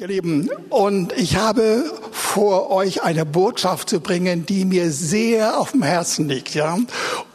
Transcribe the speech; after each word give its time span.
Ihr 0.00 0.06
Lieben, 0.06 0.48
und 0.70 1.12
ich 1.12 1.36
habe 1.36 1.84
vor 2.10 2.70
euch 2.70 3.02
eine 3.02 3.26
Botschaft 3.26 3.90
zu 3.90 4.00
bringen, 4.00 4.46
die 4.46 4.64
mir 4.64 4.90
sehr 4.92 5.60
auf 5.60 5.72
dem 5.72 5.82
Herzen 5.82 6.26
liegt, 6.26 6.54
ja 6.54 6.78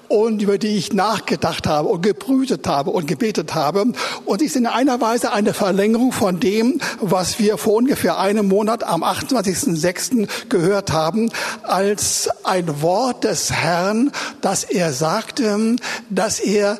und 0.07 0.41
über 0.41 0.57
die 0.57 0.78
ich 0.78 0.93
nachgedacht 0.93 1.67
habe 1.67 1.89
und 1.89 2.01
gebrütet 2.01 2.67
habe 2.67 2.91
und 2.91 3.07
gebetet 3.07 3.55
habe. 3.55 3.86
Und 4.25 4.41
ist 4.41 4.55
in 4.55 4.67
einer 4.67 5.01
Weise 5.01 5.31
eine 5.31 5.54
Verlängerung 5.54 6.12
von 6.12 6.39
dem, 6.39 6.79
was 7.01 7.39
wir 7.39 7.57
vor 7.57 7.73
ungefähr 7.73 8.20
einem 8.20 8.47
Monat 8.47 8.84
am 8.84 9.04
28.06. 9.04 10.28
gehört 10.50 10.92
haben, 10.92 11.32
als 11.63 12.29
ein 12.44 12.82
Wort 12.82 13.24
des 13.24 13.52
Herrn, 13.52 14.12
dass 14.42 14.63
er 14.63 14.94
sagte, 14.94 15.76
dass 16.09 16.40
er 16.40 16.77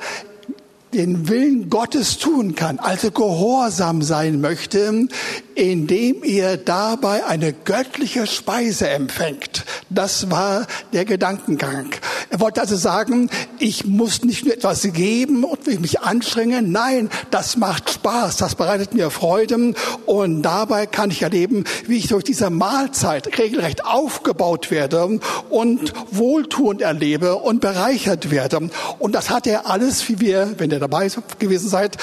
den 0.96 1.28
Willen 1.28 1.70
Gottes 1.70 2.20
tun 2.20 2.56
kann, 2.56 2.80
also 2.80 3.12
gehorsam 3.12 4.02
sein 4.02 4.40
möchte, 4.40 5.08
indem 5.56 6.24
er 6.24 6.56
dabei 6.56 7.26
eine 7.26 7.52
göttliche 7.52 8.28
Speise 8.28 8.90
empfängt. 8.90 9.66
Das 9.90 10.32
war 10.32 10.66
der 10.94 11.04
Gedankengang. 11.04 11.90
Er 12.30 12.40
wollte 12.40 12.62
also 12.62 12.78
sagen, 12.78 13.30
ich 13.60 13.86
muss 13.86 14.24
nicht 14.24 14.46
nur 14.46 14.54
etwas 14.54 14.84
geben 14.94 15.44
und 15.44 15.68
mich 15.82 16.00
anstrengen. 16.00 16.72
Nein, 16.72 17.10
das 17.30 17.58
macht 17.58 17.90
Spaß, 17.90 18.38
das 18.38 18.56
bereitet 18.56 18.94
mir 18.94 19.10
Freude 19.10 19.74
und 20.06 20.42
dabei 20.44 20.86
kann 20.86 21.12
ich 21.12 21.22
erleben, 21.22 21.66
wie 21.88 21.98
ich 21.98 22.08
durch 22.08 22.24
diese 22.24 22.50
Mahlzeit 22.50 23.38
regelrecht 23.38 23.86
aufgebaut 23.86 24.72
werde 24.72 25.20
und 25.50 25.94
wohltuend 26.12 26.82
erlebe 26.82 27.36
und 27.36 27.60
bereichert 27.60 28.32
werde. 28.32 28.70
Und 29.00 29.14
das 29.14 29.30
hat 29.30 29.46
er 29.46 29.70
alles, 29.70 30.08
wie 30.08 30.20
wir, 30.20 30.56
wenn 30.58 30.72
ihr 30.72 30.85
dabei 30.88 31.10
gewesen 31.40 31.70
seid, 31.70 31.98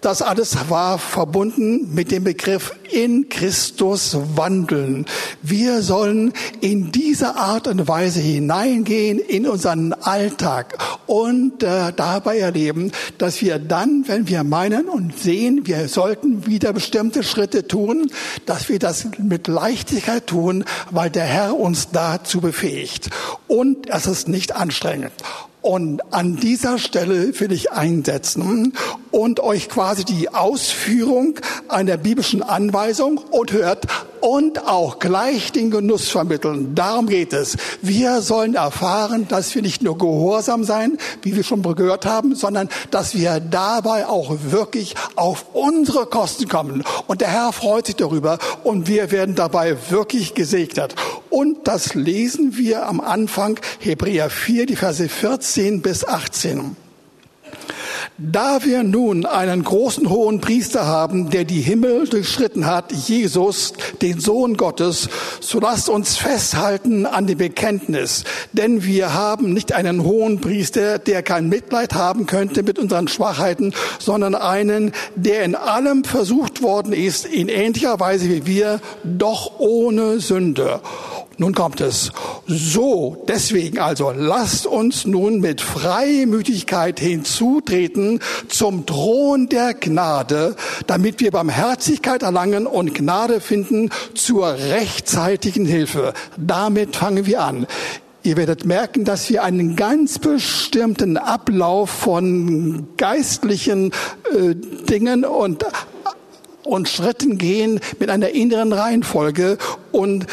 das 0.00 0.22
alles 0.22 0.56
war 0.68 0.98
verbunden 0.98 1.94
mit 1.94 2.10
dem 2.10 2.24
Begriff 2.24 2.74
in 2.90 3.28
Christus 3.28 4.16
wandeln. 4.34 5.06
Wir 5.42 5.82
sollen 5.82 6.32
in 6.60 6.92
diese 6.92 7.36
Art 7.36 7.66
und 7.66 7.88
Weise 7.88 8.20
hineingehen 8.20 9.18
in 9.18 9.48
unseren 9.48 9.92
Alltag 9.94 10.78
und 11.06 11.62
äh, 11.62 11.92
dabei 11.94 12.38
erleben, 12.38 12.92
dass 13.18 13.40
wir 13.40 13.58
dann, 13.58 14.04
wenn 14.06 14.28
wir 14.28 14.44
meinen 14.44 14.88
und 14.88 15.18
sehen, 15.18 15.66
wir 15.66 15.88
sollten 15.88 16.46
wieder 16.46 16.72
bestimmte 16.72 17.22
Schritte 17.22 17.66
tun, 17.66 18.10
dass 18.44 18.68
wir 18.68 18.78
das 18.78 19.06
mit 19.18 19.48
Leichtigkeit 19.48 20.26
tun, 20.26 20.64
weil 20.90 21.10
der 21.10 21.24
Herr 21.24 21.58
uns 21.58 21.88
dazu 21.90 22.40
befähigt. 22.40 23.10
Und 23.48 23.88
es 23.88 24.06
ist 24.06 24.28
nicht 24.28 24.54
anstrengend. 24.54 25.12
Und 25.66 26.14
an 26.14 26.36
dieser 26.36 26.78
Stelle 26.78 27.40
will 27.40 27.50
ich 27.50 27.72
einsetzen 27.72 28.72
und 29.10 29.40
euch 29.40 29.68
quasi 29.68 30.04
die 30.04 30.32
Ausführung 30.32 31.40
einer 31.66 31.96
biblischen 31.96 32.44
Anweisung 32.44 33.18
und 33.18 33.50
hört 33.52 33.88
und 34.20 34.68
auch 34.68 35.00
gleich 35.00 35.50
den 35.50 35.72
Genuss 35.72 36.08
vermitteln. 36.08 36.76
Darum 36.76 37.08
geht 37.08 37.32
es. 37.32 37.56
Wir 37.82 38.22
sollen 38.22 38.54
erfahren, 38.54 39.26
dass 39.28 39.56
wir 39.56 39.62
nicht 39.62 39.82
nur 39.82 39.98
gehorsam 39.98 40.62
sein, 40.62 40.98
wie 41.22 41.34
wir 41.34 41.42
schon 41.42 41.62
gehört 41.62 42.06
haben, 42.06 42.36
sondern 42.36 42.68
dass 42.92 43.16
wir 43.16 43.40
dabei 43.40 44.06
auch 44.06 44.36
wirklich 44.50 44.94
auf 45.16 45.46
unsere 45.52 46.06
Kosten 46.06 46.46
kommen. 46.46 46.84
Und 47.08 47.22
der 47.22 47.28
Herr 47.28 47.52
freut 47.52 47.86
sich 47.86 47.96
darüber 47.96 48.38
und 48.62 48.86
wir 48.86 49.10
werden 49.10 49.34
dabei 49.34 49.76
wirklich 49.90 50.34
gesegnet. 50.34 50.94
Und 51.36 51.68
das 51.68 51.92
lesen 51.92 52.56
wir 52.56 52.86
am 52.86 52.98
Anfang 52.98 53.60
Hebräer 53.80 54.30
4, 54.30 54.64
die 54.64 54.74
Verse 54.74 55.06
14 55.06 55.82
bis 55.82 56.02
18. 56.02 56.74
Da 58.16 58.64
wir 58.64 58.82
nun 58.82 59.26
einen 59.26 59.62
großen 59.62 60.08
hohen 60.08 60.40
Priester 60.40 60.86
haben, 60.86 61.28
der 61.28 61.44
die 61.44 61.60
Himmel 61.60 62.08
durchschritten 62.08 62.64
hat, 62.64 62.90
Jesus, 62.90 63.74
den 64.00 64.18
Sohn 64.18 64.56
Gottes, 64.56 65.10
so 65.40 65.60
lasst 65.60 65.90
uns 65.90 66.16
festhalten 66.16 67.04
an 67.04 67.26
dem 67.26 67.36
Bekenntnis. 67.36 68.24
Denn 68.54 68.82
wir 68.82 69.12
haben 69.12 69.52
nicht 69.52 69.74
einen 69.74 70.04
hohen 70.04 70.40
Priester, 70.40 70.98
der 70.98 71.22
kein 71.22 71.50
Mitleid 71.50 71.92
haben 71.92 72.24
könnte 72.24 72.62
mit 72.62 72.78
unseren 72.78 73.08
Schwachheiten, 73.08 73.74
sondern 73.98 74.34
einen, 74.34 74.92
der 75.14 75.44
in 75.44 75.54
allem 75.54 76.02
versucht 76.02 76.62
worden 76.62 76.94
ist, 76.94 77.26
in 77.26 77.50
ähnlicher 77.50 78.00
Weise 78.00 78.30
wie 78.30 78.46
wir, 78.46 78.80
doch 79.04 79.58
ohne 79.58 80.20
Sünde. 80.20 80.80
Nun 81.38 81.54
kommt 81.54 81.82
es. 81.82 82.12
So, 82.46 83.22
deswegen 83.28 83.78
also, 83.78 84.10
lasst 84.10 84.66
uns 84.66 85.04
nun 85.04 85.40
mit 85.40 85.60
Freimütigkeit 85.60 86.98
hinzutreten 86.98 88.20
zum 88.48 88.86
Thron 88.86 89.48
der 89.50 89.74
Gnade, 89.74 90.56
damit 90.86 91.20
wir 91.20 91.30
Barmherzigkeit 91.32 92.22
erlangen 92.22 92.66
und 92.66 92.94
Gnade 92.94 93.42
finden 93.42 93.90
zur 94.14 94.54
rechtzeitigen 94.54 95.66
Hilfe. 95.66 96.14
Damit 96.38 96.96
fangen 96.96 97.26
wir 97.26 97.42
an. 97.42 97.66
Ihr 98.22 98.38
werdet 98.38 98.64
merken, 98.64 99.04
dass 99.04 99.28
wir 99.28 99.44
einen 99.44 99.76
ganz 99.76 100.18
bestimmten 100.18 101.18
Ablauf 101.18 101.90
von 101.90 102.88
geistlichen 102.96 103.92
äh, 104.34 104.54
Dingen 104.88 105.24
und 105.24 105.64
und 106.64 106.88
Schritten 106.88 107.38
gehen 107.38 107.78
mit 108.00 108.10
einer 108.10 108.30
inneren 108.30 108.72
Reihenfolge 108.72 109.56
und 109.92 110.26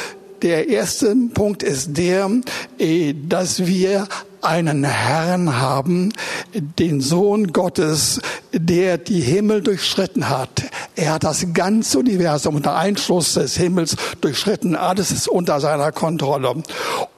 der 0.43 0.67
erste 0.67 1.15
Punkt 1.33 1.63
ist 1.63 1.97
der, 1.97 2.29
äh, 2.77 3.13
dass 3.13 3.65
wir 3.65 4.07
einen 4.43 4.83
Herrn 4.83 5.59
haben, 5.59 6.13
den 6.53 7.01
Sohn 7.01 7.53
Gottes, 7.53 8.21
der 8.51 8.97
die 8.97 9.21
Himmel 9.21 9.61
durchschritten 9.61 10.29
hat. 10.29 10.63
Er 10.95 11.13
hat 11.13 11.23
das 11.23 11.47
ganze 11.53 11.99
Universum 11.99 12.55
unter 12.55 12.75
Einschluss 12.75 13.33
des 13.33 13.57
Himmels 13.57 13.95
durchschritten. 14.21 14.75
Alles 14.75 15.11
ist 15.11 15.27
unter 15.27 15.59
seiner 15.59 15.91
Kontrolle. 15.91 16.61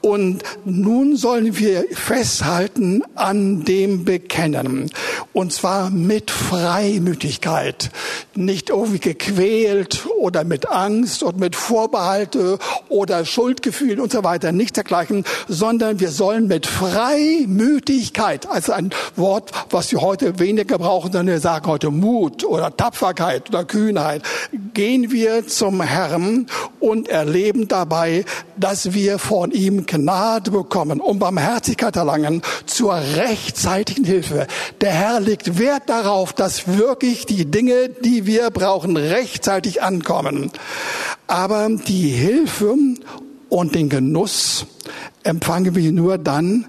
Und 0.02 0.44
nun 0.64 1.18
sollen 1.18 1.58
wir 1.58 1.86
festhalten 1.92 3.02
an 3.16 3.66
dem 3.66 4.06
Bekennen. 4.06 4.92
Und 5.34 5.52
zwar 5.52 5.90
mit 5.90 6.32
Freimütigkeit. 6.32 7.90
Nicht 8.36 8.70
irgendwie 8.70 9.00
gequält 9.00 10.06
oder 10.20 10.44
mit 10.44 10.70
Angst 10.70 11.24
und 11.24 11.40
mit 11.40 11.56
Vorbehalte 11.56 12.60
oder 12.88 13.26
Schuldgefühlen 13.26 14.00
und 14.00 14.12
so 14.12 14.24
weiter. 14.24 14.52
Nicht 14.52 14.78
dergleichen, 14.78 15.26
sondern 15.48 16.00
wir 16.00 16.12
sollen 16.12 16.48
mit 16.48 16.68
Freimütigkeit, 16.68 17.15
also 18.50 18.74
ein 18.74 18.90
Wort, 19.16 19.52
was 19.70 19.92
wir 19.92 20.02
heute 20.02 20.40
weniger 20.40 20.78
brauchen, 20.78 21.12
sondern 21.12 21.34
wir 21.36 21.40
sagen 21.40 21.68
heute 21.68 21.92
Mut 21.92 22.44
oder 22.44 22.76
Tapferkeit 22.76 23.50
oder 23.50 23.66
Kühnheit, 23.66 24.24
gehen 24.74 25.12
wir 25.12 25.48
zum 25.48 25.82
Herrn 25.82 26.48
und 26.80 27.10
erleben 27.10 27.68
dabei, 27.68 28.26
dass 28.58 28.94
wir 28.94 29.20
von 29.20 29.52
ihm 29.52 29.86
Gnade 29.86 30.52
bekommen 30.52 31.00
und 31.00 31.20
Barmherzigkeit 31.20 31.96
erlangen 31.96 32.42
zur 32.66 32.96
rechtzeitigen 32.96 34.06
Hilfe. 34.06 34.48
Der 34.82 34.92
Herr 34.92 35.20
legt 35.20 35.60
Wert 35.60 35.84
darauf, 35.88 36.34
dass 36.34 36.68
wirklich 36.68 37.26
die 37.26 37.46
Dinge, 37.46 37.90
die 37.90 38.26
wir 38.26 38.50
brauchen, 38.50 38.98
rechtzeitig 38.98 39.82
ankommen. 39.82 40.52
Aber 41.28 41.70
die 41.70 42.10
Hilfe 42.10 42.76
und 43.50 43.76
den 43.76 43.90
Genuss 43.90 44.66
empfangen 45.24 45.76
wir 45.76 45.92
nur 45.92 46.18
dann, 46.18 46.66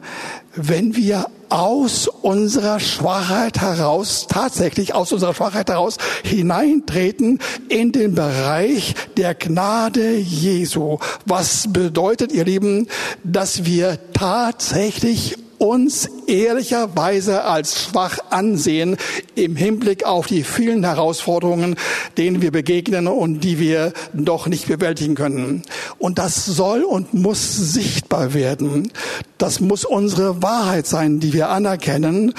wenn 0.55 0.97
wir 0.97 1.27
aus 1.49 2.09
unserer 2.09 2.81
Schwachheit 2.81 3.61
heraus, 3.61 4.27
tatsächlich 4.29 4.95
aus 4.95 5.13
unserer 5.13 5.35
Schwachheit 5.35 5.69
heraus 5.69 5.99
hineintreten 6.25 7.39
in 7.69 7.93
den 7.93 8.15
Bereich 8.15 8.95
der 9.17 9.35
Gnade 9.35 10.17
Jesu. 10.17 10.99
Was 11.25 11.73
bedeutet, 11.73 12.33
ihr 12.33 12.45
Lieben, 12.45 12.89
dass 13.23 13.65
wir 13.65 13.99
tatsächlich 14.13 15.37
uns 15.59 16.09
ehrlicherweise 16.27 17.45
als 17.45 17.83
schwach 17.83 18.19
ansehen 18.31 18.97
im 19.35 19.57
Hinblick 19.57 20.05
auf 20.05 20.27
die 20.27 20.43
vielen 20.43 20.85
Herausforderungen, 20.85 21.77
denen 22.17 22.43
wir 22.43 22.51
begegnen 22.51 23.07
und 23.07 23.41
die 23.41 23.59
wir 23.59 23.93
doch 24.13 24.47
nicht 24.47 24.69
bewältigen 24.69 25.15
können. 25.15 25.63
Und 25.99 26.19
das 26.19 26.45
soll 26.45 26.83
und 26.83 27.15
muss 27.15 27.57
sichtbar 27.57 28.35
werden. 28.35 28.93
Das 29.39 29.61
muss 29.61 29.85
unsere 29.85 30.43
Wahrheit 30.43 30.87
sein, 30.87 31.21
die 31.21 31.33
wir 31.33 31.49
anerkennen 31.49 32.35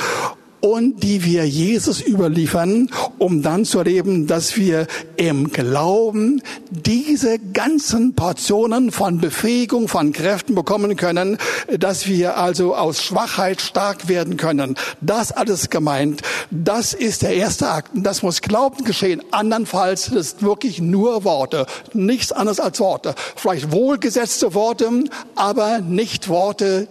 und 0.60 1.04
die 1.04 1.24
wir 1.24 1.48
Jesus 1.48 2.02
überliefern, 2.02 2.90
um 3.18 3.42
dann 3.42 3.66
zu 3.66 3.80
erleben, 3.80 4.28
dass 4.28 4.58
wir 4.58 4.88
im 5.16 5.52
Glauben 5.52 6.42
diese 6.72 7.40
ganzen 7.40 8.14
Portionen 8.14 8.92
von 8.92 9.20
Befähigung, 9.20 9.88
von 9.88 10.14
Kräften 10.14 10.56
bekommen 10.56 10.96
können, 10.96 11.38
dass 11.78 12.08
wir 12.08 12.38
also 12.38 12.76
aus 12.76 13.04
Schwachheit 13.04 13.62
stark 13.62 14.08
werden 14.08 14.38
können. 14.38 14.76
Das 15.02 15.32
alles 15.32 15.70
gemeint. 15.70 16.22
Das 16.50 16.94
ist 16.94 17.22
der 17.22 17.36
erste 17.36 17.70
Akt. 17.70 17.92
Das 17.94 18.24
muss 18.24 18.42
Glauben 18.42 18.84
geschehen. 18.84 19.22
Andernfalls 19.32 20.08
ist 20.10 20.42
wirklich 20.42 20.82
nur 20.82 21.24
Worte. 21.24 21.66
Nichts 21.94 22.32
anderes 22.32 22.60
als 22.60 22.80
Worte. 22.80 23.14
Vielleicht 23.36 23.72
wohlgesetzte 23.72 24.54
Worte, 24.54 24.88
aber 25.36 25.80
nicht 25.80 26.30
Worte, 26.30 26.88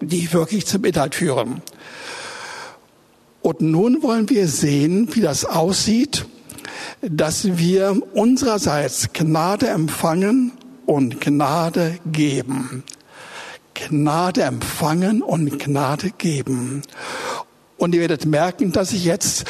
die 0.00 0.32
wirklich 0.32 0.66
zum 0.66 0.84
Inhalt 0.84 1.14
führen. 1.14 1.62
Und 3.44 3.60
nun 3.60 4.02
wollen 4.02 4.30
wir 4.30 4.48
sehen, 4.48 5.14
wie 5.14 5.20
das 5.20 5.44
aussieht, 5.44 6.24
dass 7.02 7.58
wir 7.58 8.00
unsererseits 8.14 9.12
Gnade 9.12 9.68
empfangen 9.68 10.52
und 10.86 11.20
Gnade 11.20 11.98
geben. 12.10 12.84
Gnade 13.74 14.44
empfangen 14.44 15.20
und 15.20 15.58
Gnade 15.58 16.12
geben. 16.16 16.80
Und 17.76 17.94
ihr 17.94 18.00
werdet 18.00 18.24
merken, 18.24 18.72
dass 18.72 18.94
ich 18.94 19.04
jetzt 19.04 19.44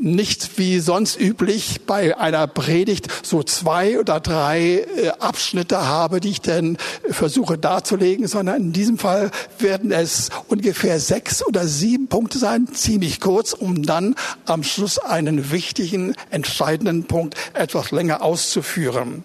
nicht 0.00 0.58
wie 0.58 0.80
sonst 0.80 1.20
üblich 1.20 1.82
bei 1.86 2.16
einer 2.16 2.46
Predigt 2.46 3.08
so 3.22 3.42
zwei 3.42 3.98
oder 3.98 4.20
drei 4.20 4.86
äh, 4.96 5.08
Abschnitte 5.18 5.86
habe, 5.86 6.20
die 6.20 6.30
ich 6.30 6.40
dann 6.40 6.78
versuche 7.08 7.58
darzulegen, 7.58 8.26
sondern 8.26 8.56
in 8.56 8.72
diesem 8.72 8.98
Fall 8.98 9.30
werden 9.58 9.92
es 9.92 10.30
ungefähr 10.48 11.00
sechs 11.00 11.44
oder 11.44 11.66
sieben 11.66 12.08
Punkte 12.08 12.38
sein, 12.38 12.68
ziemlich 12.72 13.20
kurz, 13.20 13.52
um 13.52 13.82
dann 13.82 14.14
am 14.44 14.62
Schluss 14.62 14.98
einen 14.98 15.50
wichtigen, 15.50 16.14
entscheidenden 16.30 17.04
Punkt 17.04 17.36
etwas 17.54 17.90
länger 17.90 18.22
auszuführen. 18.22 19.24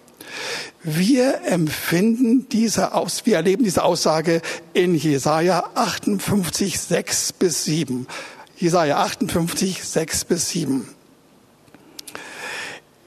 Wir 0.82 1.42
empfinden 1.44 2.48
diese 2.50 2.94
Aus, 2.94 3.26
wir 3.26 3.36
erleben 3.36 3.64
diese 3.64 3.82
Aussage 3.82 4.40
in 4.74 4.94
Jesaja 4.94 5.70
58, 5.74 6.78
6 6.78 7.32
bis 7.32 7.64
7. 7.64 8.06
Jesaja 8.60 8.98
58, 8.98 9.84
6 9.84 10.24
bis 10.24 10.48
7. 10.50 10.88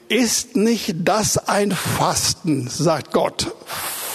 Ist 0.08 0.56
nicht 0.56 0.94
das 1.00 1.36
ein 1.36 1.72
Fasten, 1.72 2.68
sagt 2.68 3.12
Gott, 3.12 3.54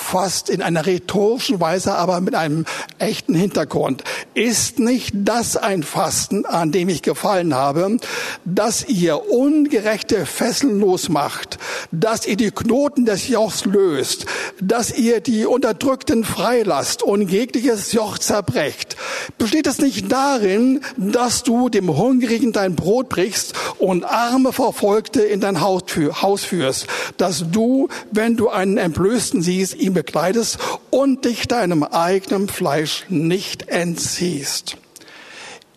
fast 0.08 0.50
in 0.50 0.62
einer 0.62 0.86
rhetorischen 0.86 1.60
Weise, 1.60 1.96
aber 1.96 2.22
mit 2.22 2.34
einem 2.34 2.64
echten 2.98 3.36
Hintergrund. 3.36 4.04
Ist 4.34 4.80
nicht 4.80 5.12
das 5.14 5.58
ein 5.58 5.84
Fasten, 5.84 6.46
an 6.46 6.72
dem 6.72 6.88
ich 6.88 7.02
gefallen 7.02 7.54
habe, 7.54 7.98
dass 8.46 8.88
ihr 8.88 9.30
ungerechte 9.30 10.26
Fesseln 10.26 10.80
losmacht, 10.80 11.58
dass 11.92 12.26
ihr 12.26 12.38
die 12.38 12.52
Knoten 12.52 13.06
des 13.06 13.28
Jochs 13.28 13.66
löst, 13.66 14.28
dass 14.62 14.98
ihr 14.98 15.20
die 15.20 15.46
Unterdrückten 15.46 16.24
freilasst 16.24 17.04
und 17.04 17.30
jegliches 17.30 17.92
Joch 17.92 18.18
zerbrecht? 18.18 18.96
Besteht 19.38 19.68
es 19.68 19.80
nicht 19.80 20.10
darin, 20.10 20.80
dass 20.96 21.44
du 21.44 21.68
dem 21.68 21.98
Hungrigen 21.98 22.54
dein 22.54 22.76
Brot 22.76 23.10
brichst 23.10 23.54
und 23.78 24.06
arme 24.06 24.54
Verfolgte 24.54 25.22
in 25.22 25.42
dein 25.42 25.60
Haus 25.60 26.46
führst, 26.46 26.88
dass 27.18 27.44
du, 27.52 27.90
wenn 28.12 28.38
du 28.38 28.48
einen 28.48 28.78
Entblößten 28.78 29.42
siehst, 29.42 29.76
ihm 29.76 29.97
bekleidest 29.98 30.60
und 30.92 31.26
dich 31.26 31.48
deinem 31.48 31.82
eigenen 31.82 32.50
Fleisch 32.50 33.06
nicht 33.10 33.68
entziehst. 33.70 34.78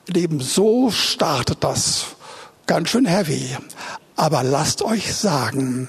Leben, 0.06 0.40
so 0.40 0.90
startet 0.90 1.64
das. 1.64 2.04
Ganz 2.66 2.90
schön 2.90 3.06
heavy. 3.06 3.56
Aber 4.16 4.42
lasst 4.42 4.82
euch 4.82 5.14
sagen, 5.14 5.88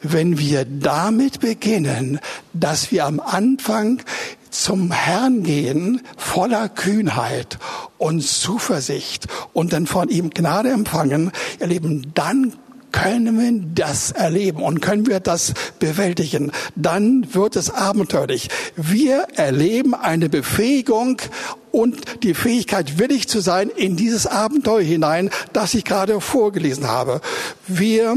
wenn 0.00 0.38
wir 0.38 0.64
damit 0.64 1.40
beginnen, 1.40 2.20
dass 2.54 2.90
wir 2.90 3.04
am 3.04 3.20
Anfang 3.20 4.00
zum 4.48 4.90
Herrn 4.90 5.42
gehen, 5.42 6.00
voller 6.16 6.70
Kühnheit 6.70 7.58
und 7.98 8.22
Zuversicht 8.22 9.26
und 9.52 9.74
dann 9.74 9.86
von 9.86 10.08
ihm 10.08 10.30
Gnade 10.30 10.70
empfangen, 10.70 11.32
ihr 11.60 11.66
Lieben, 11.66 12.12
dann 12.14 12.54
können 12.92 13.38
wir 13.38 13.60
das 13.74 14.10
erleben 14.12 14.62
und 14.62 14.80
können 14.80 15.06
wir 15.06 15.20
das 15.20 15.54
bewältigen, 15.78 16.52
dann 16.74 17.34
wird 17.34 17.56
es 17.56 17.70
abenteuerlich. 17.70 18.48
Wir 18.76 19.26
erleben 19.34 19.94
eine 19.94 20.28
Befähigung 20.28 21.20
und 21.70 22.22
die 22.22 22.34
Fähigkeit, 22.34 22.98
willig 22.98 23.28
zu 23.28 23.40
sein 23.40 23.70
in 23.70 23.96
dieses 23.96 24.26
Abenteuer 24.26 24.82
hinein, 24.82 25.30
das 25.52 25.74
ich 25.74 25.84
gerade 25.84 26.20
vorgelesen 26.20 26.88
habe. 26.88 27.20
Wir 27.66 28.16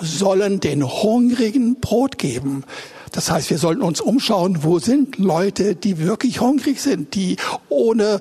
sollen 0.00 0.60
den 0.60 0.84
Hungrigen 0.84 1.80
Brot 1.80 2.18
geben. 2.18 2.64
Das 3.12 3.30
heißt, 3.30 3.50
wir 3.50 3.58
sollten 3.58 3.82
uns 3.82 4.00
umschauen, 4.00 4.62
wo 4.62 4.78
sind 4.78 5.18
Leute, 5.18 5.74
die 5.74 5.98
wirklich 5.98 6.40
hungrig 6.40 6.80
sind, 6.80 7.14
die 7.14 7.36
ohne 7.68 8.20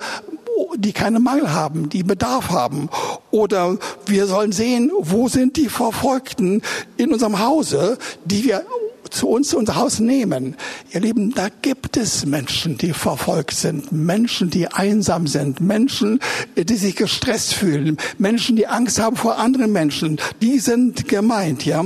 die 0.76 0.94
keine 0.94 1.20
Mangel 1.20 1.52
haben, 1.54 1.90
die 1.90 2.04
Bedarf 2.04 2.50
haben. 2.50 2.90
Oder 3.32 3.78
wir 4.06 4.28
sollen 4.28 4.52
sehen, 4.52 4.92
wo 4.98 5.28
sind 5.28 5.58
die 5.58 5.70
Verfolgten 5.70 6.62
in 6.98 7.14
unserem 7.14 7.40
Hause, 7.40 7.98
die 8.26 8.44
wir 8.44 8.64
zu 9.10 9.28
uns 9.28 9.54
unser 9.54 9.76
Haus 9.76 10.00
nehmen. 10.00 10.56
Ihr 10.92 11.02
Lieben, 11.02 11.34
da 11.34 11.48
gibt 11.62 11.98
es 11.98 12.26
Menschen, 12.26 12.78
die 12.78 12.94
verfolgt 12.94 13.56
sind, 13.56 13.92
Menschen, 13.92 14.50
die 14.50 14.68
einsam 14.68 15.28
sind, 15.28 15.62
Menschen, 15.62 16.20
die 16.56 16.76
sich 16.76 16.96
gestresst 16.96 17.54
fühlen, 17.54 17.98
Menschen, 18.18 18.56
die 18.56 18.68
Angst 18.68 19.00
haben 19.00 19.16
vor 19.16 19.38
anderen 19.38 19.72
Menschen. 19.72 20.20
Die 20.42 20.60
sind 20.60 21.08
gemeint, 21.08 21.66
ja. 21.66 21.84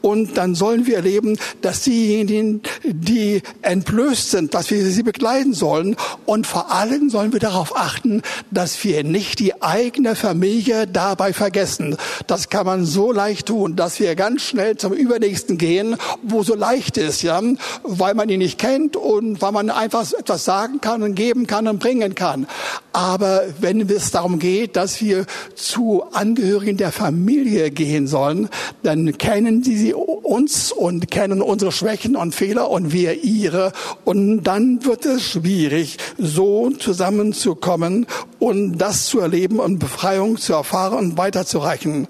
Und 0.00 0.36
dann 0.36 0.54
sollen 0.54 0.86
wir 0.86 0.96
erleben, 0.96 1.36
dass 1.60 1.82
diejenigen, 1.82 2.62
die 2.84 3.42
entblößt 3.62 4.30
sind, 4.30 4.54
dass 4.54 4.70
wir 4.70 4.84
sie 4.84 5.02
begleiten 5.02 5.52
sollen. 5.52 5.96
Und 6.26 6.46
vor 6.46 6.70
allem 6.72 7.10
sollen 7.10 7.32
wir 7.32 7.40
darauf 7.40 7.76
achten, 7.76 8.22
dass 8.50 8.82
wir 8.84 9.04
nicht 9.04 9.38
die 9.38 9.62
eigene 9.62 10.14
Familie 10.14 10.86
dabei 10.86 11.32
vergessen. 11.32 11.96
Das 12.26 12.48
kann 12.48 12.66
man 12.66 12.84
so 12.84 13.12
leicht 13.12 13.46
tun, 13.46 13.76
dass 13.76 13.98
wir 14.00 14.14
ganz 14.14 14.42
schnell 14.42 14.76
zum 14.76 14.92
Übernächsten 14.92 15.58
gehen, 15.58 15.96
wo 16.22 16.42
so 16.42 16.54
leicht 16.62 16.96
ist, 16.96 17.22
ja, 17.22 17.42
weil 17.82 18.14
man 18.14 18.28
ihn 18.28 18.38
nicht 18.38 18.56
kennt 18.56 18.96
und 18.96 19.42
weil 19.42 19.50
man 19.50 19.68
einfach 19.68 20.06
etwas 20.12 20.44
sagen 20.44 20.80
kann 20.80 21.02
und 21.02 21.16
geben 21.16 21.48
kann 21.48 21.66
und 21.66 21.80
bringen 21.80 22.14
kann. 22.14 22.46
Aber 22.92 23.42
wenn 23.58 23.80
es 23.80 24.12
darum 24.12 24.38
geht, 24.38 24.76
dass 24.76 25.00
wir 25.00 25.26
zu 25.56 26.04
Angehörigen 26.12 26.76
der 26.76 26.92
Familie 26.92 27.72
gehen 27.72 28.06
sollen, 28.06 28.48
dann 28.84 29.18
kennen 29.18 29.64
sie 29.64 29.92
uns 29.92 30.70
und 30.70 31.10
kennen 31.10 31.42
unsere 31.42 31.72
Schwächen 31.72 32.14
und 32.14 32.32
Fehler 32.32 32.70
und 32.70 32.92
wir 32.92 33.24
ihre. 33.24 33.72
Und 34.04 34.44
dann 34.44 34.84
wird 34.84 35.04
es 35.04 35.22
schwierig, 35.22 35.96
so 36.16 36.70
zusammenzukommen 36.70 38.06
und 38.38 38.78
das 38.78 39.06
zu 39.06 39.18
erleben 39.18 39.58
und 39.58 39.78
Befreiung 39.78 40.36
zu 40.36 40.52
erfahren 40.52 40.98
und 40.98 41.18
weiterzureichen. 41.18 42.06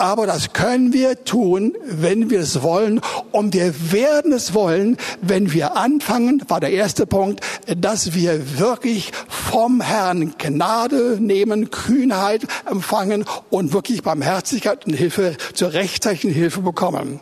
Aber 0.00 0.26
das 0.26 0.54
können 0.54 0.94
wir 0.94 1.24
tun, 1.24 1.76
wenn 1.84 2.30
wir 2.30 2.40
es 2.40 2.62
wollen. 2.62 3.02
Und 3.32 3.52
wir 3.52 3.92
werden 3.92 4.32
es 4.32 4.54
wollen, 4.54 4.96
wenn 5.20 5.52
wir 5.52 5.76
anfangen, 5.76 6.42
war 6.48 6.58
der 6.58 6.70
erste 6.70 7.06
Punkt, 7.06 7.44
dass 7.76 8.14
wir 8.14 8.58
wirklich 8.58 9.12
vom 9.28 9.82
Herrn 9.82 10.36
Gnade 10.38 11.18
nehmen, 11.20 11.70
Kühnheit 11.70 12.46
empfangen 12.64 13.26
und 13.50 13.74
wirklich 13.74 14.02
Barmherzigkeit 14.02 14.86
und 14.86 14.94
Hilfe 14.94 15.36
zur 15.52 15.74
rechtzeitigen 15.74 16.32
Hilfe 16.32 16.62
bekommen. 16.62 17.20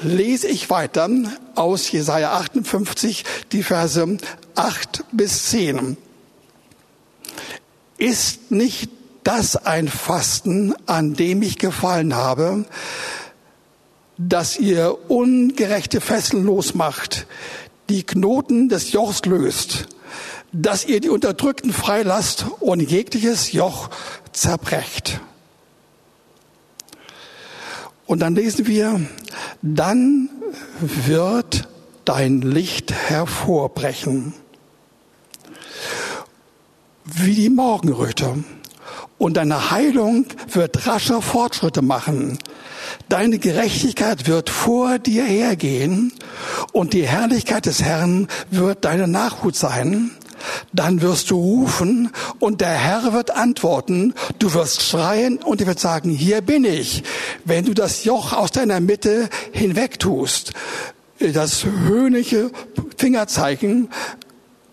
Lese 0.00 0.46
ich 0.46 0.70
weiter 0.70 1.10
aus 1.56 1.90
Jesaja 1.90 2.34
58, 2.34 3.24
die 3.50 3.64
Verse 3.64 4.16
8 4.54 5.04
bis 5.10 5.46
10. 5.46 5.96
Ist 7.98 8.52
nicht 8.52 8.93
das 9.24 9.56
ein 9.56 9.88
Fasten, 9.88 10.74
an 10.86 11.14
dem 11.14 11.42
ich 11.42 11.58
gefallen 11.58 12.14
habe, 12.14 12.66
dass 14.16 14.58
ihr 14.58 15.10
ungerechte 15.10 16.00
Fesseln 16.00 16.44
losmacht, 16.44 17.26
die 17.88 18.04
Knoten 18.04 18.68
des 18.68 18.92
Jochs 18.92 19.24
löst, 19.24 19.88
dass 20.52 20.84
ihr 20.84 21.00
die 21.00 21.08
Unterdrückten 21.08 21.72
freilasst 21.72 22.46
und 22.60 22.80
jegliches 22.80 23.52
Joch 23.52 23.90
zerbrecht. 24.32 25.20
Und 28.06 28.20
dann 28.20 28.34
lesen 28.34 28.66
wir, 28.66 29.00
dann 29.62 30.28
wird 30.80 31.68
dein 32.04 32.42
Licht 32.42 32.92
hervorbrechen, 32.92 34.34
wie 37.04 37.34
die 37.34 37.50
Morgenröte 37.50 38.44
und 39.24 39.38
deine 39.38 39.70
Heilung 39.70 40.26
wird 40.52 40.86
rascher 40.86 41.22
Fortschritte 41.22 41.80
machen. 41.80 42.38
Deine 43.08 43.38
Gerechtigkeit 43.38 44.26
wird 44.26 44.50
vor 44.50 44.98
dir 44.98 45.24
hergehen 45.24 46.12
und 46.72 46.92
die 46.92 47.06
Herrlichkeit 47.06 47.64
des 47.64 47.82
Herrn 47.82 48.28
wird 48.50 48.84
deine 48.84 49.08
Nachhut 49.08 49.56
sein. 49.56 50.10
Dann 50.74 51.00
wirst 51.00 51.30
du 51.30 51.36
rufen 51.36 52.10
und 52.38 52.60
der 52.60 52.74
Herr 52.74 53.14
wird 53.14 53.30
antworten. 53.30 54.12
Du 54.40 54.52
wirst 54.52 54.82
schreien 54.82 55.38
und 55.38 55.62
er 55.62 55.68
wird 55.68 55.80
sagen, 55.80 56.10
hier 56.10 56.42
bin 56.42 56.66
ich. 56.66 57.02
Wenn 57.46 57.64
du 57.64 57.72
das 57.72 58.04
Joch 58.04 58.34
aus 58.34 58.50
deiner 58.50 58.80
Mitte 58.80 59.30
hinweg 59.52 59.98
tust, 59.98 60.52
das 61.18 61.64
höhnliche 61.64 62.50
Fingerzeichen 62.98 63.88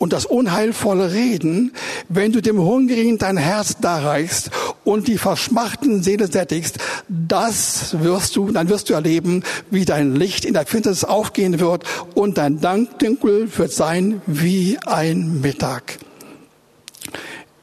und 0.02 0.14
das 0.14 0.26
unheilvolle 0.26 1.14
Reden, 1.14 1.74
wenn 2.10 2.32
du 2.32 2.42
dem 2.42 2.60
Hungrigen 2.60 3.20
dein 3.20 3.38
Herz 3.38 3.78
darreichst 3.80 4.50
und 4.84 5.08
die 5.08 5.20
verschmachten 5.20 6.02
Seele 6.02 6.26
sättigst, 6.26 6.80
das 7.08 8.02
wirst 8.02 8.36
du, 8.36 8.52
dann 8.52 8.68
wirst 8.68 8.90
du 8.90 8.96
erleben, 8.96 9.44
wie 9.70 9.86
dein 9.86 10.16
Licht 10.16 10.44
in 10.44 10.56
der 10.56 10.66
Finsternis 10.66 11.04
aufgehen 11.04 11.60
wird 11.60 11.84
und 12.16 12.40
dein 12.40 12.60
Dankdunkel 12.60 13.56
wird 13.56 13.74
sein 13.74 14.24
wie 14.26 14.80
ein 14.88 15.40
Mittag. 15.42 16.00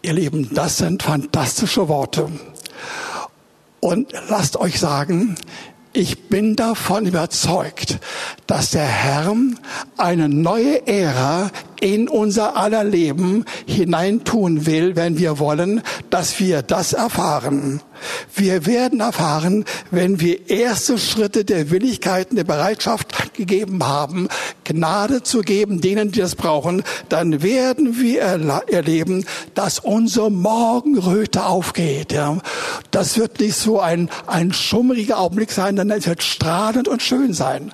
Ihr 0.02 0.12
Lieben, 0.12 0.48
das 0.54 0.76
sind 0.76 1.02
fantastische 1.02 1.88
Worte. 1.88 2.30
Und 3.80 4.12
lasst 4.28 4.56
euch 4.56 4.78
sagen, 4.78 5.34
ich 5.98 6.28
bin 6.28 6.54
davon 6.54 7.06
überzeugt, 7.06 7.98
dass 8.46 8.70
der 8.70 8.86
Herr 8.86 9.34
eine 9.96 10.28
neue 10.28 10.86
Ära 10.86 11.50
in 11.80 12.08
unser 12.08 12.56
aller 12.56 12.84
Leben 12.84 13.44
hineintun 13.66 14.64
will, 14.64 14.94
wenn 14.94 15.18
wir 15.18 15.40
wollen, 15.40 15.82
dass 16.08 16.38
wir 16.38 16.62
das 16.62 16.92
erfahren. 16.92 17.82
Wir 18.34 18.64
werden 18.64 19.00
erfahren, 19.00 19.64
wenn 19.90 20.20
wir 20.20 20.48
erste 20.48 20.98
Schritte 20.98 21.44
der 21.44 21.70
Willigkeit, 21.70 22.28
der 22.30 22.44
Bereitschaft 22.44 23.27
gegeben 23.38 23.86
haben, 23.86 24.28
Gnade 24.64 25.22
zu 25.22 25.40
geben 25.40 25.80
denen, 25.80 26.12
die 26.12 26.20
das 26.20 26.34
brauchen, 26.34 26.82
dann 27.08 27.42
werden 27.42 27.98
wir 27.98 28.20
erleben, 28.20 29.24
dass 29.54 29.78
unsere 29.78 30.30
Morgenröte 30.30 31.46
aufgeht. 31.46 32.12
Ja. 32.12 32.38
Das 32.90 33.16
wird 33.16 33.40
nicht 33.40 33.56
so 33.56 33.80
ein, 33.80 34.10
ein 34.26 34.52
schummriger 34.52 35.18
Augenblick 35.18 35.50
sein, 35.50 35.76
sondern 35.78 35.98
es 35.98 36.06
wird 36.06 36.22
strahlend 36.22 36.88
und 36.88 37.02
schön 37.02 37.32
sein. 37.32 37.72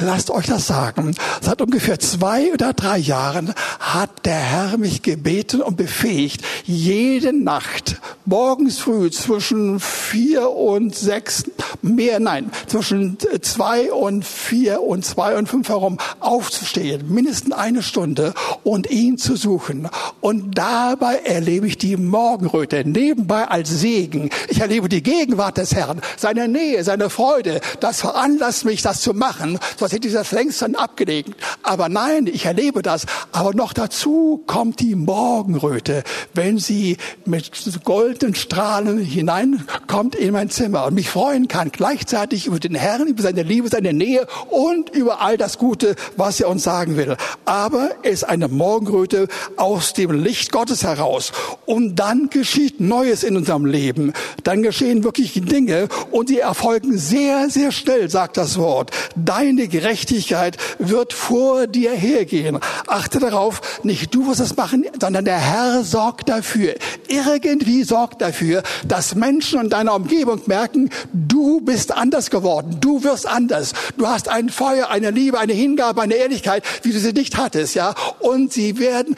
Lasst 0.00 0.30
euch 0.30 0.46
das 0.46 0.66
sagen. 0.66 1.14
Seit 1.40 1.60
ungefähr 1.60 1.98
zwei 1.98 2.52
oder 2.52 2.72
drei 2.72 2.98
Jahren 2.98 3.52
hat 3.78 4.24
der 4.24 4.34
Herr 4.38 4.78
mich 4.78 5.02
gebeten 5.02 5.60
und 5.60 5.76
befähigt, 5.76 6.42
jede 6.64 7.32
Nacht 7.32 8.00
morgens 8.24 8.78
früh 8.78 9.10
zwischen 9.10 9.80
vier 9.80 10.50
und 10.50 10.94
sechs, 10.94 11.44
mehr, 11.82 12.20
nein, 12.20 12.50
zwischen 12.66 13.18
zwei 13.42 13.92
und 13.92 14.24
vier 14.24 14.82
und 14.82 15.04
zwei 15.04 15.36
und 15.36 15.48
fünf 15.48 15.68
herum 15.68 15.98
aufzustehen, 16.20 17.12
mindestens 17.12 17.52
eine 17.52 17.82
Stunde 17.82 18.32
und 18.62 18.90
ihn 18.90 19.18
zu 19.18 19.36
suchen. 19.36 19.88
Und 20.20 20.56
dabei 20.56 21.16
erlebe 21.16 21.66
ich 21.66 21.76
die 21.76 21.96
Morgenröte 21.96 22.88
nebenbei 22.88 23.44
als 23.44 23.68
Segen. 23.68 24.30
Ich 24.48 24.60
erlebe 24.60 24.88
die 24.88 25.02
Gegenwart 25.02 25.58
des 25.58 25.74
Herrn, 25.74 26.00
seine 26.16 26.48
Nähe, 26.48 26.82
seine 26.82 27.10
Freude. 27.10 27.60
Das 27.80 28.00
veranlasst 28.00 28.64
mich, 28.64 28.82
das 28.82 29.00
zu 29.00 29.12
machen 29.12 29.58
sonst 29.82 29.94
hätte 29.94 30.06
ich 30.06 30.14
das 30.14 30.30
längst 30.30 30.62
dann 30.62 30.76
abgelegt. 30.76 31.30
Aber 31.64 31.88
nein, 31.88 32.28
ich 32.32 32.46
erlebe 32.46 32.82
das. 32.82 33.04
Aber 33.32 33.52
noch 33.52 33.72
dazu 33.72 34.44
kommt 34.46 34.78
die 34.78 34.94
Morgenröte, 34.94 36.04
wenn 36.34 36.58
sie 36.58 36.98
mit 37.24 37.50
goldenen 37.82 38.36
Strahlen 38.36 38.98
hineinkommt 38.98 40.14
in 40.14 40.32
mein 40.32 40.50
Zimmer 40.50 40.86
und 40.86 40.94
mich 40.94 41.08
freuen 41.08 41.48
kann, 41.48 41.72
gleichzeitig 41.72 42.46
über 42.46 42.60
den 42.60 42.76
Herrn, 42.76 43.08
über 43.08 43.24
seine 43.24 43.42
Liebe, 43.42 43.68
seine 43.68 43.92
Nähe 43.92 44.28
und 44.50 44.90
über 44.90 45.20
all 45.20 45.36
das 45.36 45.58
Gute, 45.58 45.96
was 46.16 46.40
er 46.40 46.48
uns 46.48 46.62
sagen 46.62 46.96
will. 46.96 47.16
Aber 47.44 47.90
es 48.04 48.12
ist 48.12 48.24
eine 48.24 48.46
Morgenröte 48.46 49.26
aus 49.56 49.94
dem 49.94 50.12
Licht 50.12 50.52
Gottes 50.52 50.84
heraus. 50.84 51.32
Und 51.66 51.96
dann 51.96 52.30
geschieht 52.30 52.78
Neues 52.78 53.24
in 53.24 53.36
unserem 53.36 53.66
Leben. 53.66 54.12
Dann 54.44 54.62
geschehen 54.62 55.02
wirklich 55.02 55.32
Dinge 55.32 55.88
und 56.12 56.28
sie 56.28 56.38
erfolgen 56.38 56.96
sehr, 56.96 57.50
sehr 57.50 57.72
schnell, 57.72 58.08
sagt 58.08 58.36
das 58.36 58.58
Wort. 58.58 58.92
Deine 59.16 59.71
Gerechtigkeit 59.72 60.56
wird 60.78 61.12
vor 61.12 61.66
dir 61.66 61.90
hergehen. 61.90 62.60
Achte 62.86 63.18
darauf, 63.18 63.60
nicht 63.82 64.14
du 64.14 64.28
wirst 64.28 64.40
es 64.40 64.56
machen, 64.56 64.84
sondern 65.00 65.24
der 65.24 65.38
Herr 65.38 65.82
sorgt 65.82 66.28
dafür. 66.28 66.74
Irgendwie 67.08 67.82
sorgt 67.82 68.22
dafür, 68.22 68.62
dass 68.86 69.16
Menschen 69.16 69.60
in 69.60 69.70
deiner 69.70 69.96
Umgebung 69.96 70.40
merken, 70.46 70.90
du 71.12 71.60
bist 71.60 71.90
anders 71.90 72.30
geworden. 72.30 72.76
Du 72.80 73.02
wirst 73.02 73.26
anders. 73.26 73.72
Du 73.96 74.06
hast 74.06 74.28
ein 74.28 74.50
Feuer, 74.50 74.90
eine 74.90 75.10
Liebe, 75.10 75.38
eine 75.38 75.54
Hingabe, 75.54 76.02
eine 76.02 76.14
Ehrlichkeit, 76.14 76.62
wie 76.82 76.92
du 76.92 76.98
sie 77.00 77.12
nicht 77.12 77.36
hattest, 77.36 77.74
ja. 77.74 77.94
Und 78.20 78.52
sie 78.52 78.78
werden 78.78 79.16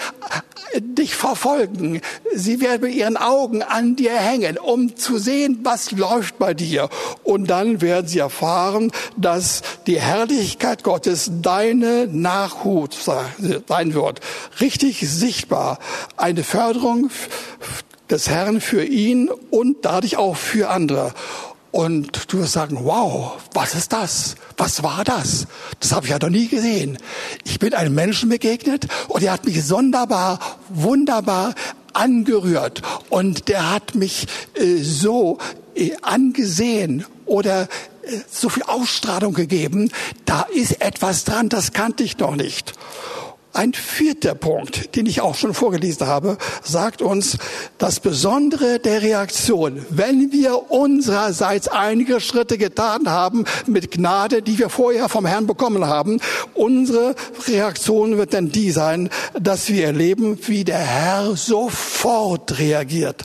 dich 0.80 1.14
verfolgen. 1.14 2.00
Sie 2.34 2.60
werden 2.60 2.82
mit 2.82 2.94
ihren 2.94 3.16
Augen 3.16 3.62
an 3.62 3.96
dir 3.96 4.12
hängen, 4.12 4.58
um 4.58 4.96
zu 4.96 5.18
sehen, 5.18 5.60
was 5.62 5.90
läuft 5.92 6.38
bei 6.38 6.54
dir. 6.54 6.88
Und 7.22 7.48
dann 7.48 7.80
werden 7.80 8.06
sie 8.06 8.18
erfahren, 8.18 8.92
dass 9.16 9.62
die 9.86 10.00
Herrlichkeit 10.00 10.82
Gottes 10.82 11.30
deine 11.42 12.06
Nachhut 12.06 12.94
sein 12.94 13.94
wird. 13.94 14.20
Richtig 14.60 15.00
sichtbar. 15.08 15.78
Eine 16.16 16.44
Förderung 16.44 17.10
des 18.10 18.28
Herrn 18.28 18.60
für 18.60 18.84
ihn 18.84 19.30
und 19.50 19.84
dadurch 19.84 20.16
auch 20.16 20.36
für 20.36 20.70
andere. 20.70 21.12
Und 21.74 22.32
du 22.32 22.38
wirst 22.38 22.52
sagen, 22.52 22.78
wow, 22.84 23.32
was 23.52 23.74
ist 23.74 23.92
das? 23.92 24.36
Was 24.56 24.84
war 24.84 25.02
das? 25.02 25.48
Das 25.80 25.90
habe 25.90 26.06
ich 26.06 26.12
ja 26.12 26.20
noch 26.20 26.28
nie 26.28 26.46
gesehen. 26.46 26.98
Ich 27.42 27.58
bin 27.58 27.74
einem 27.74 27.96
Menschen 27.96 28.28
begegnet 28.28 28.86
und 29.08 29.24
er 29.24 29.32
hat 29.32 29.44
mich 29.44 29.60
sonderbar, 29.64 30.38
wunderbar 30.68 31.52
angerührt. 31.92 32.82
Und 33.08 33.48
der 33.48 33.72
hat 33.72 33.96
mich 33.96 34.28
äh, 34.54 34.76
so 34.84 35.38
äh, 35.74 35.90
angesehen 36.00 37.06
oder 37.26 37.62
äh, 37.62 37.66
so 38.30 38.50
viel 38.50 38.62
Ausstrahlung 38.62 39.34
gegeben. 39.34 39.90
Da 40.26 40.42
ist 40.42 40.80
etwas 40.80 41.24
dran, 41.24 41.48
das 41.48 41.72
kannte 41.72 42.04
ich 42.04 42.18
noch 42.18 42.36
nicht. 42.36 42.74
Ein 43.56 43.72
vierter 43.72 44.34
Punkt, 44.34 44.96
den 44.96 45.06
ich 45.06 45.20
auch 45.20 45.36
schon 45.36 45.54
vorgelesen 45.54 46.08
habe, 46.08 46.38
sagt 46.64 47.02
uns, 47.02 47.38
das 47.78 48.00
Besondere 48.00 48.80
der 48.80 49.00
Reaktion, 49.00 49.86
wenn 49.90 50.32
wir 50.32 50.72
unsererseits 50.72 51.68
einige 51.68 52.18
Schritte 52.18 52.58
getan 52.58 53.08
haben 53.08 53.44
mit 53.68 53.92
Gnade, 53.92 54.42
die 54.42 54.58
wir 54.58 54.70
vorher 54.70 55.08
vom 55.08 55.24
Herrn 55.24 55.46
bekommen 55.46 55.86
haben, 55.86 56.20
unsere 56.54 57.14
Reaktion 57.46 58.18
wird 58.18 58.34
dann 58.34 58.50
die 58.50 58.72
sein, 58.72 59.08
dass 59.40 59.68
wir 59.68 59.86
erleben, 59.86 60.36
wie 60.48 60.64
der 60.64 60.78
Herr 60.78 61.36
sofort 61.36 62.58
reagiert. 62.58 63.24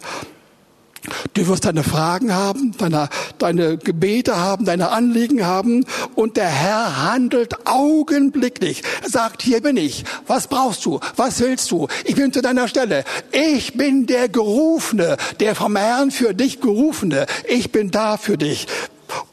Du 1.33 1.47
wirst 1.47 1.65
deine 1.65 1.83
Fragen 1.83 2.33
haben, 2.33 2.75
deine, 2.77 3.09
deine 3.37 3.77
Gebete 3.77 4.37
haben, 4.37 4.65
deine 4.65 4.89
Anliegen 4.89 5.45
haben 5.45 5.85
und 6.15 6.37
der 6.37 6.49
Herr 6.49 7.03
handelt 7.03 7.67
augenblicklich. 7.67 8.83
Er 9.03 9.09
sagt, 9.09 9.41
hier 9.41 9.61
bin 9.61 9.77
ich. 9.77 10.03
Was 10.27 10.47
brauchst 10.47 10.85
du? 10.85 10.99
Was 11.15 11.39
willst 11.39 11.71
du? 11.71 11.87
Ich 12.05 12.15
bin 12.15 12.33
zu 12.33 12.41
deiner 12.41 12.67
Stelle. 12.67 13.03
Ich 13.31 13.73
bin 13.73 14.05
der 14.05 14.29
Gerufene, 14.29 15.17
der 15.39 15.55
vom 15.55 15.75
Herrn 15.75 16.11
für 16.11 16.33
dich 16.33 16.61
Gerufene. 16.61 17.25
Ich 17.47 17.71
bin 17.71 17.91
da 17.91 18.17
für 18.17 18.37
dich. 18.37 18.67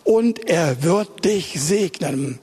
Und 0.05 0.49
er 0.49 0.83
wird 0.83 1.25
dich 1.25 1.61
segnen. 1.61 2.39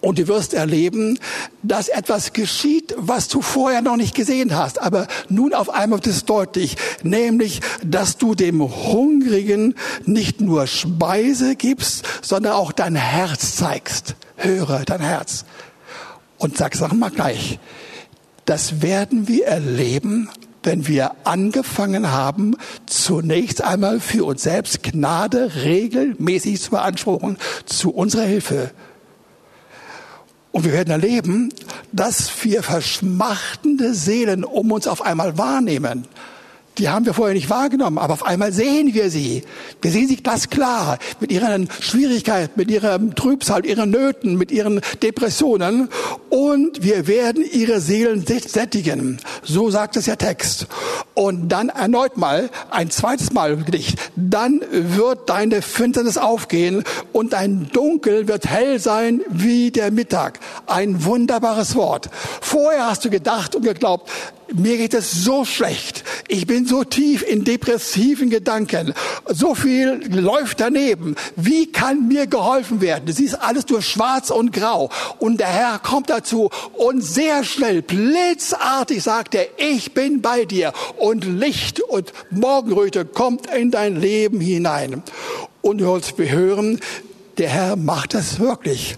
Und 0.00 0.18
du 0.18 0.28
wirst 0.28 0.54
erleben, 0.54 1.18
dass 1.62 1.88
etwas 1.88 2.32
geschieht, 2.32 2.94
was 2.96 3.28
du 3.28 3.40
vorher 3.40 3.82
noch 3.82 3.96
nicht 3.96 4.14
gesehen 4.14 4.56
hast. 4.56 4.80
Aber 4.80 5.06
nun 5.28 5.54
auf 5.54 5.70
einmal 5.70 5.98
wird 5.98 6.06
es 6.06 6.24
deutlich, 6.24 6.76
nämlich, 7.02 7.60
dass 7.84 8.18
du 8.18 8.34
dem 8.34 8.62
Hungrigen 8.62 9.74
nicht 10.04 10.40
nur 10.40 10.66
Speise 10.66 11.56
gibst, 11.56 12.04
sondern 12.22 12.52
auch 12.52 12.72
dein 12.72 12.96
Herz 12.96 13.56
zeigst. 13.56 14.16
Höre 14.36 14.84
dein 14.84 15.00
Herz. 15.00 15.44
Und 16.38 16.56
sag, 16.56 16.74
sag 16.74 16.92
mal 16.92 17.10
gleich, 17.10 17.58
das 18.44 18.82
werden 18.82 19.28
wir 19.28 19.46
erleben, 19.46 20.28
wenn 20.64 20.86
wir 20.86 21.12
angefangen 21.24 22.10
haben, 22.10 22.56
zunächst 22.86 23.62
einmal 23.62 24.00
für 24.00 24.24
uns 24.24 24.42
selbst 24.42 24.82
Gnade 24.82 25.52
regelmäßig 25.62 26.60
zu 26.60 26.70
beanspruchen, 26.70 27.38
zu 27.66 27.90
unserer 27.90 28.24
Hilfe. 28.24 28.70
Und 30.54 30.62
wir 30.62 30.72
werden 30.72 30.90
erleben, 30.90 31.52
dass 31.90 32.30
wir 32.44 32.62
verschmachtende 32.62 33.92
Seelen 33.92 34.44
um 34.44 34.70
uns 34.70 34.86
auf 34.86 35.02
einmal 35.02 35.36
wahrnehmen. 35.36 36.04
Die 36.78 36.88
haben 36.88 37.06
wir 37.06 37.14
vorher 37.14 37.34
nicht 37.34 37.50
wahrgenommen, 37.50 37.98
aber 37.98 38.14
auf 38.14 38.26
einmal 38.26 38.52
sehen 38.52 38.94
wir 38.94 39.08
sie. 39.08 39.42
Wir 39.80 39.92
sehen 39.92 40.08
sie 40.08 40.16
ganz 40.16 40.50
klar 40.50 40.98
mit 41.20 41.30
ihren 41.30 41.68
Schwierigkeiten, 41.80 42.52
mit 42.56 42.70
ihrem 42.70 43.14
Trübsal, 43.14 43.64
ihren 43.64 43.90
Nöten, 43.90 44.36
mit 44.36 44.50
ihren 44.50 44.80
Depressionen 45.02 45.88
und 46.30 46.82
wir 46.82 47.06
werden 47.06 47.44
ihre 47.44 47.80
Seelen 47.80 48.24
sättigen. 48.26 49.20
So 49.44 49.70
sagt 49.70 49.96
es 49.96 50.06
der 50.06 50.18
Text. 50.18 50.66
Und 51.14 51.48
dann 51.50 51.68
erneut 51.68 52.16
mal, 52.16 52.50
ein 52.70 52.90
zweites 52.90 53.32
Mal 53.32 53.56
Gedicht. 53.56 53.98
Dann 54.16 54.60
wird 54.70 55.28
deine 55.30 55.62
Finsternis 55.62 56.18
aufgehen 56.18 56.82
und 57.12 57.34
dein 57.34 57.68
Dunkel 57.72 58.26
wird 58.26 58.46
hell 58.46 58.80
sein 58.80 59.20
wie 59.28 59.70
der 59.70 59.92
Mittag. 59.92 60.40
Ein 60.66 61.04
wunderbares 61.04 61.76
Wort. 61.76 62.10
Vorher 62.40 62.86
hast 62.86 63.04
du 63.04 63.10
gedacht 63.10 63.54
und 63.54 63.62
geglaubt, 63.62 64.10
mir 64.52 64.76
geht 64.76 64.94
es 64.94 65.10
so 65.24 65.44
schlecht. 65.44 66.04
Ich 66.28 66.46
bin 66.46 66.66
so 66.66 66.84
tief 66.84 67.22
in 67.22 67.44
depressiven 67.44 68.30
Gedanken. 68.30 68.94
So 69.28 69.54
viel 69.54 70.00
läuft 70.10 70.60
daneben. 70.60 71.16
Wie 71.36 71.70
kann 71.70 72.08
mir 72.08 72.26
geholfen 72.26 72.80
werden? 72.80 73.06
Du 73.06 73.12
siehst 73.12 73.40
alles 73.40 73.66
durch 73.66 73.86
schwarz 73.86 74.30
und 74.30 74.52
grau. 74.52 74.90
Und 75.18 75.40
der 75.40 75.48
Herr 75.48 75.78
kommt 75.78 76.10
dazu 76.10 76.50
und 76.74 77.02
sehr 77.02 77.44
schnell, 77.44 77.82
blitzartig 77.82 79.02
sagt 79.02 79.34
er, 79.34 79.46
ich 79.56 79.92
bin 79.92 80.20
bei 80.20 80.44
dir. 80.44 80.72
Und 80.96 81.24
Licht 81.24 81.80
und 81.80 82.12
Morgenröte 82.30 83.04
kommt 83.04 83.52
in 83.54 83.70
dein 83.70 84.00
Leben 84.00 84.40
hinein. 84.40 85.02
Und 85.62 85.80
wir 85.80 86.30
hören, 86.30 86.80
der 87.38 87.48
Herr 87.48 87.76
macht 87.76 88.14
es 88.14 88.38
wirklich. 88.38 88.96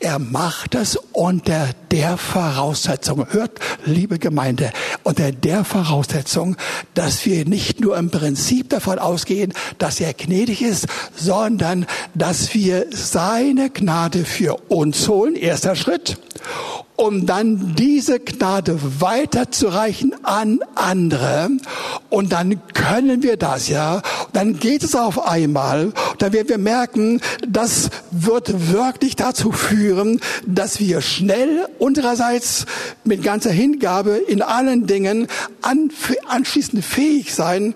Er 0.00 0.20
macht 0.20 0.76
es 0.76 0.96
unter 1.12 1.70
der 1.90 2.16
Voraussetzung, 2.18 3.26
hört, 3.30 3.58
liebe 3.84 4.20
Gemeinde, 4.20 4.70
unter 5.02 5.32
der 5.32 5.64
Voraussetzung, 5.64 6.56
dass 6.94 7.26
wir 7.26 7.44
nicht 7.44 7.80
nur 7.80 7.96
im 7.96 8.10
Prinzip 8.10 8.68
davon 8.70 9.00
ausgehen, 9.00 9.52
dass 9.78 9.98
er 9.98 10.14
gnädig 10.14 10.62
ist, 10.62 10.86
sondern 11.16 11.84
dass 12.14 12.54
wir 12.54 12.86
seine 12.90 13.70
Gnade 13.70 14.24
für 14.24 14.54
uns 14.68 15.08
holen, 15.08 15.34
erster 15.34 15.74
Schritt, 15.74 16.16
um 16.94 17.26
dann 17.26 17.74
diese 17.76 18.18
Gnade 18.18 18.78
weiterzureichen 19.00 20.14
an 20.24 20.60
andere. 20.74 21.48
Und 22.10 22.32
dann 22.32 22.60
können 22.72 23.22
wir 23.22 23.36
das, 23.36 23.68
ja. 23.68 24.02
Dann 24.32 24.58
geht 24.58 24.82
es 24.82 24.96
auf 24.96 25.28
einmal. 25.28 25.92
Dann 26.18 26.32
werden 26.32 26.48
wir 26.48 26.58
merken, 26.58 27.20
das 27.46 27.90
wird 28.10 28.72
wirklich 28.72 29.14
dazu 29.14 29.52
führen, 29.52 29.87
dass 30.46 30.80
wir 30.80 31.00
schnell 31.00 31.66
unsererseits 31.78 32.66
mit 33.04 33.22
ganzer 33.22 33.50
Hingabe 33.50 34.16
in 34.16 34.42
allen 34.42 34.86
Dingen 34.86 35.28
anschließend 35.62 36.84
fähig 36.84 37.34
sein, 37.34 37.74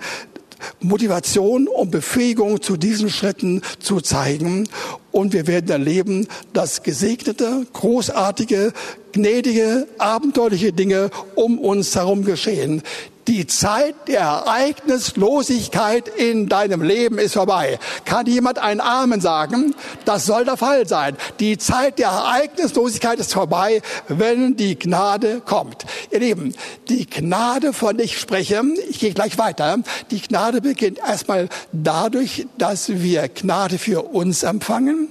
Motivation 0.81 1.69
und 1.69 1.90
Befähigung 1.90 2.62
zu 2.62 2.76
diesen 2.76 3.11
Schritten 3.11 3.62
zu 3.81 4.00
zeigen. 4.00 4.69
Und 5.11 5.33
wir 5.33 5.47
werden 5.47 5.71
erleben, 5.71 6.26
dass 6.52 6.83
gesegnete, 6.83 7.66
großartige, 7.73 8.73
gnädige, 9.12 9.87
abenteuerliche 9.99 10.73
Dinge 10.73 11.11
um 11.35 11.59
uns 11.59 11.95
herum 11.95 12.25
geschehen. 12.25 12.83
Die 13.29 13.47
Zeit 13.47 13.95
der 14.09 14.21
Ereignislosigkeit 14.21 16.09
in 16.09 16.49
deinem 16.49 16.83
Leben 16.83 17.19
ist 17.19 17.35
vorbei. 17.35 17.79
Kann 18.05 18.26
jemand 18.26 18.59
ein 18.59 18.81
Amen 18.81 19.21
sagen? 19.21 19.76
Das 20.05 20.26
soll 20.26 20.45
der 20.45 20.57
Fall 20.57 20.88
sein. 20.88 21.17
Die 21.38 21.57
Zeit 21.57 22.00
der 22.00 22.09
Ereignislosigkeit 22.09 23.21
ist 23.21 23.33
vorbei, 23.33 23.81
wenn 24.09 24.57
die 24.57 24.76
Gnade 24.76 25.41
kommt. 25.41 25.85
Ihr 26.11 26.19
Lieben, 26.19 26.55
die 26.88 27.07
Gnade, 27.07 27.73
von 27.73 27.97
der 27.97 28.07
ich 28.07 28.19
spreche, 28.19 28.61
ich 28.91 28.99
gehe 28.99 29.14
gleich 29.14 29.38
weiter, 29.38 29.79
die 30.11 30.21
Gnade 30.21 30.61
beginnt 30.61 30.99
erstmal 30.99 31.49
dadurch, 31.71 32.49
dass 32.59 32.88
wir 32.88 33.29
Gnade 33.29 33.79
für 33.79 34.02
uns 34.02 34.43
empfangen. 34.43 35.09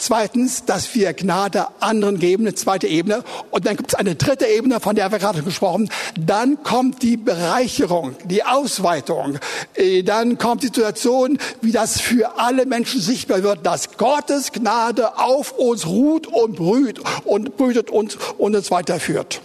Zweitens, 0.00 0.64
dass 0.64 0.94
wir 0.94 1.12
Gnade 1.12 1.66
anderen 1.80 2.18
geben, 2.18 2.44
eine 2.44 2.54
zweite 2.54 2.86
Ebene. 2.86 3.22
Und 3.50 3.66
dann 3.66 3.76
gibt 3.76 3.92
es 3.92 3.94
eine 3.94 4.14
dritte 4.14 4.46
Ebene, 4.46 4.80
von 4.80 4.96
der 4.96 5.12
wir 5.12 5.18
gerade 5.18 5.42
gesprochen. 5.42 5.90
Dann 6.18 6.62
kommt 6.62 7.02
die 7.02 7.18
Bereicherung, 7.18 8.16
die 8.24 8.42
Ausweitung. 8.42 9.38
Äh, 9.74 10.02
dann 10.02 10.38
kommt 10.38 10.62
die 10.62 10.68
Situation, 10.68 11.36
wie 11.60 11.70
das 11.70 12.00
für 12.00 12.38
alle 12.38 12.64
Menschen 12.64 12.98
sichtbar 12.98 13.42
wird, 13.42 13.66
dass 13.66 13.98
Gottes 13.98 14.52
Gnade 14.52 15.18
auf 15.18 15.52
uns 15.52 15.86
ruht 15.86 16.26
und 16.26 16.56
brüht 16.56 16.98
und 17.24 17.58
brütet 17.58 17.90
uns 17.90 18.16
und 18.38 18.56
uns 18.56 18.70
weiterführt. 18.70 19.42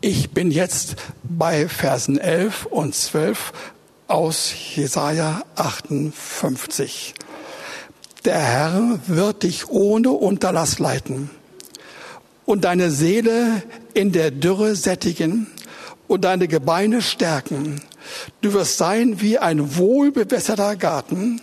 Ich 0.00 0.30
bin 0.30 0.52
jetzt 0.52 0.94
bei 1.24 1.68
Versen 1.68 2.18
11 2.18 2.66
und 2.66 2.94
12 2.94 3.52
aus 4.06 4.52
Jesaja 4.76 5.42
58. 5.56 7.14
Der 8.24 8.38
Herr 8.38 9.00
wird 9.08 9.42
dich 9.42 9.68
ohne 9.68 10.10
Unterlass 10.12 10.78
leiten 10.78 11.28
und 12.46 12.62
deine 12.64 12.92
Seele 12.92 13.64
in 13.94 14.12
der 14.12 14.30
Dürre 14.30 14.76
sättigen 14.76 15.48
und 16.06 16.24
deine 16.24 16.46
Gebeine 16.46 17.02
stärken. 17.02 17.80
Du 18.40 18.52
wirst 18.52 18.78
sein 18.78 19.20
wie 19.20 19.38
ein 19.38 19.76
wohlbewässerter 19.76 20.76
Garten 20.76 21.40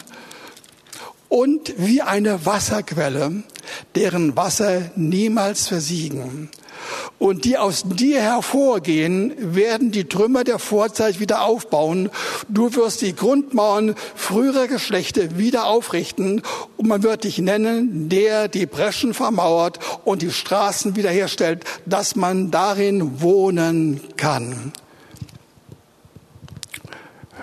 und 1.27 1.73
wie 1.77 2.01
eine 2.01 2.45
Wasserquelle, 2.45 3.43
deren 3.95 4.37
Wasser 4.37 4.91
niemals 4.95 5.67
versiegen 5.67 6.49
und 7.17 7.45
die 7.45 7.57
aus 7.57 7.83
dir 7.85 8.21
hervorgehen, 8.21 9.33
werden 9.37 9.91
die 9.91 10.05
Trümmer 10.05 10.43
der 10.43 10.59
Vorzeit 10.59 11.19
wieder 11.19 11.43
aufbauen. 11.43 12.09
Du 12.47 12.73
wirst 12.75 13.01
die 13.01 13.15
Grundmauern 13.15 13.95
früherer 14.15 14.67
Geschlechter 14.67 15.37
wieder 15.37 15.65
aufrichten 15.65 16.41
und 16.77 16.87
man 16.87 17.03
wird 17.03 17.23
dich 17.23 17.39
nennen, 17.39 18.09
der 18.09 18.47
die 18.47 18.65
Breschen 18.65 19.13
vermauert 19.13 19.79
und 20.05 20.21
die 20.21 20.31
Straßen 20.31 20.95
wiederherstellt, 20.95 21.63
dass 21.85 22.15
man 22.15 22.51
darin 22.51 23.21
wohnen 23.21 24.01
kann. 24.17 24.71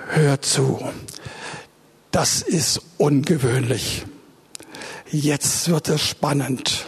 Hör 0.09 0.41
zu, 0.41 0.81
das 2.11 2.41
ist 2.41 2.81
ungewöhnlich. 2.97 4.07
Jetzt 5.11 5.69
wird 5.69 5.89
es 5.89 6.01
spannend. 6.01 6.87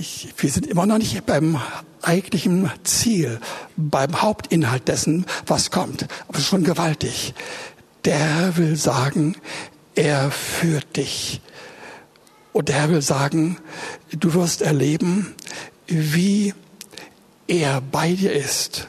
Ich, 0.00 0.28
wir 0.36 0.48
sind 0.48 0.68
immer 0.68 0.86
noch 0.86 0.98
nicht 0.98 1.26
beim 1.26 1.60
eigentlichen 2.02 2.70
Ziel, 2.84 3.40
beim 3.76 4.22
Hauptinhalt 4.22 4.86
dessen, 4.86 5.26
was 5.44 5.72
kommt. 5.72 6.06
Aber 6.28 6.38
schon 6.38 6.62
gewaltig. 6.62 7.34
Der 8.04 8.16
Herr 8.16 8.56
will 8.56 8.76
sagen, 8.76 9.34
er 9.96 10.30
führt 10.30 10.96
dich. 10.96 11.40
Und 12.52 12.68
der 12.68 12.76
Herr 12.76 12.90
will 12.90 13.02
sagen, 13.02 13.56
du 14.12 14.34
wirst 14.34 14.62
erleben, 14.62 15.34
wie 15.88 16.54
er 17.48 17.80
bei 17.80 18.12
dir 18.12 18.32
ist 18.32 18.86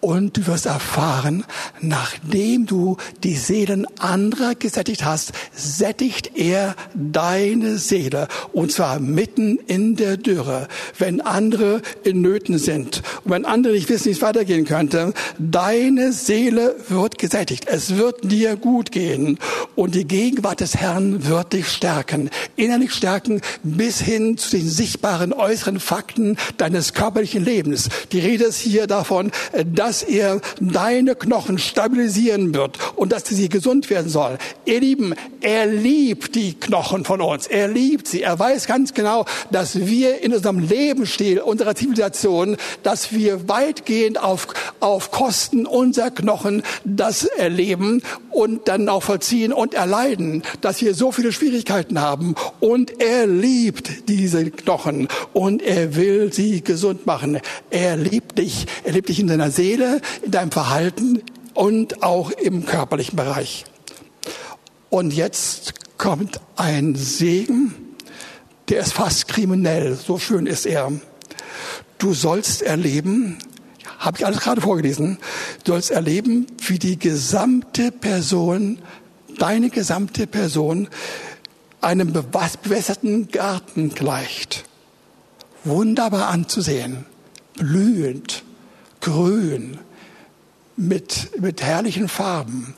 und 0.00 0.36
du 0.36 0.46
wirst 0.46 0.66
erfahren, 0.66 1.44
nachdem 1.80 2.66
du 2.66 2.96
die 3.22 3.36
Seelen 3.36 3.86
anderer 3.98 4.54
gesättigt 4.54 5.04
hast, 5.04 5.32
sättigt 5.54 6.36
er 6.36 6.74
deine 6.94 7.78
Seele. 7.78 8.28
Und 8.52 8.72
zwar 8.72 8.98
mitten 8.98 9.58
in 9.66 9.96
der 9.96 10.16
Dürre, 10.16 10.68
wenn 10.98 11.20
andere 11.20 11.82
in 12.04 12.22
Nöten 12.22 12.58
sind. 12.58 13.02
Und 13.24 13.32
wenn 13.32 13.44
andere 13.44 13.74
nicht 13.74 13.88
wissen, 13.88 14.06
wie 14.06 14.10
es 14.10 14.22
weitergehen 14.22 14.64
könnte, 14.64 15.12
deine 15.38 16.12
Seele 16.12 16.76
wird 16.88 17.18
gesättigt. 17.18 17.66
Es 17.66 17.96
wird 17.96 18.30
dir 18.30 18.56
gut 18.56 18.92
gehen. 18.92 19.38
Und 19.76 19.94
die 19.94 20.06
Gegenwart 20.06 20.60
des 20.60 20.76
Herrn 20.76 21.26
wird 21.26 21.52
dich 21.52 21.68
stärken. 21.68 22.30
Innerlich 22.56 22.92
stärken 22.92 23.40
bis 23.62 24.00
hin 24.00 24.38
zu 24.38 24.56
den 24.56 24.68
sichtbaren 24.68 25.32
äußeren 25.32 25.80
Fakten 25.80 26.36
deines 26.56 26.94
körperlichen 26.94 27.44
Lebens. 27.44 27.88
Die 28.12 28.20
Rede 28.20 28.44
ist 28.44 28.58
hier 28.58 28.86
davon, 28.86 29.30
dass 29.66 29.89
dass 29.90 30.04
er 30.04 30.40
deine 30.60 31.16
Knochen 31.16 31.58
stabilisieren 31.58 32.54
wird 32.54 32.78
und 32.94 33.10
dass 33.10 33.24
sie 33.24 33.48
gesund 33.48 33.90
werden 33.90 34.08
soll. 34.08 34.38
Ihr 34.64 34.78
Lieben, 34.78 35.16
er 35.40 35.66
liebt 35.66 36.36
die 36.36 36.54
Knochen 36.54 37.04
von 37.04 37.20
uns. 37.20 37.48
Er 37.48 37.66
liebt 37.66 38.06
sie. 38.06 38.22
Er 38.22 38.38
weiß 38.38 38.68
ganz 38.68 38.94
genau, 38.94 39.24
dass 39.50 39.80
wir 39.80 40.22
in 40.22 40.32
unserem 40.32 40.60
Lebensstil, 40.60 41.40
unserer 41.40 41.74
Zivilisation, 41.74 42.56
dass 42.84 43.12
wir 43.12 43.48
weitgehend 43.48 44.22
auf, 44.22 44.46
auf 44.78 45.10
Kosten 45.10 45.66
unserer 45.66 46.12
Knochen 46.12 46.62
das 46.84 47.24
erleben 47.24 48.00
und 48.30 48.68
dann 48.68 48.88
auch 48.88 49.02
vollziehen 49.02 49.52
und 49.52 49.74
erleiden, 49.74 50.44
dass 50.60 50.80
wir 50.82 50.94
so 50.94 51.10
viele 51.10 51.32
Schwierigkeiten 51.32 52.00
haben. 52.00 52.36
Und 52.60 53.02
er 53.02 53.26
liebt 53.26 54.08
diese 54.08 54.48
Knochen 54.52 55.08
und 55.32 55.62
er 55.62 55.96
will 55.96 56.32
sie 56.32 56.62
gesund 56.62 57.06
machen. 57.06 57.40
Er 57.70 57.96
liebt 57.96 58.38
dich. 58.38 58.66
Er 58.84 58.92
liebt 58.92 59.08
dich 59.08 59.18
in 59.18 59.26
deiner 59.26 59.50
Seele 59.50 59.79
Seele, 59.80 60.00
in 60.22 60.30
deinem 60.30 60.50
Verhalten 60.50 61.22
und 61.54 62.02
auch 62.02 62.30
im 62.30 62.66
körperlichen 62.66 63.16
Bereich. 63.16 63.64
Und 64.88 65.12
jetzt 65.12 65.98
kommt 65.98 66.40
ein 66.56 66.94
Segen, 66.94 67.74
der 68.68 68.80
ist 68.80 68.92
fast 68.92 69.28
kriminell, 69.28 69.96
so 69.96 70.18
schön 70.18 70.46
ist 70.46 70.66
er. 70.66 70.92
Du 71.98 72.14
sollst 72.14 72.62
erleben, 72.62 73.38
habe 73.98 74.18
ich 74.18 74.26
alles 74.26 74.40
gerade 74.40 74.60
vorgelesen, 74.60 75.18
du 75.64 75.72
sollst 75.72 75.90
erleben, 75.90 76.46
wie 76.66 76.78
die 76.78 76.98
gesamte 76.98 77.92
Person, 77.92 78.78
deine 79.38 79.70
gesamte 79.70 80.26
Person 80.26 80.88
einem 81.80 82.12
bewässerten 82.12 83.28
Garten 83.28 83.90
gleicht. 83.90 84.64
Wunderbar 85.64 86.28
anzusehen, 86.28 87.04
blühend, 87.54 88.44
grün, 89.00 89.78
mit, 90.76 91.40
mit 91.40 91.62
herrlichen 91.62 92.08
Farben. 92.08 92.74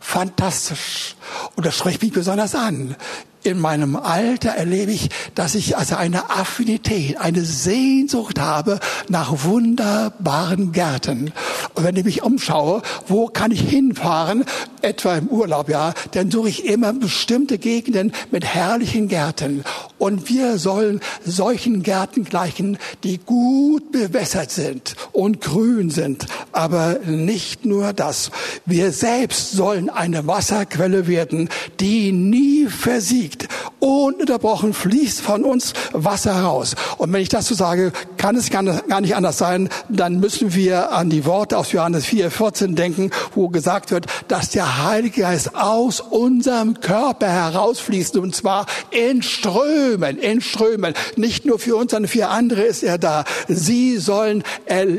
Fantastisch. 0.00 1.16
Und 1.56 1.66
das 1.66 1.78
spricht 1.78 2.02
mich 2.02 2.12
besonders 2.12 2.54
an 2.54 2.96
in 3.44 3.58
meinem 3.58 3.96
Alter 3.96 4.50
erlebe 4.50 4.92
ich, 4.92 5.10
dass 5.34 5.54
ich 5.54 5.76
also 5.76 5.96
eine 5.96 6.30
Affinität, 6.30 7.18
eine 7.18 7.44
Sehnsucht 7.44 8.38
habe 8.40 8.78
nach 9.08 9.44
wunderbaren 9.44 10.72
Gärten. 10.72 11.32
Und 11.74 11.84
wenn 11.84 11.96
ich 11.96 12.04
mich 12.04 12.22
umschaue, 12.22 12.82
wo 13.08 13.26
kann 13.26 13.50
ich 13.50 13.60
hinfahren, 13.60 14.44
etwa 14.82 15.16
im 15.16 15.28
Urlaub, 15.28 15.68
ja, 15.68 15.94
dann 16.12 16.30
suche 16.30 16.48
ich 16.48 16.64
immer 16.64 16.92
bestimmte 16.92 17.58
Gegenden 17.58 18.12
mit 18.30 18.44
herrlichen 18.44 19.08
Gärten. 19.08 19.64
Und 19.98 20.28
wir 20.28 20.58
sollen 20.58 21.00
solchen 21.24 21.82
Gärten 21.82 22.24
gleichen, 22.24 22.78
die 23.04 23.18
gut 23.18 23.92
bewässert 23.92 24.50
sind 24.50 24.96
und 25.12 25.40
grün 25.40 25.90
sind. 25.90 26.26
Aber 26.50 26.98
nicht 27.06 27.64
nur 27.64 27.92
das. 27.92 28.30
Wir 28.66 28.90
selbst 28.92 29.52
sollen 29.52 29.88
eine 29.90 30.26
Wasserquelle 30.26 31.06
werden, 31.06 31.48
die 31.80 32.12
nie 32.12 32.66
versiegt 32.66 33.31
liegt 33.32 33.48
ununterbrochen 33.80 34.74
fließt 34.74 35.20
von 35.20 35.44
uns 35.44 35.72
Wasser 35.92 36.36
heraus. 36.36 36.74
Und 36.98 37.12
wenn 37.12 37.22
ich 37.22 37.28
das 37.28 37.48
so 37.48 37.54
sage, 37.54 37.92
kann 38.16 38.36
es 38.36 38.50
gar 38.50 38.62
nicht 38.62 39.16
anders 39.16 39.38
sein, 39.38 39.68
dann 39.88 40.20
müssen 40.20 40.54
wir 40.54 40.92
an 40.92 41.10
die 41.10 41.24
Worte 41.24 41.58
aus 41.58 41.72
Johannes 41.72 42.04
4, 42.04 42.30
14 42.30 42.76
denken, 42.76 43.10
wo 43.34 43.48
gesagt 43.48 43.90
wird, 43.90 44.06
dass 44.28 44.50
der 44.50 44.84
Heilige 44.84 45.22
Geist 45.22 45.54
aus 45.54 46.00
unserem 46.00 46.80
Körper 46.80 47.28
herausfließt 47.28 48.16
und 48.16 48.34
zwar 48.34 48.66
in 48.90 49.22
Strömen, 49.22 50.18
in 50.18 50.40
Strömen. 50.40 50.94
Nicht 51.16 51.44
nur 51.44 51.58
für 51.58 51.76
uns, 51.76 51.90
sondern 51.90 52.08
für 52.08 52.28
andere 52.28 52.62
ist 52.62 52.82
er 52.82 52.98
da. 52.98 53.24
Sie 53.48 53.96
sollen 53.98 54.42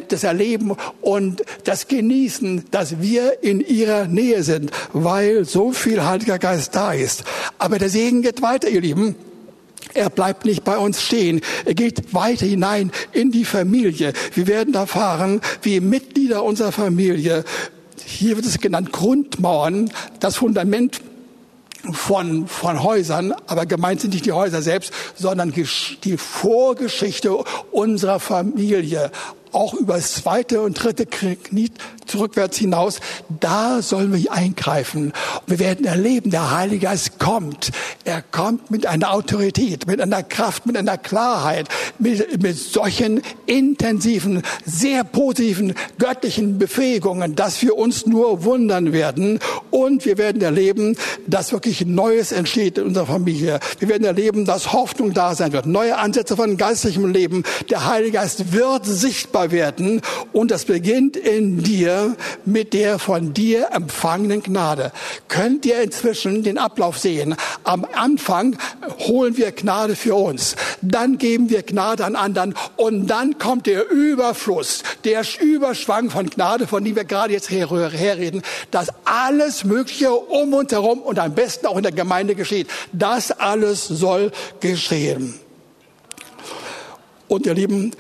das 0.10 0.24
erleben 0.24 0.76
und 1.02 1.44
das 1.64 1.88
genießen, 1.88 2.66
dass 2.72 3.00
wir 3.00 3.44
in 3.44 3.62
ihrer 3.62 4.06
Nähe 4.06 4.44
sind, 4.44 4.72
weil 4.92 5.46
so 5.46 5.72
viel 5.72 6.04
Heiliger 6.04 6.40
Geist 6.40 6.76
da 6.76 6.94
ist. 6.94 7.24
Aber 7.64 7.80
der 7.80 7.88
Segen 7.88 8.24
geht 8.24 8.42
weiter, 8.42 8.68
ihr 8.68 8.82
Lieben. 8.82 9.16
Er 9.94 10.10
bleibt 10.10 10.44
nicht 10.44 10.66
bei 10.66 10.78
uns 10.78 11.02
stehen. 11.02 11.40
Er 11.64 11.74
geht 11.74 12.14
weiter 12.14 12.46
hinein 12.46 12.92
in 13.14 13.32
die 13.32 13.46
Familie. 13.46 14.12
Wir 14.34 14.48
werden 14.48 14.74
erfahren, 14.74 15.40
wie 15.62 15.80
Mitglieder 15.80 16.44
unserer 16.44 16.74
Familie, 16.74 17.46
hier 18.04 18.36
wird 18.36 18.46
es 18.46 18.60
genannt 18.60 18.92
Grundmauern, 18.92 19.90
das 20.20 20.36
Fundament 20.36 21.00
von, 21.90 22.48
von 22.48 22.84
Häusern, 22.84 23.34
aber 23.48 23.66
gemeint 23.66 24.02
sind 24.02 24.14
nicht 24.14 24.26
die 24.26 24.34
Häuser 24.34 24.62
selbst, 24.62 24.92
sondern 25.16 25.54
die 25.54 26.18
Vorgeschichte 26.18 27.46
unserer 27.72 28.20
Familie 28.20 29.10
auch 29.54 29.74
über 29.74 29.96
das 29.96 30.14
zweite 30.16 30.62
und 30.62 30.82
dritte 30.82 31.06
Knie 31.06 31.72
zurückwärts 32.06 32.58
hinaus, 32.58 33.00
da 33.40 33.82
sollen 33.82 34.14
wir 34.14 34.32
eingreifen. 34.32 35.14
wir 35.48 35.60
werden 35.60 35.86
erleben, 35.86 36.32
der 36.32 36.52
Heilige 36.52 36.88
Geist 36.88 37.20
kommt. 37.20 37.72
Er 38.04 38.22
kommt 38.22 38.72
mit 38.72 38.86
einer 38.86 39.14
Autorität, 39.14 39.88
mit 39.88 40.02
einer 40.02 40.24
Kraft, 40.24 40.66
mit 40.66 40.76
einer 40.76 40.98
Klarheit, 40.98 41.70
mit, 42.00 42.42
mit 42.42 42.58
solchen 42.58 43.22
intensiven, 43.46 44.44
sehr 44.66 45.04
positiven 45.04 45.74
göttlichen 45.98 46.58
Befähigungen, 46.58 47.36
dass 47.36 47.62
wir 47.62 47.78
uns 47.78 48.06
nur 48.06 48.44
wundern 48.44 48.92
werden. 48.92 49.40
Und 49.72 50.06
wir 50.06 50.18
werden 50.18 50.42
erleben, 50.42 50.98
dass 51.28 51.52
wirklich 51.52 51.86
Neues 51.86 52.32
entsteht 52.32 52.78
in 52.78 52.86
unserer 52.86 53.06
Familie. 53.06 53.60
Wir 53.80 53.90
werden 53.90 54.04
erleben, 54.04 54.46
dass 54.46 54.74
Hoffnung 54.74 55.14
da 55.14 55.36
sein 55.36 55.54
wird, 55.54 55.66
neue 55.66 55.98
Ansätze 55.98 56.36
von 56.36 56.58
geistlichem 56.58 57.12
Leben. 57.12 57.44
Der 57.70 57.86
Heilige 57.86 58.14
Geist 58.14 58.54
wird 58.54 58.86
sichtbar 58.86 59.43
sichtbar 59.44 59.52
werden 59.52 60.02
und 60.32 60.52
das 60.52 60.66
beginnt 60.66 61.18
in 61.18 61.64
dir 61.64 62.16
mit 62.46 62.74
der 62.74 63.00
von 63.00 63.34
dir 63.34 63.70
empfangenen 63.72 64.42
Gnade. 64.44 64.92
Könnt 65.28 65.66
ihr 65.66 65.82
inzwischen 65.82 66.44
den 66.44 66.58
Ablauf 66.58 66.98
sehen? 66.98 67.36
Am 67.64 67.86
Anfang 67.94 68.58
holen 69.00 69.38
wir 69.38 69.52
Gnade 69.52 69.96
für 69.96 70.16
uns, 70.16 70.56
dann 70.82 71.18
geben 71.18 71.50
wir 71.50 71.64
Gnade 71.64 72.06
an 72.06 72.16
anderen 72.16 72.56
und 72.78 73.08
dann 73.08 73.38
kommt 73.38 73.68
der 73.68 73.90
Überfluss, 73.90 74.84
der 75.04 75.24
Überschwang 75.42 76.10
von 76.10 76.30
Gnade, 76.30 76.68
von 76.68 76.84
dem 76.84 76.96
wir 76.96 77.06
gerade 77.06 77.34
jetzt 77.34 77.50
herreden, 77.50 78.42
dass 78.72 78.90
alles 79.06 79.64
Mögliche 79.64 80.12
um 80.12 80.54
uns 80.54 80.72
herum 80.72 81.00
und 81.00 81.20
am 81.20 81.34
besten 81.34 81.68
auch 81.68 81.78
in 81.78 81.84
der 81.84 81.92
Gemeinde 81.92 82.36
geschieht. 82.36 82.68
Das 82.92 83.32
alles 83.32 83.88
soll 83.88 84.32
geschehen. 84.60 85.36
Und 87.28 87.46
ihr 87.46 87.54
Lieben, 87.54 87.92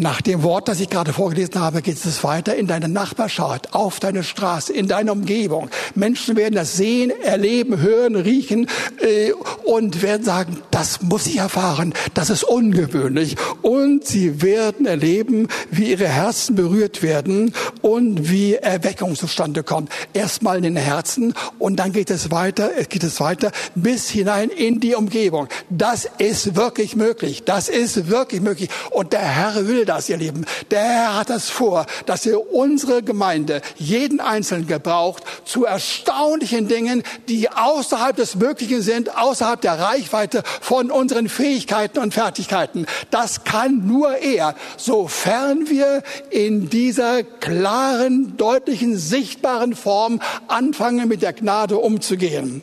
nach 0.00 0.20
dem 0.20 0.42
Wort, 0.42 0.68
das 0.68 0.80
ich 0.80 0.90
gerade 0.90 1.12
vorgelesen 1.12 1.60
habe, 1.60 1.82
geht 1.82 1.96
es 2.04 2.24
weiter 2.24 2.54
in 2.56 2.66
deine 2.66 2.88
Nachbarschaft, 2.88 3.74
auf 3.74 4.00
deine 4.00 4.22
Straße, 4.22 4.72
in 4.72 4.88
deine 4.88 5.12
Umgebung. 5.12 5.70
Menschen 5.94 6.36
werden 6.36 6.54
das 6.54 6.76
sehen, 6.76 7.12
erleben, 7.22 7.80
hören, 7.80 8.16
riechen 8.16 8.68
äh, 9.00 9.32
und 9.64 10.02
werden 10.02 10.24
sagen, 10.24 10.58
das 10.70 11.02
muss 11.02 11.26
ich 11.26 11.38
erfahren, 11.38 11.94
das 12.14 12.30
ist 12.30 12.44
ungewöhnlich. 12.44 13.36
Und 13.62 14.06
sie 14.06 14.42
werden 14.42 14.86
erleben, 14.86 15.48
wie 15.70 15.90
ihre 15.90 16.08
Herzen 16.08 16.56
berührt 16.56 17.02
werden 17.02 17.54
und 17.82 18.30
wie 18.30 18.54
Erweckung 18.54 19.14
zustande 19.16 19.62
kommt. 19.62 19.90
Erstmal 20.12 20.58
in 20.58 20.62
den 20.62 20.76
Herzen 20.76 21.34
und 21.58 21.76
dann 21.76 21.92
geht 21.92 22.10
es 22.10 22.30
weiter, 22.30 22.70
es 22.76 22.88
geht 22.88 23.02
es 23.02 23.20
weiter 23.20 23.50
bis 23.74 24.10
hinein 24.10 24.50
in 24.50 24.80
die 24.80 24.94
Umgebung. 24.94 25.48
Das 25.70 26.08
ist 26.18 26.56
wirklich 26.56 26.96
möglich. 26.96 27.44
Das 27.44 27.68
ist 27.68 28.10
wirklich 28.10 28.40
möglich. 28.40 28.68
Und 28.90 29.12
der 29.12 29.22
Herr 29.22 29.66
will 29.66 29.85
das, 29.86 30.08
ihr 30.08 30.16
Lieben. 30.16 30.44
Der 30.70 30.82
Herr 30.82 31.16
hat 31.16 31.30
das 31.30 31.48
vor, 31.48 31.86
dass 32.06 32.26
er 32.26 32.52
unsere 32.52 33.02
Gemeinde, 33.02 33.62
jeden 33.76 34.20
Einzelnen 34.20 34.66
gebraucht, 34.66 35.22
zu 35.44 35.64
erstaunlichen 35.64 36.68
Dingen, 36.68 37.02
die 37.28 37.50
außerhalb 37.50 38.16
des 38.16 38.34
Möglichen 38.34 38.82
sind, 38.82 39.16
außerhalb 39.16 39.60
der 39.60 39.78
Reichweite 39.78 40.42
von 40.60 40.90
unseren 40.90 41.28
Fähigkeiten 41.28 41.98
und 41.98 42.14
Fertigkeiten. 42.14 42.86
Das 43.10 43.44
kann 43.44 43.86
nur 43.86 44.18
er, 44.18 44.54
sofern 44.76 45.68
wir 45.68 46.02
in 46.30 46.68
dieser 46.68 47.22
klaren, 47.22 48.36
deutlichen, 48.36 48.96
sichtbaren 48.96 49.74
Form 49.74 50.20
anfangen, 50.48 51.08
mit 51.08 51.22
der 51.22 51.32
Gnade 51.32 51.78
umzugehen. 51.78 52.62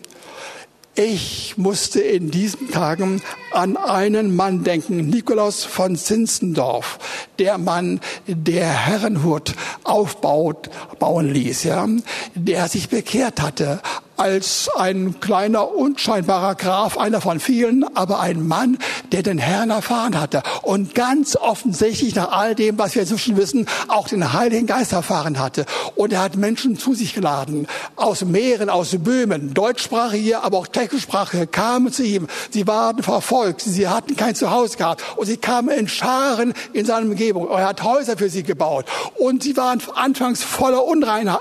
Ich 0.95 1.57
musste 1.57 2.01
in 2.01 2.29
diesen 2.29 2.69
Tagen 2.69 3.23
an 3.51 3.77
einen 3.77 4.35
Mann 4.35 4.63
denken, 4.63 5.09
Nikolaus 5.09 5.63
von 5.63 5.95
Zinzendorf, 5.95 6.99
der 7.39 7.57
Mann, 7.57 7.99
der 8.27 8.67
Herrenhut 8.67 9.55
aufbaut, 9.83 10.69
bauen 10.99 11.33
ließ, 11.33 11.63
ja, 11.63 11.87
der 12.35 12.67
sich 12.67 12.89
bekehrt 12.89 13.41
hatte 13.41 13.81
als 14.17 14.69
ein 14.75 15.19
kleiner, 15.19 15.75
unscheinbarer 15.75 16.55
Graf, 16.55 16.97
einer 16.97 17.21
von 17.21 17.39
vielen, 17.39 17.83
aber 17.95 18.19
ein 18.19 18.47
Mann, 18.47 18.77
der 19.11 19.23
den 19.23 19.37
Herrn 19.37 19.69
erfahren 19.69 20.19
hatte 20.19 20.43
und 20.61 20.95
ganz 20.95 21.35
offensichtlich 21.35 22.15
nach 22.15 22.31
all 22.31 22.55
dem, 22.55 22.77
was 22.77 22.95
wir 22.95 23.03
inzwischen 23.03 23.37
wissen, 23.37 23.67
auch 23.87 24.07
den 24.07 24.33
Heiligen 24.33 24.67
Geist 24.67 24.93
erfahren 24.93 25.39
hatte. 25.39 25.65
Und 25.95 26.13
er 26.13 26.21
hat 26.21 26.35
Menschen 26.35 26.77
zu 26.77 26.93
sich 26.93 27.13
geladen, 27.13 27.67
aus 27.95 28.23
Meeren, 28.23 28.69
aus 28.69 28.95
Böhmen, 28.99 29.53
deutschsprachige, 29.53 30.43
aber 30.43 30.59
auch 30.59 30.67
tschechosprachige, 30.67 31.47
kamen 31.47 31.91
zu 31.91 32.03
ihm. 32.03 32.27
Sie 32.51 32.67
waren 32.67 33.01
verfolgt, 33.01 33.61
sie 33.61 33.87
hatten 33.87 34.15
kein 34.15 34.35
Zuhause 34.35 34.77
gehabt 34.77 35.03
und 35.17 35.25
sie 35.25 35.37
kamen 35.37 35.69
in 35.69 35.87
Scharen 35.87 36.53
in 36.73 36.85
seine 36.85 37.07
Umgebung. 37.07 37.49
Er 37.49 37.67
hat 37.67 37.83
Häuser 37.83 38.17
für 38.17 38.29
sie 38.29 38.43
gebaut 38.43 38.85
und 39.17 39.43
sie 39.43 39.57
waren 39.57 39.81
anfangs 39.95 40.43
voller 40.43 40.85
Unreinheit. 40.85 41.39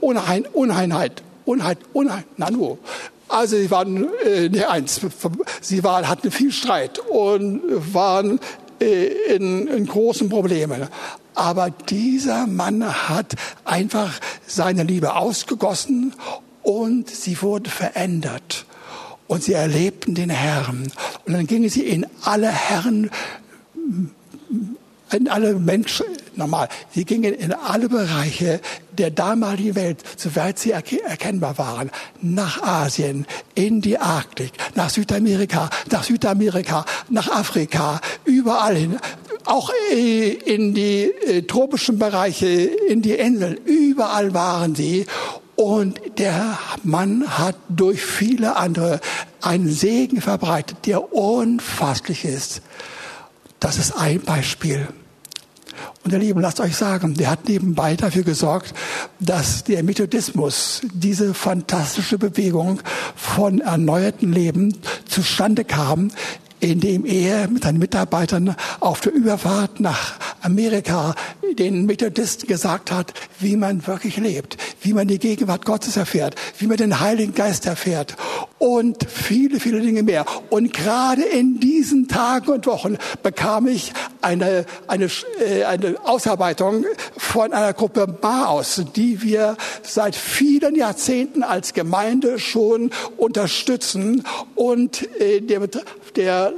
Unrein, 0.00 0.46
Unreinheit. 0.52 1.22
Unheit, 1.44 1.78
Unheit, 1.92 2.24
Nanu. 2.38 2.78
Also 3.28 3.56
sie 3.56 3.70
waren 3.70 4.08
äh, 4.24 4.48
ne, 4.48 4.68
eins, 4.68 5.00
sie 5.60 5.82
waren, 5.82 6.08
hatten 6.08 6.30
viel 6.30 6.52
Streit 6.52 6.98
und 6.98 7.62
waren 7.94 8.38
äh, 8.80 9.06
in, 9.34 9.66
in 9.66 9.86
großen 9.86 10.28
Problemen. 10.28 10.88
Aber 11.34 11.70
dieser 11.70 12.46
Mann 12.46 12.84
hat 12.84 13.34
einfach 13.64 14.20
seine 14.46 14.84
Liebe 14.84 15.16
ausgegossen 15.16 16.14
und 16.62 17.10
sie 17.10 17.40
wurden 17.42 17.66
verändert. 17.66 18.66
Und 19.26 19.42
sie 19.42 19.54
erlebten 19.54 20.14
den 20.14 20.30
Herrn. 20.30 20.92
Und 21.24 21.32
dann 21.32 21.46
gingen 21.46 21.70
sie 21.70 21.82
in 21.82 22.06
alle 22.22 22.48
Herren 22.48 23.10
in 25.12 25.28
alle 25.28 25.54
Menschen, 25.54 26.06
normal, 26.34 26.68
sie 26.92 27.04
gingen 27.04 27.34
in 27.34 27.52
alle 27.52 27.88
Bereiche 27.88 28.60
der 28.98 29.10
damaligen 29.10 29.74
Welt, 29.74 30.02
soweit 30.16 30.58
sie 30.58 30.72
erkennbar 30.72 31.58
waren, 31.58 31.90
nach 32.20 32.62
Asien, 32.62 33.26
in 33.54 33.80
die 33.80 33.98
Arktik, 33.98 34.52
nach 34.74 34.90
Südamerika, 34.90 35.70
nach 35.90 36.04
Südamerika, 36.04 36.84
nach 37.08 37.28
Afrika, 37.30 38.00
überall 38.24 38.76
hin, 38.76 38.98
auch 39.44 39.70
äh, 39.92 40.28
in 40.30 40.74
die 40.74 41.04
äh, 41.04 41.42
tropischen 41.42 41.98
Bereiche, 41.98 42.46
in 42.46 43.02
die 43.02 43.12
Inseln, 43.12 43.58
überall 43.64 44.32
waren 44.34 44.74
sie 44.74 45.06
und 45.56 46.00
der 46.18 46.58
Mann 46.82 47.38
hat 47.38 47.56
durch 47.68 48.04
viele 48.04 48.56
andere 48.56 49.00
einen 49.40 49.70
Segen 49.70 50.20
verbreitet, 50.20 50.78
der 50.86 51.12
unfasslich 51.12 52.24
ist. 52.24 52.62
Das 53.60 53.78
ist 53.78 53.92
ein 53.92 54.20
Beispiel. 54.20 54.88
Und 56.04 56.12
ihr 56.12 56.18
Lieben, 56.18 56.40
lasst 56.42 56.60
euch 56.60 56.76
sagen, 56.76 57.14
der 57.14 57.30
hat 57.30 57.48
nebenbei 57.48 57.96
dafür 57.96 58.24
gesorgt, 58.24 58.74
dass 59.20 59.64
der 59.64 59.82
Methodismus, 59.82 60.82
diese 60.92 61.32
fantastische 61.32 62.18
Bewegung 62.18 62.80
von 63.16 63.60
erneuerten 63.60 64.30
Leben 64.30 64.76
zustande 65.08 65.64
kam, 65.64 66.10
indem 66.60 67.06
er 67.06 67.48
mit 67.48 67.64
seinen 67.64 67.78
Mitarbeitern 67.78 68.54
auf 68.80 69.00
der 69.00 69.14
Überfahrt 69.14 69.80
nach 69.80 70.14
Amerika 70.42 71.14
den 71.58 71.86
Methodisten 71.86 72.48
gesagt 72.48 72.90
hat, 72.90 73.14
wie 73.40 73.56
man 73.56 73.86
wirklich 73.86 74.18
lebt, 74.18 74.58
wie 74.82 74.92
man 74.92 75.08
die 75.08 75.18
Gegenwart 75.18 75.64
Gottes 75.64 75.96
erfährt, 75.96 76.34
wie 76.58 76.66
man 76.66 76.76
den 76.76 77.00
Heiligen 77.00 77.34
Geist 77.34 77.64
erfährt 77.64 78.16
und 78.64 79.04
viele, 79.10 79.60
viele 79.60 79.82
Dinge 79.82 80.02
mehr. 80.02 80.24
Und 80.48 80.72
gerade 80.72 81.20
in 81.20 81.60
diesen 81.60 82.08
Tagen 82.08 82.50
und 82.50 82.66
Wochen 82.66 82.96
bekam 83.22 83.66
ich 83.66 83.92
eine, 84.22 84.64
eine, 84.86 85.10
äh, 85.38 85.64
eine 85.64 85.96
Ausarbeitung 86.04 86.86
von 87.14 87.52
einer 87.52 87.74
Gruppe 87.74 88.06
Maus, 88.22 88.82
die 88.96 89.20
wir 89.20 89.58
seit 89.82 90.16
vielen 90.16 90.76
Jahrzehnten 90.76 91.42
als 91.42 91.74
Gemeinde 91.74 92.38
schon 92.38 92.90
unterstützen. 93.18 94.24
Und 94.54 95.10
äh, 95.20 95.42
der, 95.42 95.68
der 96.16 96.54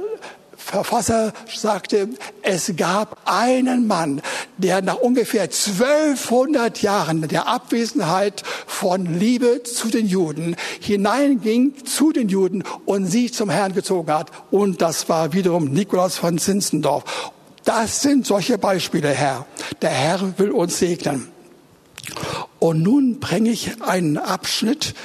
Verfasser 0.67 1.31
sagte, 1.47 2.09
es 2.41 2.73
gab 2.75 3.21
einen 3.23 3.87
Mann, 3.87 4.21
der 4.57 4.81
nach 4.81 4.97
ungefähr 4.97 5.43
1200 5.43 6.81
Jahren 6.81 7.25
der 7.29 7.47
Abwesenheit 7.47 8.43
von 8.65 9.17
Liebe 9.17 9.63
zu 9.63 9.87
den 9.87 10.07
Juden 10.07 10.57
hineinging 10.81 11.85
zu 11.85 12.11
den 12.11 12.27
Juden 12.27 12.65
und 12.85 13.05
sie 13.05 13.31
zum 13.31 13.49
Herrn 13.49 13.73
gezogen 13.73 14.11
hat. 14.11 14.29
Und 14.51 14.81
das 14.81 15.07
war 15.07 15.31
wiederum 15.31 15.71
Nikolaus 15.71 16.17
von 16.17 16.37
Zinzendorf. 16.37 17.31
Das 17.63 18.01
sind 18.01 18.25
solche 18.25 18.57
Beispiele, 18.57 19.09
Herr. 19.09 19.45
Der 19.81 19.91
Herr 19.91 20.37
will 20.37 20.51
uns 20.51 20.79
segnen. 20.79 21.29
Und 22.59 22.81
nun 22.81 23.21
bringe 23.21 23.51
ich 23.51 23.81
einen 23.81 24.17
Abschnitt, 24.17 24.95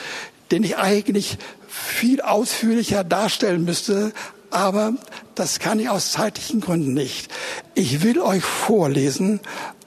den 0.50 0.64
ich 0.64 0.76
eigentlich 0.76 1.38
viel 1.68 2.20
ausführlicher 2.20 3.04
darstellen 3.04 3.64
müsste, 3.64 4.12
aber 4.52 4.94
das 5.34 5.58
kann 5.58 5.80
ich 5.80 5.88
aus 5.88 6.12
zeitlichen 6.12 6.60
Gründen 6.60 6.94
nicht. 6.94 7.30
Ich 7.74 8.02
will 8.02 8.20
euch 8.20 8.42
vorlesen 8.42 9.40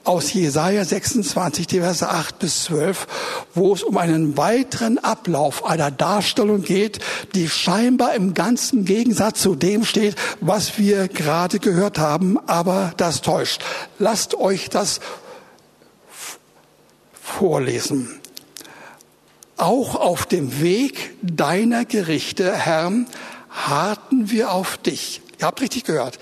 aus 0.06 0.32
Jesaja 0.32 0.84
26, 0.84 1.66
die 1.66 1.80
Verse 1.80 2.08
8 2.08 2.38
bis 2.38 2.64
12, 2.64 3.06
wo 3.54 3.72
es 3.74 3.82
um 3.82 3.96
einen 3.96 4.36
weiteren 4.36 4.98
Ablauf 4.98 5.64
einer 5.64 5.90
Darstellung 5.90 6.62
geht, 6.62 7.00
die 7.34 7.48
scheinbar 7.48 8.14
im 8.14 8.32
ganzen 8.32 8.84
Gegensatz 8.84 9.40
zu 9.40 9.56
dem 9.56 9.84
steht, 9.84 10.14
was 10.40 10.78
wir 10.78 11.08
gerade 11.08 11.58
gehört 11.58 11.98
haben, 11.98 12.38
aber 12.46 12.92
das 12.96 13.20
täuscht. 13.20 13.64
Lasst 13.98 14.34
euch 14.34 14.70
das 14.70 15.00
vorlesen. 17.20 18.20
Auch 19.56 19.96
auf 19.96 20.26
dem 20.26 20.60
Weg 20.60 21.16
deiner 21.22 21.84
Gerichte, 21.84 22.52
Herr, 22.52 22.92
harten 23.50 24.30
wir 24.30 24.52
auf 24.52 24.76
dich. 24.76 25.22
Ihr 25.38 25.46
habt 25.46 25.60
richtig 25.60 25.84
gehört. 25.84 26.18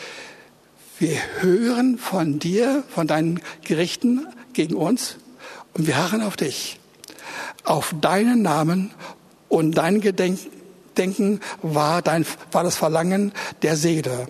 Wir 0.99 1.19
hören 1.41 1.99
von 1.99 2.39
dir, 2.39 2.85
von 2.89 3.07
deinen 3.07 3.41
Gerichten 3.65 4.27
gegen 4.53 4.75
uns 4.75 5.17
und 5.75 5.87
wir 5.87 5.97
harren 5.97 6.23
auf 6.23 6.37
dich. 6.37 6.79
Auf 7.65 7.95
deinen 8.01 8.43
Namen 8.43 8.93
und 9.49 9.73
dein 9.73 10.01
Gedenken 10.01 11.41
war, 11.63 12.03
dein, 12.03 12.25
war 12.53 12.63
das 12.63 12.77
Verlangen 12.77 13.33
der 13.63 13.77
Seele. 13.77 14.29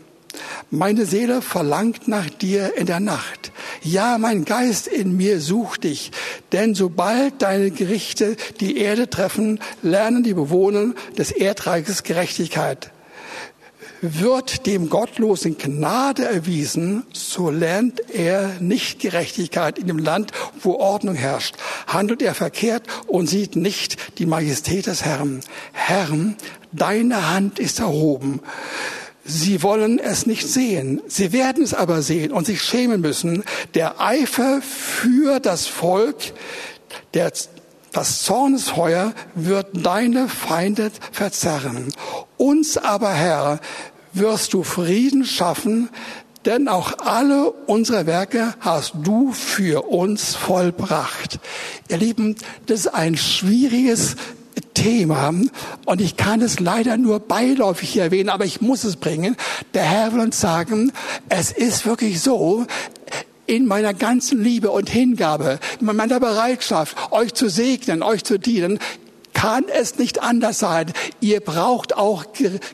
Meine 0.70 1.06
Seele 1.06 1.42
verlangt 1.42 2.08
nach 2.08 2.28
dir 2.28 2.76
in 2.76 2.86
der 2.86 3.00
Nacht. 3.00 3.52
Ja, 3.82 4.18
mein 4.18 4.44
Geist 4.44 4.86
in 4.86 5.16
mir 5.16 5.40
sucht 5.40 5.84
dich. 5.84 6.10
Denn 6.52 6.74
sobald 6.74 7.42
deine 7.42 7.70
Gerichte 7.70 8.36
die 8.60 8.78
Erde 8.78 9.08
treffen, 9.10 9.60
lernen 9.82 10.22
die 10.22 10.34
Bewohner 10.34 10.94
des 11.16 11.30
Erdreiches 11.30 12.02
Gerechtigkeit. 12.02 12.90
Wird 14.06 14.66
dem 14.66 14.90
Gottlosen 14.90 15.56
Gnade 15.56 16.26
erwiesen, 16.26 17.06
so 17.14 17.48
lernt 17.48 18.10
er 18.10 18.60
nicht 18.60 19.00
Gerechtigkeit 19.00 19.78
in 19.78 19.86
dem 19.86 19.96
Land, 19.96 20.30
wo 20.60 20.74
Ordnung 20.74 21.14
herrscht. 21.14 21.56
Handelt 21.86 22.20
er 22.20 22.34
verkehrt 22.34 22.82
und 23.06 23.28
sieht 23.28 23.56
nicht 23.56 24.18
die 24.18 24.26
Majestät 24.26 24.88
des 24.88 25.06
Herrn. 25.06 25.40
Herrn, 25.72 26.36
deine 26.70 27.30
Hand 27.30 27.58
ist 27.58 27.78
erhoben. 27.78 28.42
Sie 29.24 29.62
wollen 29.62 29.98
es 29.98 30.26
nicht 30.26 30.46
sehen. 30.46 31.00
Sie 31.06 31.32
werden 31.32 31.64
es 31.64 31.72
aber 31.72 32.02
sehen 32.02 32.30
und 32.30 32.44
sich 32.44 32.60
schämen 32.62 33.00
müssen. 33.00 33.42
Der 33.72 34.02
Eifer 34.02 34.60
für 34.60 35.40
das 35.40 35.66
Volk, 35.66 36.34
der 37.14 37.32
das 37.92 38.22
Zornesfeuer 38.22 39.14
wird 39.34 39.68
deine 39.72 40.28
Feinde 40.28 40.90
verzerren. 41.12 41.88
Uns 42.36 42.76
aber, 42.76 43.14
Herr, 43.14 43.60
wirst 44.14 44.54
du 44.54 44.62
Frieden 44.62 45.24
schaffen, 45.24 45.88
denn 46.44 46.68
auch 46.68 46.98
alle 46.98 47.50
unsere 47.50 48.06
Werke 48.06 48.54
hast 48.60 48.94
du 49.02 49.32
für 49.32 49.88
uns 49.88 50.34
vollbracht. 50.34 51.38
Ihr 51.88 51.96
Lieben, 51.98 52.36
das 52.66 52.80
ist 52.80 52.88
ein 52.88 53.16
schwieriges 53.16 54.16
Thema 54.74 55.32
und 55.86 56.00
ich 56.00 56.16
kann 56.16 56.42
es 56.42 56.60
leider 56.60 56.96
nur 56.96 57.20
beiläufig 57.20 57.96
erwähnen, 57.96 58.28
aber 58.28 58.44
ich 58.44 58.60
muss 58.60 58.84
es 58.84 58.96
bringen. 58.96 59.36
Der 59.72 59.84
Herr 59.84 60.12
will 60.12 60.20
uns 60.20 60.40
sagen, 60.40 60.92
es 61.28 61.50
ist 61.50 61.86
wirklich 61.86 62.20
so, 62.20 62.66
in 63.46 63.66
meiner 63.66 63.92
ganzen 63.92 64.42
Liebe 64.42 64.70
und 64.70 64.88
Hingabe, 64.88 65.58
in 65.80 65.86
meiner 65.86 66.18
Bereitschaft, 66.18 66.96
euch 67.10 67.34
zu 67.34 67.48
segnen, 67.48 68.02
euch 68.02 68.24
zu 68.24 68.38
dienen, 68.38 68.78
kann 69.34 69.64
es 69.68 69.98
nicht 69.98 70.22
anders 70.22 70.60
sein. 70.60 70.92
Ihr 71.20 71.40
braucht 71.40 71.94
auch 71.96 72.24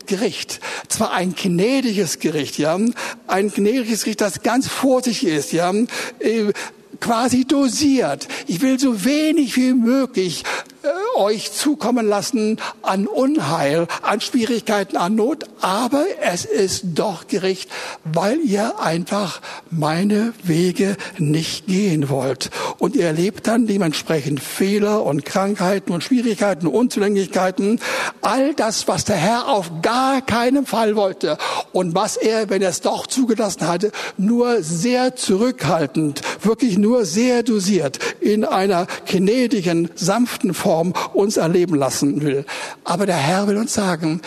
Gericht. 0.06 0.60
Zwar 0.88 1.12
ein 1.12 1.34
gnädiges 1.34 2.20
Gericht, 2.20 2.58
ja, 2.58 2.78
ein 3.26 3.50
gnädiges 3.50 4.04
Gericht, 4.04 4.20
das 4.20 4.42
ganz 4.42 4.68
vorsichtig 4.68 5.28
ist, 5.28 5.52
ja, 5.52 5.72
äh, 6.20 6.52
quasi 7.00 7.44
dosiert. 7.44 8.28
Ich 8.46 8.60
will 8.60 8.78
so 8.78 9.04
wenig 9.04 9.56
wie 9.56 9.72
möglich 9.72 10.44
äh, 10.82 11.18
euch 11.18 11.52
zukommen 11.52 12.08
lassen 12.08 12.56
an 12.80 13.06
Unheil, 13.06 13.86
an 14.00 14.22
Schwierigkeiten, 14.22 14.96
an 14.96 15.14
Not, 15.14 15.44
aber 15.60 16.06
es 16.22 16.46
ist 16.46 16.84
doch 16.94 17.26
Gericht, 17.26 17.70
weil 18.04 18.40
ihr 18.40 18.80
einfach 18.80 19.42
meine 19.70 20.32
Wege 20.42 20.96
nicht 21.18 21.66
gehen 21.66 22.08
wollt. 22.08 22.48
Und 22.78 22.96
ihr 22.96 23.04
erlebt 23.04 23.46
dann 23.46 23.66
dementsprechend 23.66 24.40
Fehler 24.40 25.04
und 25.04 25.26
Krankheiten 25.26 25.92
und 25.92 26.02
Schwierigkeiten, 26.02 26.66
Unzulänglichkeiten, 26.66 27.78
all 28.22 28.54
das, 28.54 28.88
was 28.88 29.04
der 29.04 29.16
Herr 29.16 29.48
auf 29.48 29.82
gar 29.82 30.22
keinen 30.22 30.64
Fall 30.64 30.96
wollte. 30.96 31.36
Und 31.72 31.94
was 31.94 32.16
er, 32.16 32.48
wenn 32.48 32.62
er 32.62 32.70
es 32.70 32.80
doch 32.80 33.06
zugelassen 33.06 33.68
hatte, 33.68 33.92
nur 34.16 34.62
sehr 34.62 35.14
zurückhaltend, 35.14 36.22
wirklich 36.42 36.78
nur 36.78 37.04
sehr 37.04 37.42
dosiert 37.42 37.98
in 38.20 38.46
einer 38.46 38.86
gnädigen, 39.06 39.90
sanften 39.94 40.54
Form 40.54 40.69
Form 40.70 40.92
uns 41.14 41.37
erleben 41.37 41.74
lassen 41.74 42.22
will. 42.22 42.44
Aber 42.85 43.04
der 43.04 43.16
Herr 43.16 43.48
will 43.48 43.56
uns 43.56 43.74
sagen, 43.74 44.20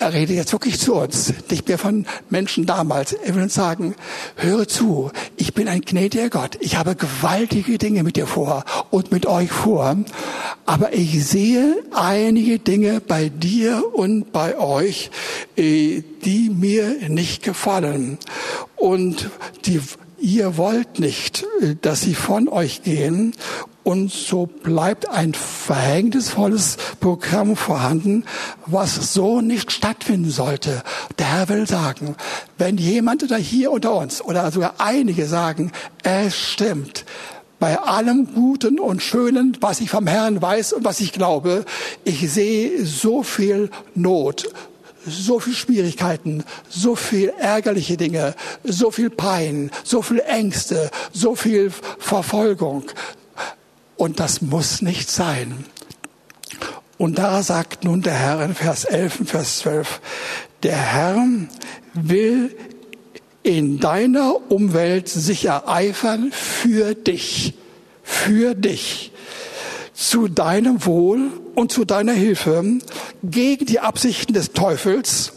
er 0.00 0.12
redet 0.12 0.34
jetzt 0.34 0.52
wirklich 0.52 0.80
zu 0.80 0.94
uns, 0.96 1.32
nicht 1.48 1.68
mehr 1.68 1.78
von 1.78 2.04
Menschen 2.30 2.66
damals. 2.66 3.12
Er 3.12 3.36
will 3.36 3.44
uns 3.44 3.54
sagen, 3.54 3.94
höre 4.34 4.66
zu, 4.66 5.12
ich 5.36 5.54
bin 5.54 5.68
ein 5.68 5.82
gnädiger 5.82 6.30
Gott. 6.30 6.58
Ich 6.58 6.76
habe 6.76 6.96
gewaltige 6.96 7.78
Dinge 7.78 8.02
mit 8.02 8.16
dir 8.16 8.26
vor 8.26 8.64
und 8.90 9.12
mit 9.12 9.26
euch 9.26 9.52
vor. 9.52 9.96
Aber 10.66 10.92
ich 10.92 11.24
sehe 11.24 11.76
einige 11.94 12.58
Dinge 12.58 13.00
bei 13.00 13.28
dir 13.28 13.84
und 13.94 14.32
bei 14.32 14.58
euch, 14.58 15.12
äh, 15.56 16.02
die 16.24 16.50
mir 16.50 17.08
nicht 17.08 17.44
gefallen. 17.44 18.18
Und 18.74 19.30
die, 19.64 19.80
ihr 20.18 20.56
wollt 20.56 20.98
nicht, 20.98 21.46
äh, 21.60 21.76
dass 21.80 22.00
sie 22.00 22.16
von 22.16 22.48
euch 22.48 22.82
gehen 22.82 23.32
und 23.86 24.10
so 24.10 24.46
bleibt 24.46 25.08
ein 25.08 25.32
verhängnisvolles 25.32 26.76
Programm 26.98 27.54
vorhanden, 27.54 28.24
was 28.66 29.14
so 29.14 29.40
nicht 29.40 29.70
stattfinden 29.70 30.28
sollte. 30.28 30.82
Der 31.20 31.32
Herr 31.32 31.48
will 31.48 31.68
sagen, 31.68 32.16
wenn 32.58 32.78
jemand 32.78 33.30
da 33.30 33.36
hier 33.36 33.70
unter 33.70 33.94
uns 33.94 34.20
oder 34.20 34.50
sogar 34.50 34.74
einige 34.78 35.26
sagen, 35.26 35.70
es 36.02 36.36
stimmt, 36.36 37.04
bei 37.60 37.78
allem 37.78 38.34
Guten 38.34 38.80
und 38.80 39.04
Schönen, 39.04 39.56
was 39.60 39.80
ich 39.80 39.88
vom 39.88 40.08
Herrn 40.08 40.42
weiß 40.42 40.72
und 40.72 40.84
was 40.84 40.98
ich 40.98 41.12
glaube, 41.12 41.64
ich 42.02 42.28
sehe 42.28 42.84
so 42.84 43.22
viel 43.22 43.70
Not, 43.94 44.48
so 45.06 45.38
viel 45.38 45.54
Schwierigkeiten, 45.54 46.42
so 46.68 46.96
viel 46.96 47.32
ärgerliche 47.38 47.96
Dinge, 47.96 48.34
so 48.64 48.90
viel 48.90 49.10
Pein, 49.10 49.70
so 49.84 50.02
viel 50.02 50.18
Ängste, 50.26 50.90
so 51.12 51.36
viel 51.36 51.70
Verfolgung, 52.00 52.86
und 53.96 54.20
das 54.20 54.42
muss 54.42 54.82
nicht 54.82 55.10
sein. 55.10 55.64
Und 56.98 57.18
da 57.18 57.42
sagt 57.42 57.84
nun 57.84 58.02
der 58.02 58.14
Herr 58.14 58.44
in 58.44 58.54
Vers 58.54 58.84
11 58.84 59.20
und 59.20 59.30
Vers 59.30 59.58
12, 59.58 60.00
der 60.62 60.76
Herr 60.76 61.26
will 61.94 62.56
in 63.42 63.78
deiner 63.78 64.50
Umwelt 64.50 65.08
sich 65.08 65.44
ereifern 65.44 66.32
für 66.32 66.94
dich, 66.94 67.54
für 68.02 68.54
dich, 68.54 69.12
zu 69.94 70.28
deinem 70.28 70.84
Wohl 70.84 71.30
und 71.54 71.70
zu 71.70 71.84
deiner 71.84 72.12
Hilfe 72.12 72.78
gegen 73.22 73.66
die 73.66 73.80
Absichten 73.80 74.32
des 74.32 74.52
Teufels, 74.52 75.32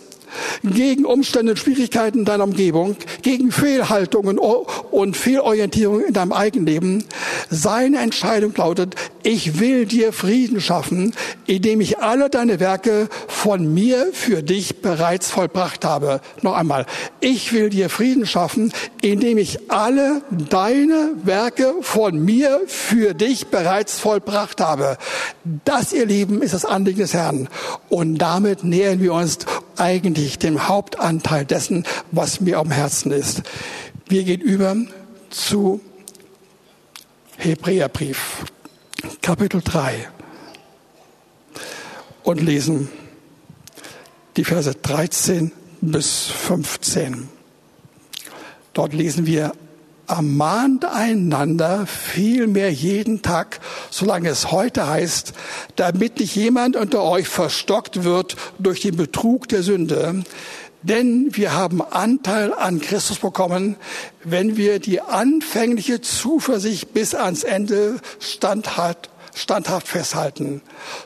gegen 0.63 1.05
Umstände 1.05 1.53
und 1.53 1.57
Schwierigkeiten 1.57 2.25
deiner 2.25 2.43
Umgebung, 2.43 2.95
gegen 3.21 3.51
Fehlhaltungen 3.51 4.37
und 4.39 5.17
Fehlorientierung 5.17 6.05
in 6.05 6.13
deinem 6.13 6.33
Eigenleben. 6.33 7.03
Seine 7.49 7.99
Entscheidung 7.99 8.53
lautet, 8.55 8.95
ich 9.23 9.59
will 9.59 9.85
dir 9.85 10.13
Frieden 10.13 10.61
schaffen, 10.61 11.13
indem 11.45 11.81
ich 11.81 11.99
alle 11.99 12.29
deine 12.29 12.59
Werke 12.59 13.09
von 13.27 13.73
mir 13.73 14.09
für 14.13 14.41
dich 14.43 14.81
bereits 14.81 15.29
vollbracht 15.29 15.85
habe. 15.85 16.21
Noch 16.41 16.55
einmal, 16.55 16.85
ich 17.19 17.53
will 17.53 17.69
dir 17.69 17.89
Frieden 17.89 18.25
schaffen, 18.25 18.71
indem 19.01 19.37
ich 19.37 19.71
alle 19.71 20.21
deine 20.49 21.11
Werke 21.23 21.75
von 21.81 22.23
mir 22.23 22.61
für 22.67 23.13
dich 23.13 23.47
bereits 23.47 23.99
vollbracht 23.99 24.61
habe. 24.61 24.97
Das, 25.65 25.93
ihr 25.93 26.05
Lieben, 26.05 26.41
ist 26.41 26.53
das 26.53 26.65
Anliegen 26.65 26.99
des 26.99 27.13
Herrn. 27.13 27.49
Und 27.89 28.17
damit 28.17 28.63
nähern 28.63 29.01
wir 29.01 29.13
uns 29.13 29.39
eigentlich 29.79 30.39
dem 30.39 30.67
Hauptanteil 30.67 31.45
dessen, 31.45 31.85
was 32.11 32.41
mir 32.41 32.59
am 32.59 32.71
Herzen 32.71 33.11
ist. 33.11 33.43
Wir 34.07 34.23
gehen 34.23 34.41
über 34.41 34.75
zu 35.29 35.81
Hebräerbrief, 37.37 38.45
Kapitel 39.21 39.61
3 39.63 40.09
und 42.23 42.41
lesen 42.41 42.89
die 44.35 44.43
Verse 44.43 44.73
13 44.73 45.51
bis 45.81 46.25
15. 46.27 47.29
Dort 48.73 48.93
lesen 48.93 49.25
wir, 49.25 49.53
ermahnt 50.09 50.85
einander 50.85 51.85
vielmehr 51.85 52.71
jeden 52.71 53.21
Tag, 53.21 53.59
solange 53.91 54.29
es 54.29 54.51
heute 54.51 54.87
heißt, 54.87 55.33
damit 55.75 56.19
nicht 56.19 56.35
jemand 56.35 56.75
unter 56.75 57.03
euch 57.03 57.27
verstockt 57.27 58.03
wird 58.03 58.35
durch 58.57 58.81
den 58.81 58.97
Betrug 58.97 59.47
der 59.47 59.63
Sünde. 59.63 60.23
Denn 60.81 61.35
wir 61.35 61.53
haben 61.53 61.81
Anteil 61.81 62.53
an 62.53 62.79
Christus 62.79 63.19
bekommen, 63.19 63.75
wenn 64.23 64.55
wir 64.55 64.79
die 64.79 65.01
anfängliche 65.01 66.01
Zuversicht 66.01 66.93
bis 66.93 67.13
ans 67.15 67.43
Ende 67.43 67.99
standhaft, 68.19 69.09
standhaft 69.35 69.87
festhalten. 69.87 70.61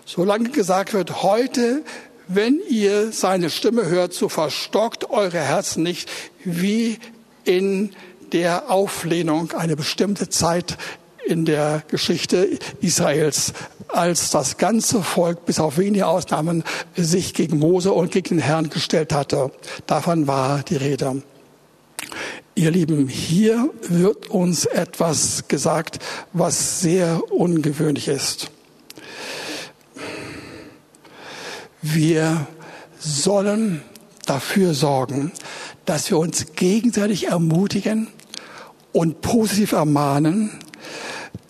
Solange 0.05 0.49
gesagt 0.49 0.93
wird, 0.93 1.23
heute, 1.23 1.81
wenn 2.27 2.61
ihr 2.69 3.11
seine 3.11 3.49
Stimme 3.49 3.87
hört, 3.87 4.13
so 4.13 4.29
verstockt 4.29 5.09
eure 5.09 5.39
Herzen 5.39 5.83
nicht 5.83 6.09
wie 6.45 6.99
in 7.45 7.95
der 8.33 8.71
Auflehnung 8.71 9.51
eine 9.51 9.75
bestimmte 9.75 10.27
Zeit 10.27 10.77
in 11.25 11.45
der 11.45 11.83
Geschichte 11.87 12.59
Israels, 12.81 13.53
als 13.87 14.31
das 14.31 14.57
ganze 14.57 15.01
Volk 15.01 15.45
bis 15.45 15.59
auf 15.59 15.77
wenige 15.77 16.07
Ausnahmen 16.07 16.63
sich 16.95 17.33
gegen 17.33 17.59
Mose 17.59 17.93
und 17.93 18.11
gegen 18.11 18.37
den 18.37 18.39
Herrn 18.39 18.69
gestellt 18.69 19.13
hatte. 19.13 19.51
Davon 19.85 20.27
war 20.27 20.63
die 20.63 20.75
Rede. 20.75 21.21
Ihr 22.55 22.71
Lieben, 22.71 23.07
hier 23.07 23.69
wird 23.87 24.29
uns 24.29 24.65
etwas 24.65 25.47
gesagt, 25.47 25.99
was 26.33 26.81
sehr 26.81 27.31
ungewöhnlich 27.31 28.07
ist. 28.07 28.51
Wir 31.81 32.47
sollen 32.99 33.81
dafür 34.25 34.73
sorgen, 34.73 35.31
dass 35.85 36.09
wir 36.09 36.17
uns 36.17 36.53
gegenseitig 36.55 37.27
ermutigen 37.27 38.07
und 38.93 39.21
positiv 39.21 39.73
ermahnen, 39.73 40.51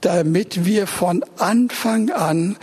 damit 0.02 0.66
wir 0.66 0.88
von 0.88 1.24
Anfang 1.38 2.10
an 2.10 2.58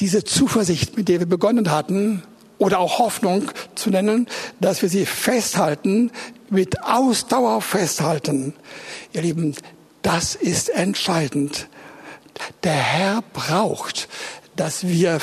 diese 0.00 0.24
Zuversicht, 0.24 0.96
mit 0.96 1.08
der 1.08 1.20
wir 1.20 1.26
begonnen 1.26 1.70
hatten, 1.70 2.22
oder 2.58 2.78
auch 2.78 2.98
Hoffnung 2.98 3.50
zu 3.74 3.90
nennen, 3.90 4.28
dass 4.60 4.82
wir 4.82 4.88
sie 4.88 5.06
festhalten, 5.06 6.10
mit 6.50 6.82
Ausdauer 6.82 7.60
festhalten. 7.60 8.54
Ihr 9.12 9.22
Lieben, 9.22 9.54
das 10.02 10.34
ist 10.34 10.68
entscheidend. 10.68 11.68
Der 12.62 12.72
Herr 12.72 13.22
braucht, 13.32 14.08
dass 14.56 14.86
wir 14.86 15.18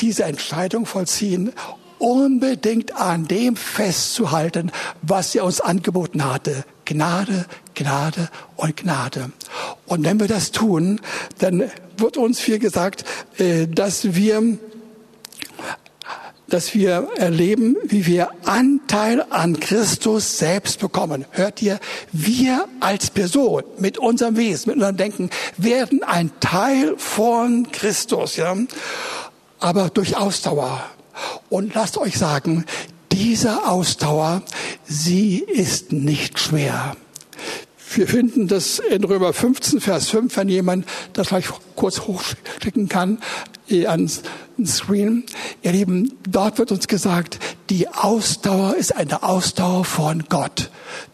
diese 0.00 0.24
Entscheidung 0.24 0.86
vollziehen, 0.86 1.52
unbedingt 1.98 2.96
an 2.96 3.26
dem 3.28 3.56
festzuhalten, 3.56 4.72
was 5.02 5.34
er 5.34 5.44
uns 5.44 5.60
angeboten 5.60 6.24
hatte. 6.24 6.64
Gnade, 6.92 7.46
Gnade 7.74 8.28
und 8.56 8.76
Gnade. 8.76 9.32
Und 9.86 10.04
wenn 10.04 10.20
wir 10.20 10.28
das 10.28 10.50
tun, 10.50 11.00
dann 11.38 11.70
wird 11.96 12.16
uns 12.16 12.46
wie 12.46 12.58
gesagt, 12.58 13.04
äh, 13.38 13.66
dass 13.66 14.14
wir 14.14 14.58
dass 16.48 16.74
wir 16.74 17.08
erleben, 17.16 17.78
wie 17.82 18.04
wir 18.04 18.28
Anteil 18.44 19.24
an 19.30 19.58
Christus 19.58 20.36
selbst 20.36 20.80
bekommen. 20.80 21.24
Hört 21.30 21.62
ihr, 21.62 21.80
wir 22.12 22.66
als 22.78 23.08
Person 23.08 23.62
mit 23.78 23.96
unserem 23.96 24.36
Wesen, 24.36 24.68
mit 24.68 24.76
unserem 24.76 24.98
Denken 24.98 25.30
werden 25.56 26.02
ein 26.02 26.30
Teil 26.40 26.94
von 26.98 27.72
Christus, 27.72 28.36
ja. 28.36 28.54
Aber 29.60 29.88
durch 29.88 30.18
Ausdauer. 30.18 30.84
Und 31.48 31.74
lasst 31.74 31.96
euch 31.96 32.18
sagen, 32.18 32.66
diese 33.12 33.66
Ausdauer, 33.66 34.42
sie 34.92 35.38
ist 35.38 35.92
nicht 35.92 36.38
schwer. 36.38 36.96
Wir 37.94 38.08
finden 38.08 38.48
das 38.48 38.78
in 38.78 39.04
Römer 39.04 39.32
15, 39.32 39.80
Vers 39.80 40.08
5, 40.10 40.36
wenn 40.36 40.48
jemand 40.48 40.86
das 41.12 41.28
vielleicht 41.28 41.52
kurz 41.76 42.00
hochschicken 42.00 42.88
kann 42.88 43.18
eh, 43.68 43.86
ans 43.86 44.22
Screen. 44.64 45.24
Ihr 45.62 45.72
Lieben, 45.72 46.12
dort 46.28 46.58
wird 46.58 46.72
uns 46.72 46.88
gesagt, 46.88 47.38
die 47.68 47.88
Ausdauer 47.88 48.76
ist 48.76 48.96
eine 48.96 49.22
Ausdauer 49.22 49.84
von 49.84 50.24
Gott. 50.28 50.70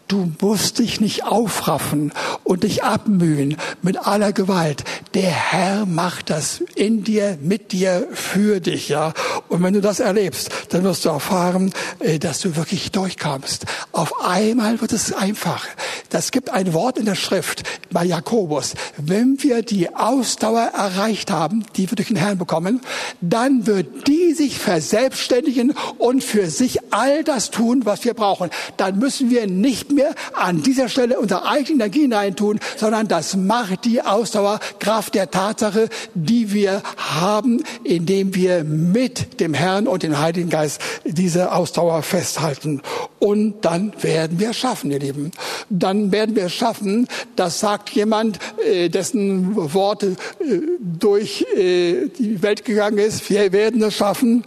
Du 0.09 0.31
musst 0.41 0.79
dich 0.79 0.99
nicht 0.99 1.23
aufraffen 1.23 2.11
und 2.43 2.63
dich 2.63 2.83
abmühen 2.83 3.57
mit 3.83 4.07
aller 4.07 4.33
Gewalt. 4.33 4.83
Der 5.13 5.29
Herr 5.29 5.85
macht 5.85 6.31
das 6.31 6.63
in 6.73 7.03
dir, 7.03 7.37
mit 7.43 7.71
dir, 7.73 8.07
für 8.11 8.59
dich, 8.59 8.89
ja. 8.89 9.13
Und 9.49 9.61
wenn 9.61 9.75
du 9.75 9.81
das 9.81 9.99
erlebst, 9.99 10.49
dann 10.69 10.83
wirst 10.83 11.05
du 11.05 11.09
erfahren, 11.09 11.71
äh, 11.99 12.17
dass 12.17 12.39
du 12.39 12.55
wirklich 12.55 12.91
durchkommst. 12.91 13.67
Auf 13.91 14.25
einmal 14.25 14.81
wird 14.81 14.93
es 14.93 15.13
einfach. 15.13 15.67
Das 16.09 16.31
gibt 16.31 16.49
ein 16.49 16.73
Wort 16.73 16.97
in 16.97 17.05
der 17.05 17.13
Schrift 17.13 17.61
bei 17.91 18.03
Jakobus. 18.03 18.73
Wenn 18.97 19.43
wir 19.43 19.61
die 19.61 19.95
Ausdauer 19.95 20.71
erreicht 20.75 21.29
haben, 21.29 21.65
die 21.75 21.87
wir 21.87 21.95
durch 21.95 22.07
den 22.07 22.17
Herrn 22.17 22.39
bekommen, 22.39 22.81
dann 23.21 23.67
wird 23.67 24.07
die 24.07 24.33
sich 24.33 24.57
verselbstständigen 24.57 25.75
und 25.99 26.23
für 26.23 26.49
sich 26.49 26.79
all 26.91 27.23
das 27.23 27.51
tun, 27.51 27.81
was 27.85 28.03
wir 28.05 28.15
brauchen. 28.15 28.49
Dann 28.77 28.97
müssen 28.97 29.29
wir 29.29 29.45
nicht 29.45 29.91
mehr 29.91 29.98
an 30.33 30.61
dieser 30.63 30.89
Stelle 30.89 31.19
unsere 31.19 31.47
eigene 31.47 31.83
Energie 31.83 32.01
hineintun, 32.01 32.59
sondern 32.77 33.07
das 33.07 33.35
macht 33.35 33.85
die 33.85 34.01
Ausdauer 34.01 34.59
Kraft 34.79 35.15
der 35.15 35.31
Tatsache, 35.31 35.89
die 36.13 36.53
wir 36.53 36.81
haben, 36.97 37.63
indem 37.83 38.35
wir 38.35 38.63
mit 38.63 39.39
dem 39.39 39.53
Herrn 39.53 39.87
und 39.87 40.03
dem 40.03 40.19
Heiligen 40.19 40.49
Geist 40.49 40.81
diese 41.05 41.51
Ausdauer 41.51 42.03
festhalten. 42.03 42.81
Und 43.19 43.65
dann 43.65 43.93
werden 44.01 44.39
wir 44.39 44.53
schaffen, 44.53 44.91
ihr 44.91 44.99
Lieben. 44.99 45.31
Dann 45.69 46.11
werden 46.11 46.35
wir 46.35 46.49
schaffen, 46.49 47.07
das 47.35 47.59
sagt 47.59 47.89
jemand, 47.91 48.39
äh, 48.65 48.89
dessen 48.89 49.55
Worte 49.73 50.15
äh, 50.39 50.59
durch 50.79 51.45
äh, 51.55 52.07
die 52.17 52.41
Welt 52.41 52.65
gegangen 52.65 52.97
ist. 52.97 53.29
Wir 53.29 53.51
werden 53.51 53.81
es 53.83 53.95
schaffen. 53.95 54.43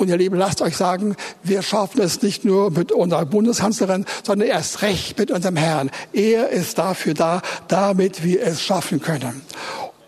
Und 0.00 0.08
ihr 0.08 0.16
Lieben, 0.16 0.38
lasst 0.38 0.62
euch 0.62 0.78
sagen, 0.78 1.14
wir 1.42 1.60
schaffen 1.60 2.00
es 2.00 2.22
nicht 2.22 2.42
nur 2.42 2.70
mit 2.70 2.90
unserer 2.90 3.26
Bundeskanzlerin, 3.26 4.06
sondern 4.24 4.48
erst 4.48 4.80
recht 4.80 5.18
mit 5.18 5.30
unserem 5.30 5.56
Herrn. 5.56 5.90
Er 6.14 6.48
ist 6.48 6.78
dafür 6.78 7.12
da, 7.12 7.42
damit 7.68 8.24
wir 8.24 8.40
es 8.40 8.62
schaffen 8.62 9.02
können. 9.02 9.42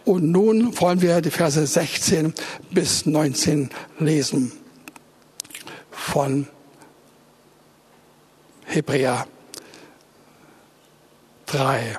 Und 0.06 0.30
nun 0.30 0.80
wollen 0.80 1.02
wir 1.02 1.20
die 1.20 1.30
Verse 1.30 1.66
16 1.66 2.32
bis 2.70 3.04
19 3.04 3.68
lesen 3.98 4.52
von 5.90 6.48
Hebräer 8.64 9.26
3. 11.44 11.98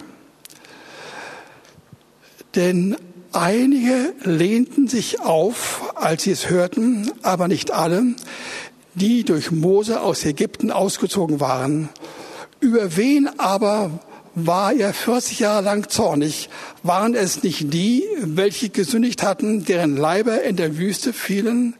Denn 2.55 2.97
Einige 3.33 4.13
lehnten 4.23 4.87
sich 4.87 5.21
auf, 5.21 5.91
als 5.95 6.21
sie 6.23 6.31
es 6.31 6.51
hörten, 6.51 7.11
aber 7.23 7.47
nicht 7.47 7.71
alle, 7.71 8.13
die 8.93 9.23
durch 9.23 9.51
Mose 9.51 10.01
aus 10.01 10.23
Ägypten 10.23 10.71
ausgezogen 10.71 11.39
waren. 11.39 11.89
Über 12.59 12.95
wen 12.95 13.27
aber 13.39 13.89
war 14.35 14.73
er 14.73 14.93
40 14.93 15.39
Jahre 15.39 15.63
lang 15.63 15.89
zornig? 15.89 16.49
Waren 16.81 17.13
es 17.13 17.43
nicht 17.43 17.73
die, 17.73 18.03
welche 18.19 18.69
gesündigt 18.69 19.21
hatten, 19.23 19.65
deren 19.65 19.95
Leiber 19.95 20.43
in 20.43 20.55
der 20.55 20.77
Wüste 20.77 21.13
fielen? 21.13 21.75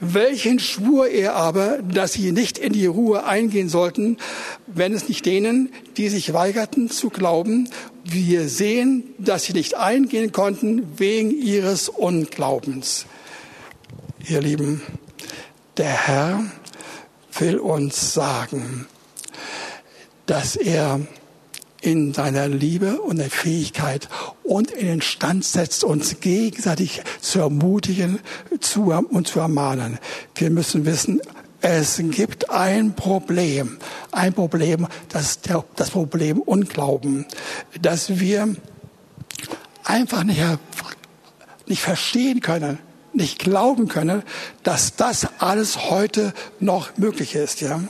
Welchen 0.00 0.58
schwur 0.58 1.08
er 1.08 1.34
aber, 1.34 1.78
dass 1.78 2.14
sie 2.14 2.32
nicht 2.32 2.56
in 2.56 2.72
die 2.72 2.86
Ruhe 2.86 3.24
eingehen 3.24 3.68
sollten, 3.68 4.16
wenn 4.66 4.94
es 4.94 5.08
nicht 5.08 5.26
denen, 5.26 5.70
die 5.98 6.08
sich 6.08 6.32
weigerten 6.32 6.90
zu 6.90 7.10
glauben, 7.10 7.68
wir 8.04 8.48
sehen, 8.48 9.04
dass 9.18 9.44
sie 9.44 9.52
nicht 9.52 9.74
eingehen 9.74 10.32
konnten 10.32 10.98
wegen 10.98 11.30
ihres 11.30 11.90
Unglaubens. 11.90 13.04
Ihr 14.26 14.40
Lieben, 14.40 14.82
der 15.76 16.06
Herr 16.06 16.44
will 17.38 17.58
uns 17.58 18.14
sagen, 18.14 18.86
dass 20.26 20.56
er 20.56 21.00
in 21.82 22.12
seiner 22.12 22.48
Liebe 22.48 23.00
und 23.00 23.18
der 23.18 23.30
Fähigkeit 23.30 24.08
und 24.42 24.70
in 24.70 24.86
den 24.86 25.02
Stand 25.02 25.44
setzt, 25.44 25.84
uns 25.84 26.20
gegenseitig 26.20 27.02
zu 27.20 27.40
ermutigen 27.40 28.20
zu, 28.60 28.92
und 28.92 29.26
zu 29.26 29.40
ermahnen. 29.40 29.98
Wir 30.34 30.50
müssen 30.50 30.84
wissen, 30.84 31.20
es 31.62 32.00
gibt 32.10 32.50
ein 32.50 32.94
Problem, 32.94 33.78
ein 34.12 34.32
Problem, 34.32 34.86
das 35.08 35.22
ist 35.22 35.48
der, 35.48 35.64
das 35.76 35.90
Problem 35.90 36.40
Unglauben, 36.40 37.26
dass 37.80 38.18
wir 38.18 38.54
einfach 39.84 40.24
nicht, 40.24 40.40
nicht 41.66 41.82
verstehen 41.82 42.40
können, 42.40 42.78
nicht 43.12 43.38
glauben 43.38 43.88
können, 43.88 44.22
dass 44.62 44.96
das 44.96 45.28
alles 45.38 45.90
heute 45.90 46.32
noch 46.60 46.96
möglich 46.96 47.34
ist. 47.34 47.60
Ja? 47.60 47.82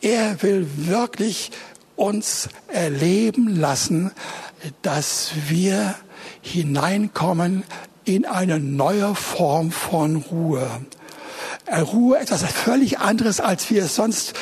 Er 0.00 0.42
will 0.42 0.66
wirklich 0.76 1.50
uns 1.98 2.48
erleben 2.68 3.56
lassen, 3.56 4.12
dass 4.82 5.32
wir 5.48 5.94
hineinkommen 6.40 7.64
in 8.04 8.24
eine 8.24 8.58
neue 8.58 9.14
Form 9.14 9.70
von 9.70 10.16
Ruhe. 10.16 10.68
Ruhe 11.70 12.18
etwas 12.18 12.42
völlig 12.44 12.98
anderes, 12.98 13.40
als 13.40 13.70
wir 13.70 13.84
es 13.84 13.94
sonst 13.94 14.34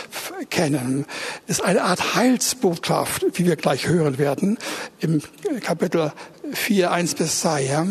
kennen. 0.51 1.07
Ist 1.47 1.63
eine 1.63 1.83
Art 1.83 2.15
Heilsbotschaft, 2.15 3.25
wie 3.35 3.47
wir 3.47 3.57
gleich 3.57 3.87
hören 3.87 4.19
werden 4.19 4.59
im 5.01 5.23
Kapitel 5.61 6.13
4, 6.53 6.91
1 6.91 7.15
bis 7.15 7.41
2. 7.41 7.63
Ja. 7.63 7.87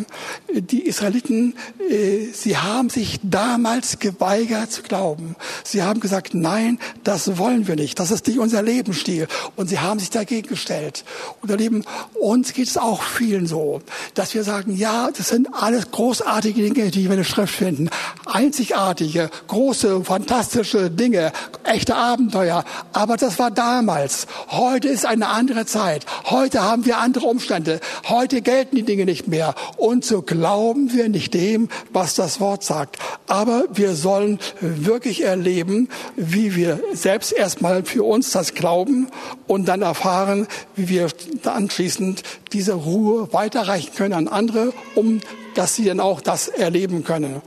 Die 0.54 0.86
Israeliten, 0.86 1.56
äh, 1.90 2.28
sie 2.32 2.58
haben 2.58 2.90
sich 2.90 3.20
damals 3.24 4.00
geweigert 4.00 4.72
zu 4.72 4.84
glauben. 4.84 5.36
Sie 5.64 5.84
haben 5.84 6.00
gesagt, 6.00 6.34
nein, 6.34 6.80
das 7.04 7.38
wollen 7.38 7.68
wir 7.68 7.76
nicht. 7.76 8.00
Das 8.00 8.12
ist 8.12 8.28
nicht 8.28 8.40
unser 8.40 8.62
Lebensstil. 8.62 9.28
Und 9.56 9.70
sie 9.70 9.80
haben 9.80 10.00
sich 10.00 10.10
dagegen 10.10 10.48
gestellt. 10.48 11.04
Und 11.42 11.50
ihr 11.50 11.58
Lieben, 11.58 11.84
uns 12.20 12.54
geht 12.54 12.68
es 12.68 12.78
auch 12.78 13.04
vielen 13.04 13.48
so, 13.48 13.82
dass 14.14 14.34
wir 14.34 14.44
sagen, 14.44 14.76
ja, 14.76 15.10
das 15.16 15.30
sind 15.30 15.50
alles 15.54 15.92
großartige 15.92 16.62
Dinge, 16.70 16.92
die 16.92 17.04
wir 17.06 17.12
in 17.12 17.18
der 17.18 17.24
Schrift 17.24 17.56
finden. 17.56 17.90
Einzigartige, 18.36 19.30
große, 19.48 20.04
fantastische 20.04 20.92
Dinge, 20.92 21.32
echte 21.64 21.96
Abenteuer. 21.96 22.66
Aber 22.92 23.16
das 23.16 23.40
war 23.40 23.50
damals. 23.50 24.28
Heute 24.50 24.90
ist 24.90 25.06
eine 25.06 25.30
andere 25.30 25.66
Zeit. 25.66 26.06
Heute 26.26 26.62
haben 26.62 26.86
wir 26.86 26.98
andere 26.98 27.28
Umstände. 27.28 27.80
Heute 28.10 28.42
gelten 28.42 28.76
die 28.76 28.84
Dinge 28.84 29.06
nicht 29.06 29.30
mehr. 29.30 29.56
Und 29.78 30.04
so 30.04 30.22
glauben 30.22 30.92
wir 30.92 31.08
nicht 31.08 31.34
dem, 31.34 31.70
was 31.94 32.16
das 32.16 32.42
Wort 32.42 32.66
sagt. 32.66 32.98
Aber 33.28 33.64
wir 33.72 33.96
sollen 33.96 34.40
wirklich 34.60 35.24
erleben, 35.24 35.88
wie 36.18 36.58
wir 36.58 36.82
selbst 36.92 37.32
erstmal 37.32 37.86
für 37.86 38.04
uns 38.04 38.32
das 38.32 38.54
glauben 38.54 39.08
und 39.48 39.70
dann 39.70 39.82
erfahren, 39.82 40.48
wie 40.76 40.90
wir 40.90 41.08
anschließend 41.46 42.24
diese 42.52 42.74
Ruhe 42.74 43.32
weiterreichen 43.32 43.96
können 43.96 44.14
an 44.14 44.28
andere, 44.28 44.74
um 44.94 45.22
dass 45.56 45.76
sie 45.76 45.86
dann 45.86 46.02
auch 46.02 46.22
das 46.22 46.50
erleben 46.50 47.06
können. 47.06 47.42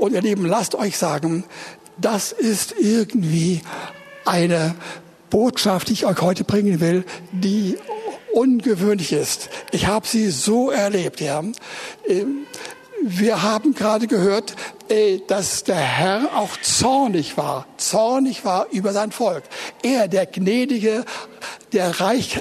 Und 0.00 0.14
ihr 0.14 0.22
Lieben, 0.22 0.46
lasst 0.46 0.74
euch 0.74 0.96
sagen, 0.96 1.44
das 1.98 2.32
ist 2.32 2.74
irgendwie 2.78 3.60
eine 4.24 4.74
Botschaft, 5.28 5.90
die 5.90 5.92
ich 5.92 6.06
euch 6.06 6.22
heute 6.22 6.42
bringen 6.42 6.80
will, 6.80 7.04
die 7.32 7.76
ungewöhnlich 8.32 9.12
ist. 9.12 9.50
Ich 9.72 9.88
habe 9.88 10.06
sie 10.06 10.30
so 10.30 10.70
erlebt, 10.70 11.20
ja. 11.20 11.42
Ähm, 12.08 12.46
wir 13.02 13.42
haben 13.42 13.74
gerade 13.74 14.06
gehört, 14.06 14.56
äh, 14.88 15.18
dass 15.26 15.64
der 15.64 15.76
Herr 15.76 16.30
auch 16.34 16.56
zornig 16.62 17.36
war, 17.36 17.66
zornig 17.76 18.42
war 18.46 18.68
über 18.70 18.94
sein 18.94 19.12
Volk. 19.12 19.44
Er, 19.82 20.08
der 20.08 20.24
gnädige, 20.24 21.04
der 21.74 22.00
reich 22.00 22.40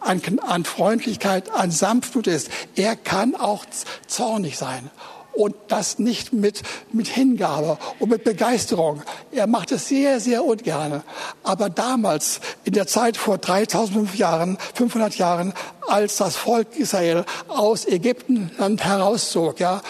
an, 0.00 0.20
an 0.46 0.64
Freundlichkeit, 0.64 1.50
an 1.52 1.70
Sanftmut 1.70 2.26
ist, 2.26 2.50
er 2.76 2.96
kann 2.96 3.34
auch 3.34 3.64
zornig 4.06 4.58
sein 4.58 4.90
und 5.38 5.54
das 5.68 6.00
nicht 6.00 6.32
mit, 6.32 6.62
mit 6.92 7.06
Hingabe 7.06 7.78
und 8.00 8.10
mit 8.10 8.24
Begeisterung. 8.24 9.02
Er 9.30 9.46
macht 9.46 9.70
es 9.70 9.86
sehr, 9.86 10.18
sehr 10.18 10.44
ungern. 10.44 11.04
Aber 11.44 11.70
damals, 11.70 12.40
in 12.64 12.72
der 12.72 12.88
Zeit 12.88 13.16
vor 13.16 13.38
3000 13.38 14.16
Jahren, 14.16 14.58
500 14.74 15.14
Jahren, 15.16 15.54
als 15.86 16.16
das 16.16 16.34
Volk 16.34 16.76
Israel 16.76 17.24
aus 17.46 17.86
Ägyptenland 17.86 18.84
herauszog, 18.84 19.60
ja, 19.60 19.80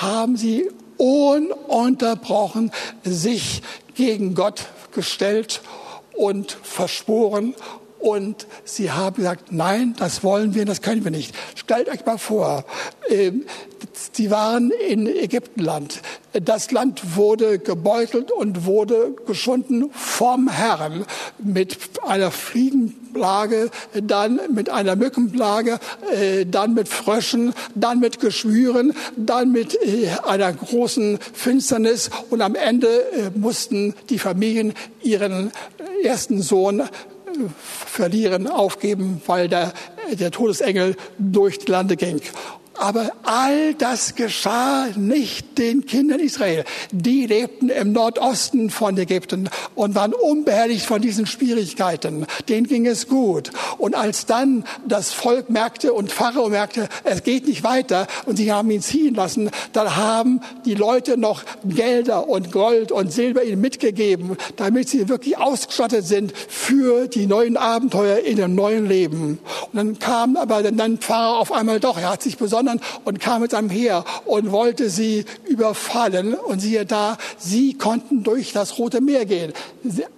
haben 0.00 0.36
sie 0.36 0.68
ununterbrochen 0.96 2.72
sich 3.04 3.62
gegen 3.94 4.34
Gott 4.34 4.66
gestellt 4.90 5.60
und 6.14 6.58
verschworen 6.62 7.54
und 7.98 8.46
sie 8.64 8.90
haben 8.90 9.16
gesagt, 9.16 9.52
nein, 9.52 9.94
das 9.98 10.22
wollen 10.22 10.54
wir, 10.54 10.64
das 10.64 10.82
können 10.82 11.04
wir 11.04 11.10
nicht. 11.10 11.34
Stellt 11.54 11.88
euch 11.88 12.04
mal 12.04 12.18
vor, 12.18 12.64
ähm, 13.08 13.44
sie 14.12 14.30
waren 14.30 14.70
in 14.70 15.06
Ägyptenland. 15.06 16.02
Das 16.32 16.70
Land 16.70 17.16
wurde 17.16 17.58
gebeutelt 17.58 18.30
und 18.30 18.66
wurde 18.66 19.14
geschunden 19.26 19.90
vom 19.92 20.48
Herrn 20.48 21.06
mit 21.38 21.78
einer 22.06 22.30
Fliegenplage, 22.30 23.70
dann 24.02 24.40
mit 24.52 24.68
einer 24.68 24.96
Mückenplage, 24.96 25.78
äh, 26.14 26.44
dann 26.44 26.74
mit 26.74 26.88
Fröschen, 26.88 27.54
dann 27.74 28.00
mit 28.00 28.20
Geschwüren, 28.20 28.94
dann 29.16 29.50
mit 29.52 29.74
äh, 29.82 30.10
einer 30.26 30.52
großen 30.52 31.18
Finsternis 31.32 32.10
und 32.28 32.42
am 32.42 32.54
Ende 32.54 32.88
äh, 32.88 33.30
mussten 33.34 33.94
die 34.10 34.18
Familien 34.18 34.74
ihren 35.02 35.52
ersten 36.02 36.42
Sohn 36.42 36.82
verlieren, 37.58 38.48
aufgeben, 38.48 39.20
weil 39.26 39.48
der, 39.48 39.72
der 40.12 40.30
Todesengel 40.30 40.96
durch 41.18 41.58
die 41.58 41.70
Lande 41.70 41.96
ging. 41.96 42.20
Aber 42.78 43.12
all 43.22 43.74
das 43.74 44.14
geschah 44.14 44.88
nicht 44.96 45.56
den 45.56 45.86
Kindern 45.86 46.20
Israel. 46.20 46.64
Die 46.92 47.26
lebten 47.26 47.70
im 47.70 47.92
Nordosten 47.92 48.70
von 48.70 48.96
Ägypten 48.98 49.48
und 49.74 49.94
waren 49.94 50.12
unbehelligt 50.12 50.84
von 50.84 51.00
diesen 51.00 51.26
Schwierigkeiten. 51.26 52.26
Denen 52.48 52.66
ging 52.66 52.86
es 52.86 53.08
gut. 53.08 53.50
Und 53.78 53.94
als 53.94 54.26
dann 54.26 54.64
das 54.86 55.12
Volk 55.12 55.48
merkte 55.48 55.92
und 55.92 56.12
Pharao 56.12 56.50
merkte, 56.50 56.88
es 57.04 57.22
geht 57.22 57.48
nicht 57.48 57.64
weiter 57.64 58.06
und 58.26 58.36
sie 58.36 58.52
haben 58.52 58.70
ihn 58.70 58.82
ziehen 58.82 59.14
lassen, 59.14 59.50
dann 59.72 59.96
haben 59.96 60.40
die 60.66 60.74
Leute 60.74 61.16
noch 61.16 61.44
Gelder 61.64 62.28
und 62.28 62.52
Gold 62.52 62.92
und 62.92 63.12
Silber 63.12 63.42
ihnen 63.42 63.60
mitgegeben, 63.60 64.36
damit 64.56 64.88
sie 64.88 65.08
wirklich 65.08 65.38
ausgestattet 65.38 66.06
sind 66.06 66.32
für 66.36 67.08
die 67.08 67.26
neuen 67.26 67.56
Abenteuer 67.56 68.18
in 68.18 68.36
dem 68.36 68.54
neuen 68.54 68.86
Leben. 68.86 69.38
Und 69.72 69.74
dann 69.74 69.98
kam 69.98 70.36
aber 70.36 70.62
dann 70.62 70.98
Pharao 70.98 71.38
auf 71.38 71.52
einmal 71.52 71.80
doch, 71.80 71.96
er 71.96 72.10
hat 72.10 72.22
sich 72.22 72.36
besonders 72.36 72.65
sondern 72.66 72.80
und 73.04 73.20
kam 73.20 73.42
mit 73.42 73.54
einem 73.54 73.70
Heer 73.70 74.04
und 74.24 74.50
wollte 74.50 74.90
sie 74.90 75.24
überfallen. 75.46 76.34
Und 76.34 76.60
siehe 76.60 76.84
da, 76.84 77.16
sie 77.38 77.74
konnten 77.74 78.22
durch 78.22 78.52
das 78.52 78.78
Rote 78.78 79.00
Meer 79.00 79.26
gehen, 79.26 79.52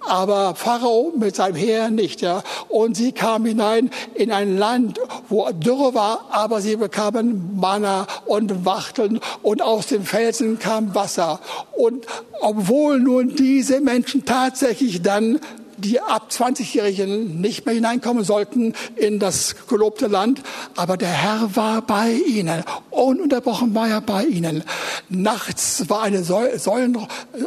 aber 0.07 0.55
Pharao 0.55 1.13
mit 1.17 1.37
seinem 1.37 1.57
Heer 1.57 1.91
nicht. 1.91 2.21
Ja. 2.21 2.43
Und 2.69 2.97
sie 2.97 3.13
kamen 3.13 3.47
hinein 3.47 3.91
in 4.15 4.33
ein 4.33 4.57
Land, 4.57 4.99
wo 5.29 5.51
Dürre 5.53 5.95
war, 5.95 6.27
aber 6.31 6.61
sie 6.61 6.77
bekamen 6.77 7.59
Manna 7.59 8.07
und 8.27 8.65
Wachteln 8.65 9.21
und 9.43 9.63
aus 9.63 9.87
den 9.87 10.05
Felsen 10.05 10.59
kam 10.59 10.95
Wasser. 10.95 11.41
Und 11.77 12.07
obwohl 12.41 13.01
nun 13.01 13.35
diese 13.37 13.81
Menschen 13.81 14.25
tatsächlich 14.25 15.03
dann 15.03 15.41
die 15.79 16.01
ab 16.01 16.29
20-Jährigen 16.31 17.41
nicht 17.41 17.65
mehr 17.67 17.75
hineinkommen 17.75 18.25
sollten 18.25 18.75
in 18.97 19.19
das 19.19 19.57
gelobte 19.69 20.07
Land. 20.07 20.43
Aber 20.77 20.97
der 20.97 21.09
Herr 21.09 21.57
war 21.57 21.83
bei 21.83 22.13
ihnen. 22.13 22.63
Ununterbrochen 22.91 23.75
war 23.75 23.89
er 23.89 24.01
bei 24.01 24.25
ihnen. 24.25 24.65
Nachts 25.09 25.89
war 25.89 26.03
eine 26.03 26.23
Säulen, 26.25 26.99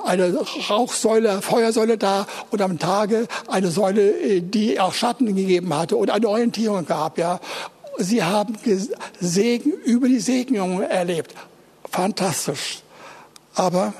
eine 0.05 0.33
Rauchsäule, 0.69 1.41
Feuersäule 1.41 1.97
da 1.97 2.25
und 2.49 2.61
am 2.61 2.79
Tage 2.79 3.27
eine 3.47 3.69
Säule, 3.69 4.41
die 4.41 4.79
auch 4.79 4.93
Schatten 4.93 5.35
gegeben 5.35 5.75
hatte 5.75 5.95
und 5.97 6.09
eine 6.09 6.27
Orientierung 6.27 6.85
gab, 6.85 7.17
ja. 7.17 7.39
Sie 7.97 8.23
haben 8.23 8.57
Segen 9.19 9.73
über 9.85 10.07
die 10.07 10.19
Segnungen 10.19 10.81
erlebt. 10.81 11.35
Fantastisch. 11.91 12.81
Aber 13.53 13.93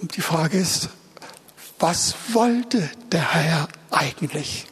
die 0.00 0.20
Frage 0.20 0.58
ist, 0.58 0.88
was 1.78 2.14
wollte 2.32 2.90
der 3.12 3.34
Herr 3.34 3.68
eigentlich? 3.90 4.66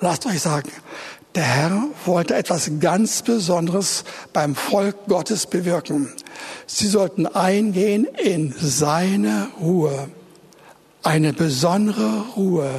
Lasst 0.00 0.26
euch 0.26 0.40
sagen, 0.40 0.70
der 1.34 1.42
Herr 1.42 1.82
wollte 2.04 2.34
etwas 2.36 2.70
ganz 2.78 3.22
Besonderes 3.22 4.04
beim 4.32 4.54
Volk 4.54 5.06
Gottes 5.08 5.46
bewirken. 5.46 6.12
Sie 6.66 6.86
sollten 6.86 7.26
eingehen 7.26 8.06
in 8.22 8.54
seine 8.56 9.48
Ruhe. 9.60 10.08
Eine 11.02 11.32
besondere 11.32 12.24
Ruhe, 12.36 12.70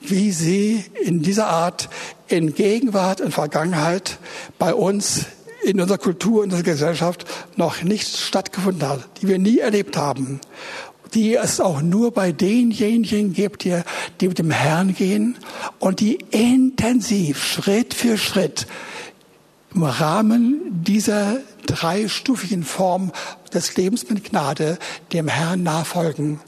wie 0.00 0.30
sie 0.30 0.84
in 1.02 1.22
dieser 1.22 1.48
Art 1.48 1.88
in 2.28 2.54
Gegenwart 2.54 3.20
und 3.20 3.32
Vergangenheit 3.32 4.18
bei 4.58 4.74
uns 4.74 5.26
in 5.64 5.80
unserer 5.80 5.98
Kultur, 5.98 6.44
in 6.44 6.50
unserer 6.50 6.62
Gesellschaft 6.62 7.24
noch 7.56 7.82
nicht 7.82 8.16
stattgefunden 8.16 8.88
hat, 8.88 9.08
die 9.20 9.28
wir 9.28 9.38
nie 9.38 9.58
erlebt 9.58 9.96
haben, 9.96 10.40
die 11.14 11.34
es 11.34 11.60
auch 11.60 11.82
nur 11.82 12.12
bei 12.12 12.32
denjenigen 12.32 13.32
gibt, 13.32 13.64
die, 13.64 13.80
die 14.20 14.28
mit 14.28 14.38
dem 14.38 14.50
Herrn 14.50 14.94
gehen 14.94 15.36
und 15.78 16.00
die 16.00 16.18
intensiv, 16.30 17.44
Schritt 17.44 17.94
für 17.94 18.18
Schritt 18.18 18.66
im 19.74 19.84
Rahmen 19.84 20.60
dieser 20.84 21.38
dreistufigen 21.66 22.62
Form 22.62 23.12
des 23.52 23.76
Lebens 23.76 24.08
mit 24.08 24.24
Gnade 24.24 24.78
dem 25.12 25.28
Herrn 25.28 25.62
nachfolgen 25.62 26.40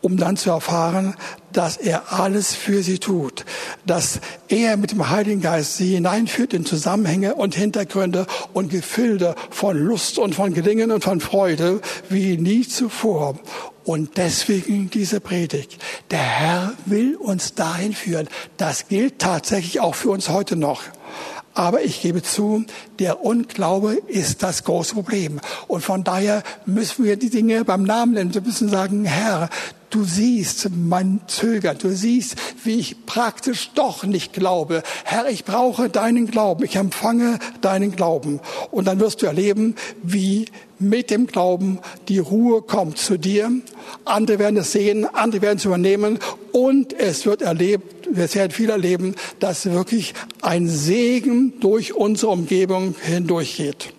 um 0.00 0.16
dann 0.16 0.36
zu 0.36 0.50
erfahren, 0.50 1.14
dass 1.52 1.76
er 1.76 2.12
alles 2.12 2.54
für 2.54 2.82
sie 2.82 2.98
tut, 2.98 3.44
dass 3.86 4.20
er 4.48 4.76
mit 4.76 4.92
dem 4.92 5.08
Heiligen 5.08 5.40
Geist 5.40 5.76
sie 5.76 5.94
hineinführt 5.94 6.54
in 6.54 6.64
Zusammenhänge 6.64 7.34
und 7.34 7.54
Hintergründe 7.54 8.26
und 8.52 8.70
Gefilde 8.70 9.34
von 9.50 9.76
Lust 9.76 10.18
und 10.18 10.34
von 10.34 10.54
Gelingen 10.54 10.92
und 10.92 11.02
von 11.02 11.20
Freude 11.20 11.80
wie 12.08 12.36
nie 12.36 12.66
zuvor. 12.66 13.38
Und 13.84 14.18
deswegen 14.18 14.90
diese 14.90 15.18
Predigt. 15.18 15.78
Der 16.10 16.18
Herr 16.18 16.72
will 16.84 17.16
uns 17.16 17.54
dahin 17.54 17.94
führen. 17.94 18.28
Das 18.58 18.88
gilt 18.88 19.18
tatsächlich 19.18 19.80
auch 19.80 19.94
für 19.94 20.10
uns 20.10 20.28
heute 20.28 20.56
noch. 20.56 20.82
Aber 21.54 21.82
ich 21.82 22.02
gebe 22.02 22.22
zu, 22.22 22.64
der 23.00 23.24
Unglaube 23.24 23.94
ist 24.06 24.44
das 24.44 24.62
große 24.62 24.94
Problem. 24.94 25.40
Und 25.66 25.80
von 25.80 26.04
daher 26.04 26.44
müssen 26.66 27.04
wir 27.04 27.16
die 27.16 27.30
Dinge 27.30 27.64
beim 27.64 27.82
Namen 27.82 28.12
nennen. 28.12 28.32
Wir 28.32 28.42
müssen 28.42 28.68
sagen, 28.68 29.04
Herr, 29.04 29.48
Du 29.90 30.04
siehst 30.04 30.68
mein 30.70 31.20
Zögern, 31.28 31.78
du 31.78 31.90
siehst, 31.90 32.36
wie 32.62 32.78
ich 32.78 33.06
praktisch 33.06 33.70
doch 33.74 34.04
nicht 34.04 34.34
glaube. 34.34 34.82
Herr, 35.04 35.28
ich 35.30 35.44
brauche 35.44 35.88
deinen 35.88 36.30
Glauben, 36.30 36.64
ich 36.64 36.76
empfange 36.76 37.38
deinen 37.62 37.96
Glauben. 37.96 38.40
Und 38.70 38.86
dann 38.86 39.00
wirst 39.00 39.22
du 39.22 39.26
erleben, 39.26 39.76
wie 40.02 40.46
mit 40.78 41.10
dem 41.10 41.26
Glauben 41.26 41.78
die 42.08 42.18
Ruhe 42.18 42.62
kommt 42.62 42.98
zu 42.98 43.16
dir. 43.16 43.50
Andere 44.04 44.38
werden 44.38 44.58
es 44.58 44.72
sehen, 44.72 45.06
andere 45.06 45.42
werden 45.42 45.58
es 45.58 45.64
übernehmen 45.64 46.18
und 46.52 46.92
es 46.92 47.24
wird 47.24 47.42
erlebt, 47.42 48.08
wir 48.10 48.32
werden 48.34 48.52
viel 48.52 48.70
erleben, 48.70 49.14
dass 49.40 49.66
wirklich 49.66 50.14
ein 50.42 50.68
Segen 50.68 51.60
durch 51.60 51.94
unsere 51.94 52.32
Umgebung 52.32 52.94
hindurchgeht. 53.00 53.92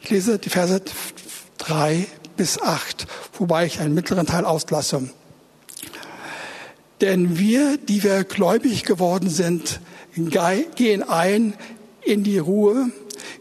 Ich 0.00 0.10
lese 0.10 0.38
die 0.38 0.50
Verse 0.50 0.80
drei 1.58 2.06
bis 2.36 2.60
acht, 2.60 3.06
wobei 3.38 3.66
ich 3.66 3.80
einen 3.80 3.94
mittleren 3.94 4.26
Teil 4.26 4.44
auslasse. 4.44 5.08
Denn 7.00 7.38
wir, 7.38 7.76
die 7.76 8.02
wir 8.02 8.24
gläubig 8.24 8.84
geworden 8.84 9.28
sind, 9.28 9.80
gehen 10.76 11.02
ein 11.02 11.54
in 12.02 12.22
die 12.22 12.38
Ruhe, 12.38 12.90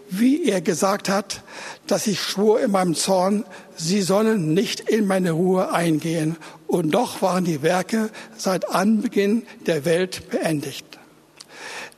wie 0.10 0.46
er 0.46 0.62
gesagt 0.62 1.10
hat, 1.10 1.44
dass 1.88 2.08
ich 2.08 2.22
schwor 2.22 2.60
in 2.60 2.72
meinem 2.72 2.96
Zorn, 2.96 3.46
sie 3.76 4.02
sollen 4.02 4.54
nicht 4.54 4.80
in 4.82 5.06
meine 5.06 5.32
Ruhe 5.32 5.72
eingehen. 5.72 6.38
Und 6.68 6.92
doch 6.92 7.22
waren 7.22 7.46
die 7.46 7.62
Werke 7.62 8.10
seit 8.38 8.70
Anbeginn 8.70 9.44
der 9.66 9.86
Welt 9.86 10.30
beendigt. 10.30 10.86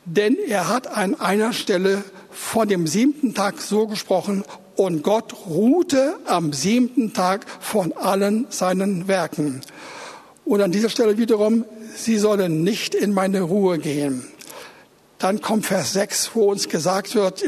Denn 0.06 0.38
er 0.48 0.70
hat 0.70 0.88
an 0.88 1.20
einer 1.20 1.54
Stelle 1.54 2.04
von 2.32 2.68
dem 2.68 2.86
siebten 2.86 3.34
Tag 3.34 3.62
so 3.62 3.88
gesprochen, 3.88 4.44
und 4.76 5.04
Gott 5.04 5.34
ruhte 5.48 6.18
am 6.26 6.54
siebten 6.54 7.14
Tag 7.14 7.46
von 7.60 7.94
allen 7.94 8.48
seinen 8.50 9.08
Werken. 9.08 9.62
Und 10.44 10.62
an 10.62 10.72
dieser 10.72 10.90
Stelle 10.90 11.18
wiederum, 11.18 11.66
sie 11.96 12.18
sollen 12.18 12.64
nicht 12.64 12.94
in 12.94 13.14
meine 13.14 13.42
Ruhe 13.42 13.80
gehen. 13.80 14.28
Dann 15.18 15.42
kommt 15.42 15.66
Vers 15.66 15.94
6, 15.94 16.32
wo 16.34 16.52
uns 16.52 16.70
gesagt 16.70 17.16
wird, 17.16 17.44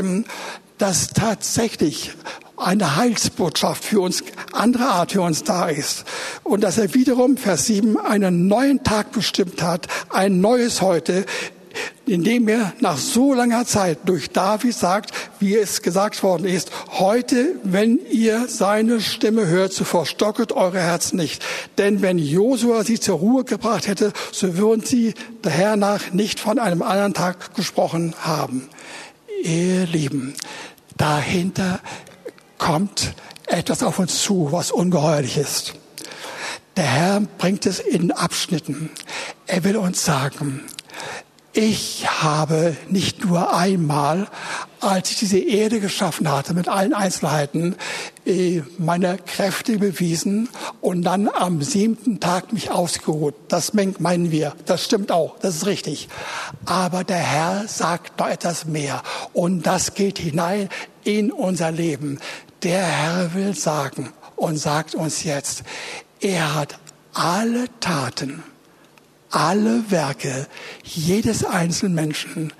dass 0.78 1.10
tatsächlich 1.10 2.14
eine 2.56 2.96
Heilsbotschaft 2.96 3.84
für 3.84 4.02
uns, 4.02 4.24
andere 4.52 4.86
Art 4.86 5.12
für 5.12 5.22
uns 5.22 5.44
da 5.44 5.70
ist. 5.70 6.06
Und 6.44 6.62
dass 6.62 6.78
er 6.78 6.94
wiederum, 6.94 7.38
Vers 7.38 7.68
7, 7.68 8.00
einen 8.00 8.48
neuen 8.48 8.84
Tag 8.84 9.12
bestimmt 9.12 9.62
hat, 9.62 9.88
ein 10.10 10.42
neues 10.42 10.82
Heute, 10.82 11.26
indem 12.06 12.48
er 12.48 12.74
nach 12.80 12.98
so 12.98 13.34
langer 13.34 13.66
Zeit 13.66 14.00
durch 14.06 14.30
David 14.30 14.74
sagt, 14.74 15.12
wie 15.40 15.56
es 15.56 15.82
gesagt 15.82 16.24
worden 16.24 16.46
ist, 16.46 16.72
heute, 16.92 17.56
wenn 17.64 18.00
ihr 18.10 18.48
seine 18.48 19.02
Stimme 19.02 19.48
hört, 19.48 19.74
so 19.74 19.84
verstocket 19.84 20.52
eure 20.52 20.80
Herzen 20.80 21.18
nicht. 21.18 21.44
Denn 21.78 22.02
wenn 22.02 22.18
Josua 22.18 22.84
sie 22.84 23.00
zur 23.00 23.18
Ruhe 23.18 23.44
gebracht 23.44 23.88
hätte, 23.88 24.14
so 24.32 24.58
würden 24.58 24.86
sie 24.86 25.14
hernach 25.46 26.12
nicht 26.12 26.40
von 26.40 26.60
einem 26.60 26.82
anderen 26.82 27.14
Tag 27.14 27.56
gesprochen 27.56 28.14
haben. 28.20 28.70
Ihr 29.44 29.86
Lieben, 29.86 30.34
dahinter 30.98 31.80
kommt 32.58 33.14
etwas 33.46 33.84
auf 33.84 34.00
uns 34.00 34.22
zu, 34.22 34.50
was 34.52 34.72
ungeheuerlich 34.72 35.38
ist. 35.38 35.74
Der 36.76 36.86
Herr 36.86 37.22
bringt 37.40 37.66
es 37.66 37.80
in 37.80 38.12
Abschnitten. 38.12 38.92
Er 39.48 39.64
will 39.64 39.78
uns 39.78 40.06
sagen, 40.06 40.62
ich 41.58 42.08
habe 42.08 42.78
nicht 42.88 43.26
nur 43.26 43.51
einmal, 43.51 44.28
als 44.80 45.10
ich 45.10 45.18
diese 45.18 45.39
Erde 45.39 45.80
geschaffen 45.80 46.32
hatte, 46.32 46.53
mit 46.53 46.68
allen 46.68 46.93
Einzelheiten, 46.93 47.76
äh, 48.28 48.62
meine 48.78 49.18
Kräfte 49.18 49.80
bewiesen 49.80 50.49
und 50.82 51.01
dann 51.01 51.28
am 51.28 51.64
siebten 51.64 52.20
Tag 52.20 52.53
mich 52.53 52.70
ausgeruht. 52.70 53.34
Das 53.47 53.74
meinen 53.74 54.32
wir. 54.32 54.53
Das 54.68 54.86
stimmt 54.86 55.12
auch. 55.12 55.39
Das 55.39 55.55
ist 55.55 55.66
richtig. 55.66 56.10
Aber 56.66 57.03
der 57.03 57.18
Herr 57.18 57.68
sagt 57.68 58.20
noch 58.20 58.30
etwas 58.30 58.66
mehr. 58.66 59.01
Und 59.34 59.66
das 59.66 59.95
geht 59.95 60.20
hinein 60.20 60.70
in 61.03 61.32
unser 61.32 61.72
Leben. 61.72 62.20
Der 62.62 62.86
Herr 62.86 63.34
will 63.34 63.55
sagen 63.55 64.14
und 64.36 64.58
sagt 64.58 64.93
uns 64.93 65.24
jetzt, 65.24 65.64
er 66.22 66.53
hat 66.53 66.78
alle 67.16 67.66
Taten, 67.80 68.43
alle 69.30 69.90
Werke 69.92 70.48
jedes 70.84 71.44
einzelnen 71.44 71.96
Menschen, 71.96 72.54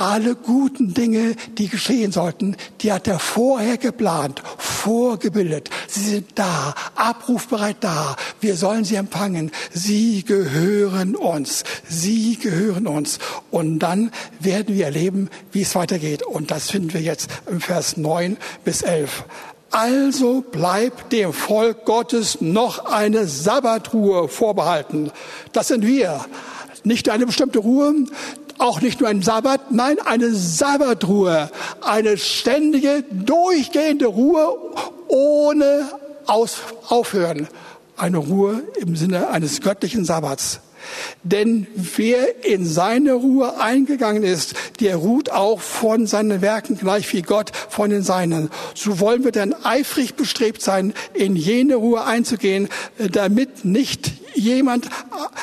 alle 0.00 0.34
guten 0.34 0.94
Dinge, 0.94 1.36
die 1.58 1.68
geschehen 1.68 2.10
sollten, 2.10 2.56
die 2.80 2.90
hat 2.90 3.06
er 3.06 3.18
vorher 3.18 3.76
geplant, 3.76 4.42
vorgebildet. 4.56 5.68
Sie 5.88 6.00
sind 6.00 6.30
da, 6.36 6.74
abrufbereit 6.94 7.76
da. 7.80 8.16
Wir 8.40 8.56
sollen 8.56 8.84
sie 8.84 8.94
empfangen. 8.94 9.50
Sie 9.72 10.24
gehören 10.24 11.16
uns. 11.16 11.64
Sie 11.86 12.38
gehören 12.38 12.86
uns. 12.86 13.18
Und 13.50 13.80
dann 13.80 14.10
werden 14.38 14.74
wir 14.74 14.86
erleben, 14.86 15.28
wie 15.52 15.62
es 15.62 15.74
weitergeht. 15.74 16.22
Und 16.22 16.50
das 16.50 16.70
finden 16.70 16.94
wir 16.94 17.02
jetzt 17.02 17.28
im 17.50 17.60
Vers 17.60 17.98
9 17.98 18.38
bis 18.64 18.80
11. 18.80 19.24
Also 19.70 20.40
bleibt 20.40 21.12
dem 21.12 21.32
Volk 21.32 21.84
Gottes 21.84 22.40
noch 22.40 22.86
eine 22.86 23.26
Sabbatruhe 23.26 24.28
vorbehalten. 24.28 25.12
Das 25.52 25.68
sind 25.68 25.86
wir. 25.86 26.24
Nicht 26.82 27.08
eine 27.08 27.26
bestimmte 27.26 27.60
Ruhe, 27.60 27.94
auch 28.58 28.80
nicht 28.80 29.00
nur 29.00 29.08
ein 29.08 29.22
Sabbat, 29.22 29.70
nein, 29.70 29.98
eine 30.04 30.34
Sabbatruhe. 30.34 31.50
Eine 31.82 32.18
ständige, 32.18 33.04
durchgehende 33.10 34.06
Ruhe 34.06 34.54
ohne 35.08 35.88
Aufhören. 36.26 37.48
Eine 37.96 38.18
Ruhe 38.18 38.62
im 38.78 38.96
Sinne 38.96 39.28
eines 39.28 39.60
göttlichen 39.60 40.04
Sabbats. 40.04 40.60
Denn 41.22 41.66
wer 41.74 42.44
in 42.44 42.66
seine 42.66 43.14
Ruhe 43.14 43.60
eingegangen 43.60 44.22
ist, 44.22 44.54
der 44.80 44.96
ruht 44.96 45.30
auch 45.30 45.60
von 45.60 46.06
seinen 46.06 46.40
Werken 46.40 46.78
gleich 46.78 47.12
wie 47.12 47.22
Gott 47.22 47.52
von 47.68 47.90
den 47.90 48.02
Seinen. 48.02 48.50
So 48.74 49.00
wollen 49.00 49.24
wir 49.24 49.32
dann 49.32 49.54
eifrig 49.64 50.14
bestrebt 50.14 50.62
sein, 50.62 50.94
in 51.14 51.36
jene 51.36 51.76
Ruhe 51.76 52.04
einzugehen, 52.04 52.68
damit 53.12 53.64
nicht 53.64 54.12
jemand 54.34 54.88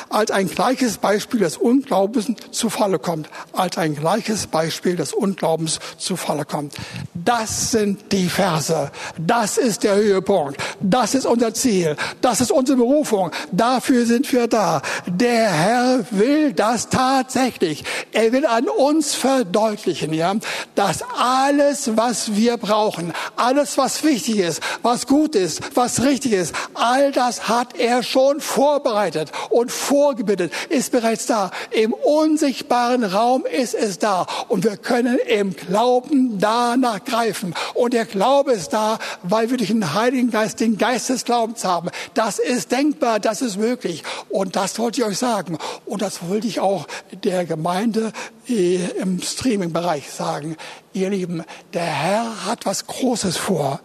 als 0.10 0.32
ein 0.32 0.48
gleiches 0.48 0.98
Beispiel 0.98 1.42
des 1.42 1.58
Unglaubens 1.58 2.28
zu 2.52 2.70
Falle 2.70 3.00
kommt, 3.00 3.30
als 3.54 3.78
ein 3.78 3.96
gleiches 3.96 4.48
Beispiel 4.48 4.96
des 4.96 5.14
Unglaubens 5.14 5.80
zu 5.98 6.16
Falle 6.16 6.46
kommt. 6.46 6.76
Das 7.14 7.72
sind 7.72 8.12
die 8.12 8.30
Verse. 8.30 8.92
Das 9.18 9.58
ist 9.58 9.84
der 9.84 9.96
Höhepunkt. 9.96 10.58
Das 10.80 11.14
ist 11.16 11.26
unser 11.26 11.54
Ziel. 11.54 11.96
Das 12.22 12.42
ist 12.42 12.52
unsere 12.52 12.78
Berufung. 12.78 13.32
Dafür 13.52 14.06
sind 14.06 14.32
wir 14.32 14.48
da. 14.48 14.82
Der 15.06 15.50
Herr 15.50 16.06
will 16.12 16.54
das 16.54 16.90
tatsächlich. 16.90 17.84
Er 18.14 18.32
will 18.32 18.46
an 18.46 18.68
uns 18.68 19.16
verdeutlichen, 19.16 20.14
ja, 20.14 20.34
dass 20.76 21.04
alles, 21.18 21.98
was 21.98 22.36
wir 22.36 22.58
brauchen, 22.58 23.14
alles, 23.36 23.78
was 23.78 24.04
wichtig 24.04 24.38
ist, 24.38 24.62
was 24.82 25.08
gut 25.08 25.36
ist, 25.36 25.76
was 25.76 26.04
richtig 26.04 26.34
ist, 26.34 26.54
all 26.74 27.12
das 27.12 27.48
hat 27.50 27.78
er 27.78 28.04
schon 28.04 28.42
vorbereitet 28.42 28.77
vorbereitet 28.78 29.32
und 29.50 29.72
vorgebildet, 29.72 30.52
ist 30.70 30.92
bereits 30.92 31.26
da. 31.26 31.52
Im 31.72 31.94
unsichtbaren 31.94 33.04
Raum 33.04 33.46
ist 33.46 33.74
es 33.74 33.98
da. 33.98 34.28
Und 34.48 34.64
wir 34.64 34.78
können 34.78 35.18
im 35.28 35.56
Glauben 35.56 36.38
danach 36.40 37.04
greifen. 37.04 37.56
Und 37.74 37.94
der 37.94 38.06
Glaube 38.06 38.54
ist 38.54 38.74
da, 38.74 39.00
weil 39.24 39.50
wir 39.50 39.58
durch 39.58 39.70
den 39.70 39.94
Heiligen 39.96 40.30
Geist 40.30 40.60
den 40.60 40.78
Geist 40.78 41.10
des 41.10 41.26
Glaubens 41.26 41.66
haben. 41.66 41.90
Das 42.14 42.38
ist 42.38 42.72
denkbar, 42.72 43.20
das 43.20 43.42
ist 43.42 43.58
möglich. 43.58 44.04
Und 44.30 44.56
das 44.56 44.78
wollte 44.78 45.02
ich 45.02 45.08
euch 45.08 45.18
sagen. 45.18 45.58
Und 45.86 46.02
das 46.02 46.28
wollte 46.30 46.48
ich 46.48 46.60
auch 46.60 46.88
der 47.24 47.46
Gemeinde 47.46 48.12
äh, 48.48 48.78
im 49.00 49.22
Streaming-Bereich 49.22 50.12
sagen. 50.12 50.56
Ihr 50.94 51.10
Lieben, 51.10 51.44
der 51.74 51.84
Herr 51.84 52.46
hat 52.46 52.66
was 52.66 52.86
Großes 52.86 53.38
vor, 53.38 53.80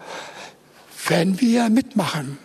wenn 1.08 1.40
wir 1.40 1.70
mitmachen. 1.70 2.38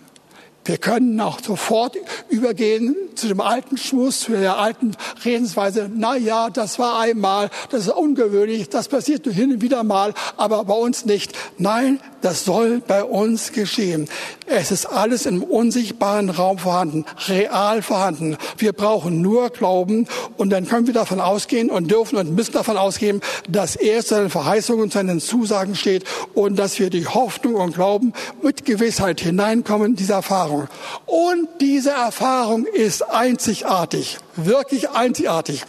Wir 0.68 0.78
können 0.78 1.20
auch 1.22 1.39
sofort 1.41 1.95
übergehen 2.28 2.93
zu 3.15 3.30
dem 3.30 3.39
alten 3.39 3.78
Schmuss, 3.78 4.20
zu 4.20 4.34
der 4.34 4.57
alten 4.57 4.91
Redensweise. 5.24 5.89
Na 5.93 6.18
ja, 6.18 6.49
das 6.49 6.78
war 6.78 6.99
einmal, 6.99 7.49
das 7.72 7.88
ist 7.88 7.93
ungewöhnlich, 7.93 8.68
das 8.68 8.89
passiert 8.89 9.26
nur 9.26 9.34
hin 9.34 9.53
und 9.53 9.61
wieder 9.61 9.84
mal, 9.84 10.13
aber 10.36 10.65
bei 10.65 10.74
uns 10.74 11.05
nicht. 11.05 11.32
Nein, 11.57 12.01
das 12.22 12.43
soll 12.43 12.82
bei 12.86 13.03
uns 13.03 13.53
geschehen. 13.53 14.09
Es 14.45 14.72
ist 14.72 14.86
alles 14.86 15.26
im 15.26 15.41
unsichtbaren 15.41 16.30
Raum 16.30 16.57
vorhanden, 16.57 17.05
real 17.28 17.82
vorhanden. 17.82 18.38
Wir 18.57 18.74
brauchen 18.74 19.22
nur 19.22 19.49
Glauben 19.49 20.07
und 20.36 20.49
dann 20.49 20.68
können 20.68 20.88
wir 20.88 20.93
davon 20.93 21.22
ausgehen 21.22 21.70
und 21.70 21.89
dürfen 21.89 22.18
und 22.18 22.36
müssen 22.36 22.53
davon 22.53 22.78
ausgehen, 22.78 23.22
dass 23.47 23.76
er 23.78 24.01
zu 24.01 24.15
seinen 24.15 24.30
Verheißungen 24.30 24.84
und 24.84 24.93
seinen 24.93 25.22
Zusagen 25.22 25.76
steht 25.76 26.03
und 26.34 26.57
dass 26.57 26.78
wir 26.80 26.89
die 26.89 27.07
Hoffnung 27.07 27.55
und 27.55 27.76
Glauben 27.76 28.13
mit 28.41 28.65
Gewissheit 28.65 29.22
hineinkommen, 29.22 29.95
diese 29.95 30.13
Erfahrung. 30.13 30.56
Und 31.05 31.47
diese 31.61 31.91
Erfahrung 31.91 32.65
ist 32.65 33.01
einzigartig, 33.01 34.17
wirklich 34.35 34.89
einzigartig. 34.89 35.63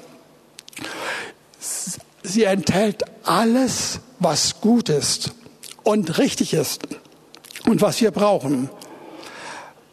Sie 2.23 2.45
enthält 2.45 3.05
alles, 3.25 4.01
was 4.19 4.61
gut 4.61 4.89
ist 4.89 5.33
und 5.83 6.19
richtig 6.19 6.55
ist 6.55 6.83
und 7.67 7.81
was 7.81 8.01
wir 8.01 8.11
brauchen, 8.11 8.71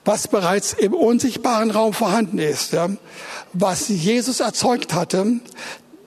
was 0.04 0.28
bereits 0.28 0.74
im 0.74 0.94
unsichtbaren 0.94 1.72
Raum 1.72 1.94
vorhanden 1.94 2.40
ist, 2.40 2.74
ja, 2.74 2.90
was 3.54 3.88
Jesus 3.88 4.40
erzeugt 4.40 4.94
hatte, 4.94 5.40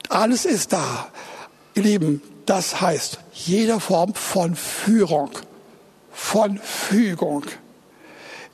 alles 0.07 0.45
ist 0.45 0.73
da. 0.73 1.09
Ihr 1.75 1.83
Lieben, 1.83 2.21
das 2.45 2.81
heißt 2.81 3.19
jede 3.33 3.79
Form 3.79 4.13
von 4.13 4.55
Führung, 4.55 5.31
von 6.11 6.57
Fügung 6.57 7.45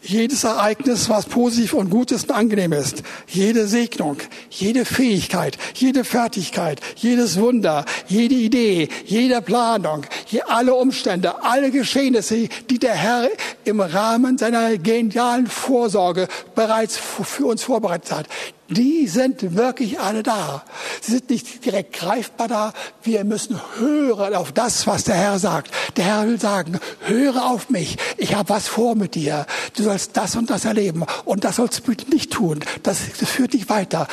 jedes 0.06 0.44
Ereignis, 0.44 1.10
was 1.10 1.26
positiv 1.26 1.74
und 1.74 1.90
gut 1.90 2.12
ist 2.12 2.30
und 2.30 2.36
angenehm 2.36 2.74
ist, 2.74 3.04
jede 3.28 3.68
Segnung, 3.68 4.18
jede 4.50 4.86
Fähigkeit, 4.86 5.58
jede 5.74 6.04
Fertigkeit, 6.04 6.80
jedes 6.96 7.40
Wunder, 7.40 7.86
jede 8.08 8.36
Idee, 8.36 8.90
jede 9.06 9.42
Planung, 9.42 10.06
alle 10.48 10.76
Umstände, 10.76 11.44
alle 11.44 11.72
Geschehnisse, 11.72 12.48
die 12.70 12.80
der 12.80 12.96
Herr 12.96 13.30
im 13.64 13.80
Rahmen 13.80 14.38
seiner 14.38 14.78
genialen 14.78 15.48
Vorsorge 15.48 16.28
bereits 16.54 16.98
für 16.98 17.46
uns 17.46 17.64
vorbereitet 17.64 18.12
hat, 18.12 18.28
die 18.70 19.08
sind 19.08 19.56
wirklich 19.56 20.00
alle 20.00 20.24
da. 20.24 20.64
Sie 21.02 21.12
sind 21.12 21.30
nicht 21.30 21.66
direkt 21.66 21.94
greifbar 21.94 22.48
da. 22.48 22.74
Wir 23.04 23.24
müssen 23.24 23.60
hören 23.78 24.34
auf 24.34 24.52
das, 24.52 24.88
was 24.88 25.04
der 25.04 25.16
Herr 25.16 25.40
sagt. 25.40 25.72
Der 25.98 26.06
Herr 26.06 26.28
will 26.28 26.40
sagen, 26.40 26.80
höre 27.02 27.46
auf 27.46 27.70
mich. 27.70 27.98
Ich 28.18 28.34
habe 28.34 28.50
was 28.50 28.68
vor 28.68 28.96
mit 28.96 29.16
dir. 29.16 29.46
Du 29.76 29.84
sollst 29.84 30.18
das 30.18 30.36
und 30.36 30.50
das 30.50 30.66
erleben. 30.66 31.06
Und 31.26 31.44
das 31.44 31.58
sollst 31.58 31.88
du 31.88 31.94
nicht 32.12 32.32
tun. 32.32 32.62
Das, 32.84 33.00
das 33.20 33.30
führt 33.30 33.54
dich 33.54 33.70
weiter 33.70 34.08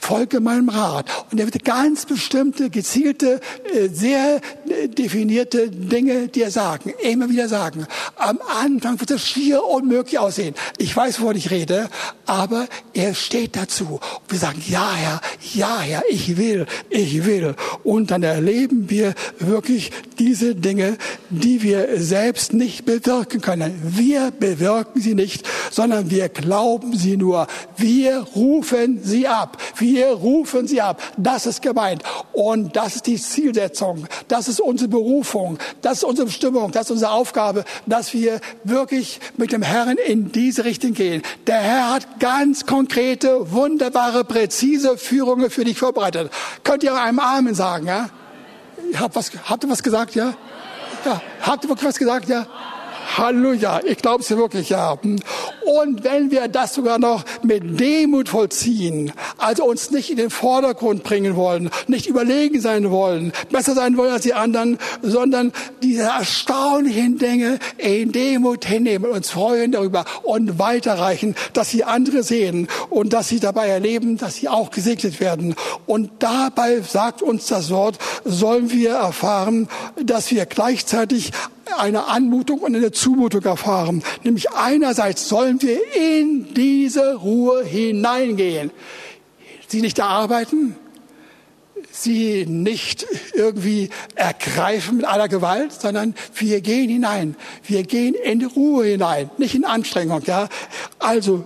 folge 0.00 0.40
meinem 0.40 0.68
Rat. 0.68 1.06
Und 1.30 1.38
er 1.40 1.46
wird 1.46 1.64
ganz 1.64 2.06
bestimmte, 2.06 2.70
gezielte, 2.70 3.40
äh, 3.74 3.88
sehr 3.88 4.40
äh, 4.68 4.88
definierte 4.88 5.70
Dinge 5.70 6.28
dir 6.28 6.50
sagen, 6.50 6.92
immer 7.02 7.28
wieder 7.28 7.48
sagen. 7.48 7.86
Am 8.16 8.38
Anfang 8.62 9.00
wird 9.00 9.10
es 9.10 9.26
schier 9.26 9.64
unmöglich 9.64 10.18
aussehen. 10.18 10.54
Ich 10.78 10.96
weiß, 10.96 11.20
wovon 11.20 11.36
ich 11.36 11.50
rede, 11.50 11.88
aber 12.26 12.68
er 12.94 13.14
steht 13.14 13.56
dazu. 13.56 14.00
Und 14.00 14.30
wir 14.30 14.38
sagen, 14.38 14.62
ja, 14.68 14.92
Herr, 14.92 15.20
ja, 15.54 15.80
Herr, 15.80 16.02
ich 16.08 16.36
will, 16.36 16.66
ich 16.90 17.24
will. 17.24 17.54
Und 17.84 18.10
dann 18.10 18.22
erleben 18.22 18.90
wir 18.90 19.14
wirklich 19.38 19.90
diese 20.18 20.54
Dinge, 20.54 20.98
die 21.30 21.62
wir 21.62 22.00
selbst 22.00 22.52
nicht 22.52 22.84
bewirken 22.84 23.40
können. 23.40 23.80
Wir 23.82 24.30
bewirken 24.30 25.00
sie 25.00 25.14
nicht, 25.14 25.46
sondern 25.70 26.10
wir 26.10 26.28
glauben 26.28 26.96
sie 26.96 27.16
nur. 27.16 27.46
Wir 27.76 28.18
rufen 28.18 29.00
sie 29.02 29.26
ab. 29.26 29.58
Wir 29.78 30.08
rufen 30.08 30.66
sie 30.66 30.80
ab. 30.80 31.02
Das 31.16 31.46
ist 31.46 31.62
gemeint. 31.62 32.02
Und 32.32 32.76
das 32.76 32.96
ist 32.96 33.06
die 33.06 33.16
Zielsetzung. 33.16 34.06
Das 34.28 34.48
ist 34.48 34.60
unsere 34.60 34.88
Berufung. 34.88 35.58
Das 35.82 35.98
ist 35.98 36.04
unsere 36.04 36.26
Bestimmung. 36.26 36.72
Das 36.72 36.86
ist 36.86 36.90
unsere 36.90 37.12
Aufgabe, 37.12 37.64
dass 37.86 38.12
wir 38.12 38.40
wirklich 38.64 39.20
mit 39.36 39.52
dem 39.52 39.62
Herrn 39.62 39.96
in 39.96 40.32
diese 40.32 40.64
Richtung 40.64 40.92
gehen. 40.92 41.22
Der 41.46 41.60
Herr 41.60 41.92
hat 41.92 42.20
ganz 42.20 42.66
konkrete, 42.66 43.52
wunderbare, 43.52 44.24
präzise 44.24 44.98
Führungen 44.98 45.50
für 45.50 45.64
dich 45.64 45.78
vorbereitet. 45.78 46.30
Könnt 46.64 46.82
ihr 46.82 46.94
einem 46.94 47.18
Amen 47.18 47.54
sagen, 47.54 47.86
ja? 47.86 48.10
Habt, 48.96 49.16
was, 49.16 49.30
habt 49.44 49.64
ihr 49.64 49.70
was 49.70 49.82
gesagt, 49.82 50.14
ja? 50.14 50.34
Ja. 51.04 51.20
Habt 51.42 51.64
ihr 51.64 51.70
wirklich 51.70 51.88
was 51.88 51.98
gesagt, 51.98 52.28
ja? 52.28 52.46
Halleluja, 53.16 53.80
ich 53.84 53.98
glaube 53.98 54.22
es 54.22 54.30
wirklich, 54.30 54.68
ja. 54.68 54.92
Und 54.92 56.04
wenn 56.04 56.30
wir 56.30 56.48
das 56.48 56.74
sogar 56.74 56.98
noch 56.98 57.24
mit 57.42 57.80
Demut 57.80 58.28
vollziehen, 58.28 59.12
also 59.38 59.64
uns 59.64 59.90
nicht 59.90 60.10
in 60.10 60.16
den 60.16 60.30
Vordergrund 60.30 61.02
bringen 61.02 61.36
wollen, 61.36 61.70
nicht 61.86 62.06
überlegen 62.06 62.60
sein 62.60 62.90
wollen, 62.90 63.32
besser 63.50 63.74
sein 63.74 63.96
wollen 63.96 64.12
als 64.12 64.22
die 64.22 64.34
anderen, 64.34 64.78
sondern 65.02 65.52
diese 65.82 66.02
erstaunlichen 66.02 67.18
Dinge 67.18 67.58
in 67.76 68.12
Demut 68.12 68.64
hinnehmen, 68.64 69.10
uns 69.10 69.30
freuen 69.30 69.72
darüber 69.72 70.04
und 70.22 70.58
weiterreichen, 70.58 71.34
dass 71.52 71.70
sie 71.70 71.84
andere 71.84 72.22
sehen 72.22 72.68
und 72.90 73.12
dass 73.12 73.28
sie 73.28 73.40
dabei 73.40 73.68
erleben, 73.68 74.16
dass 74.16 74.36
sie 74.36 74.48
auch 74.48 74.70
gesegnet 74.70 75.20
werden. 75.20 75.54
Und 75.86 76.10
dabei 76.18 76.80
sagt 76.82 77.22
uns 77.22 77.46
das 77.46 77.70
Wort, 77.70 77.98
sollen 78.24 78.70
wir 78.70 78.90
erfahren, 78.90 79.68
dass 80.02 80.30
wir 80.30 80.46
gleichzeitig 80.46 81.32
eine 81.78 82.06
Anmutung 82.06 82.60
und 82.60 82.74
eine 82.74 82.92
Zumutung 82.92 83.42
erfahren. 83.42 84.02
Nämlich 84.24 84.50
einerseits 84.50 85.28
sollen 85.28 85.60
wir 85.62 85.78
in 85.94 86.54
diese 86.54 87.14
Ruhe 87.14 87.64
hineingehen. 87.64 88.70
Sie 89.68 89.80
nicht 89.80 89.98
erarbeiten, 89.98 90.76
sie 91.90 92.46
nicht 92.46 93.06
irgendwie 93.34 93.90
ergreifen 94.14 94.98
mit 94.98 95.06
aller 95.06 95.28
Gewalt, 95.28 95.72
sondern 95.72 96.14
wir 96.34 96.60
gehen 96.60 96.88
hinein. 96.88 97.36
Wir 97.64 97.82
gehen 97.82 98.14
in 98.14 98.40
die 98.40 98.46
Ruhe 98.46 98.86
hinein, 98.86 99.30
nicht 99.38 99.54
in 99.54 99.64
Anstrengung, 99.64 100.22
ja. 100.26 100.48
Also, 100.98 101.44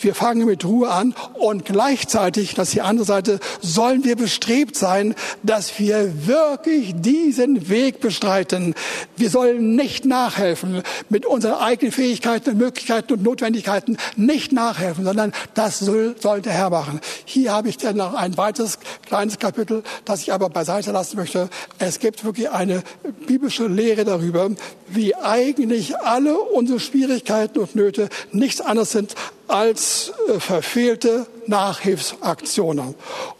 wir 0.00 0.14
fangen 0.14 0.46
mit 0.46 0.64
Ruhe 0.64 0.90
an 0.90 1.14
und 1.34 1.64
gleichzeitig, 1.64 2.54
das 2.54 2.68
ist 2.68 2.74
die 2.74 2.80
andere 2.82 3.04
Seite, 3.04 3.40
sollen 3.60 4.04
wir 4.04 4.16
bestrebt 4.16 4.76
sein, 4.76 5.14
dass 5.42 5.78
wir 5.78 6.26
wirklich 6.26 6.94
diesen 6.96 7.68
Weg 7.68 8.00
bestreiten. 8.00 8.74
Wir 9.16 9.30
sollen 9.30 9.76
nicht 9.76 10.04
nachhelfen 10.04 10.82
mit 11.08 11.26
unseren 11.26 11.54
eigenen 11.54 11.92
Fähigkeiten, 11.92 12.56
Möglichkeiten 12.56 13.14
und 13.14 13.22
Notwendigkeiten, 13.22 13.96
nicht 14.16 14.52
nachhelfen, 14.52 15.04
sondern 15.04 15.32
das 15.54 15.80
soll, 15.80 16.16
soll 16.18 16.40
der 16.40 16.52
Herr 16.52 16.70
machen. 16.70 17.00
Hier 17.24 17.52
habe 17.52 17.68
ich 17.68 17.76
dann 17.76 17.96
noch 17.96 18.14
ein 18.14 18.36
weiteres 18.36 18.78
kleines 19.06 19.38
Kapitel, 19.38 19.82
das 20.04 20.22
ich 20.22 20.32
aber 20.32 20.48
beiseite 20.48 20.92
lassen 20.92 21.16
möchte. 21.16 21.48
Es 21.78 21.98
gibt 21.98 22.24
wirklich 22.24 22.50
eine 22.50 22.82
biblische 23.26 23.66
Lehre 23.66 24.04
darüber, 24.04 24.50
wie 24.88 25.14
eigentlich 25.14 25.96
alle 25.98 26.38
unsere 26.38 26.80
Schwierigkeiten 26.80 27.58
und 27.58 27.74
Nöte 27.74 28.08
nichts 28.32 28.60
anderes 28.60 28.92
sind 28.92 29.14
als 29.52 30.12
äh, 30.28 30.40
verfehlte 30.40 31.26
Nachhilfsaktionen. 31.46 32.94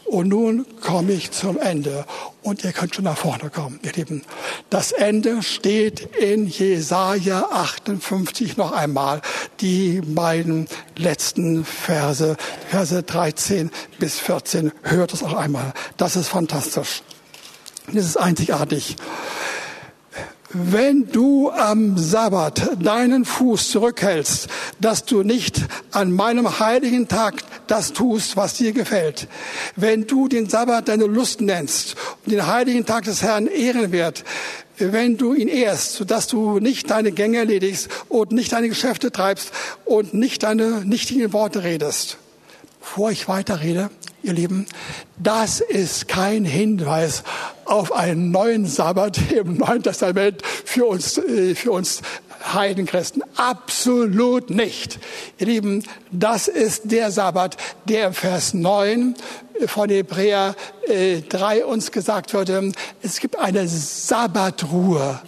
Und 0.05 0.29
nun 0.29 0.67
komme 0.83 1.13
ich 1.13 1.31
zum 1.31 1.59
Ende. 1.59 2.05
Und 2.43 2.65
ihr 2.65 2.73
könnt 2.73 2.95
schon 2.95 3.05
nach 3.05 3.17
vorne 3.17 3.49
kommen, 3.49 3.81
ihr 3.83 3.93
Lieben. 3.93 4.23
Das 4.69 4.93
Ende 4.93 5.43
steht 5.43 6.01
in 6.17 6.47
Jesaja 6.47 7.49
58 7.51 8.59
noch 8.59 8.73
einmal. 8.73 9.23
Die 9.61 10.03
beiden 10.03 10.69
letzten 10.97 11.65
Verse, 11.65 12.37
Verse 12.69 13.03
13 13.03 13.71
bis 13.99 14.19
14. 14.19 14.73
Hört 14.83 15.15
es 15.15 15.23
auch 15.23 15.35
einmal. 15.35 15.73
Das 15.97 16.17
ist 16.17 16.29
fantastisch. 16.29 17.03
Das 17.87 18.05
ist 18.05 18.19
einzigartig. 18.19 18.97
Wenn 20.55 21.11
du 21.11 21.51
am 21.51 21.97
Sabbat 21.97 22.77
deinen 22.79 23.25
Fuß 23.25 23.71
zurückhältst, 23.71 24.49
dass 24.81 25.07
du 25.07 25.23
nicht 25.23 25.63
an 25.93 26.13
meinem 26.13 26.61
heiligen 26.61 27.09
Tag 27.09 27.43
das 27.69 27.95
tust, 27.95 28.37
was 28.37 28.55
dir 28.55 28.73
gefällt. 28.73 29.29
Wenn 29.77 30.07
du 30.07 30.29
den 30.29 30.51
Sabbat 30.51 30.89
deine 30.89 31.07
Lust 31.07 31.41
nennst 31.41 31.97
und 32.25 32.33
den 32.33 32.47
heiligen 32.47 32.85
Tag 32.85 33.05
des 33.05 33.23
Herrn 33.23 33.47
ehren 33.47 33.93
wird, 33.93 34.25
wenn 34.77 35.17
du 35.17 35.33
ihn 35.33 35.49
ehrst, 35.49 35.95
sodass 35.95 36.27
du 36.27 36.59
nicht 36.59 36.91
deine 36.91 37.13
Gänge 37.13 37.39
erledigst 37.39 37.89
und 38.11 38.33
nicht 38.33 38.53
deine 38.53 38.69
Geschäfte 38.69 39.11
treibst 39.11 39.53
und 39.87 40.13
nicht 40.13 40.43
deine 40.43 40.85
nichtigen 40.85 41.33
Worte 41.33 41.65
redest. 41.65 42.19
Bevor 42.83 43.13
ich 43.13 43.29
weiterrede, 43.29 43.91
ihr 44.25 44.33
Lieben, 44.33 44.67
das 45.17 45.61
ist 45.61 46.09
kein 46.09 46.45
Hinweis 46.45 47.23
auf 47.65 47.93
einen 47.93 48.33
neuen 48.33 48.67
Sabbat 48.67 49.31
im 49.31 49.57
Neuen 49.57 49.85
Testament 49.85 50.43
für 50.43 50.87
uns, 50.87 51.17
äh, 51.17 51.55
für 51.55 51.71
uns 51.71 52.03
Heidenchristen. 52.53 53.23
Absolut 53.37 54.51
nicht. 54.51 54.99
Ihr 55.39 55.47
Lieben, 55.47 55.85
das 56.11 56.49
ist 56.49 56.91
der 56.91 57.13
Sabbat, 57.13 57.57
der 57.85 58.09
im 58.09 58.15
Vers 58.15 58.53
9 58.53 59.15
von 59.67 59.89
Hebräer 59.89 60.57
3 60.89 61.59
äh, 61.59 61.63
uns 61.63 61.93
gesagt 61.93 62.35
wurde. 62.35 62.73
Es 63.01 63.21
gibt 63.21 63.39
eine 63.39 63.69
Sabbatruhe 63.69 65.21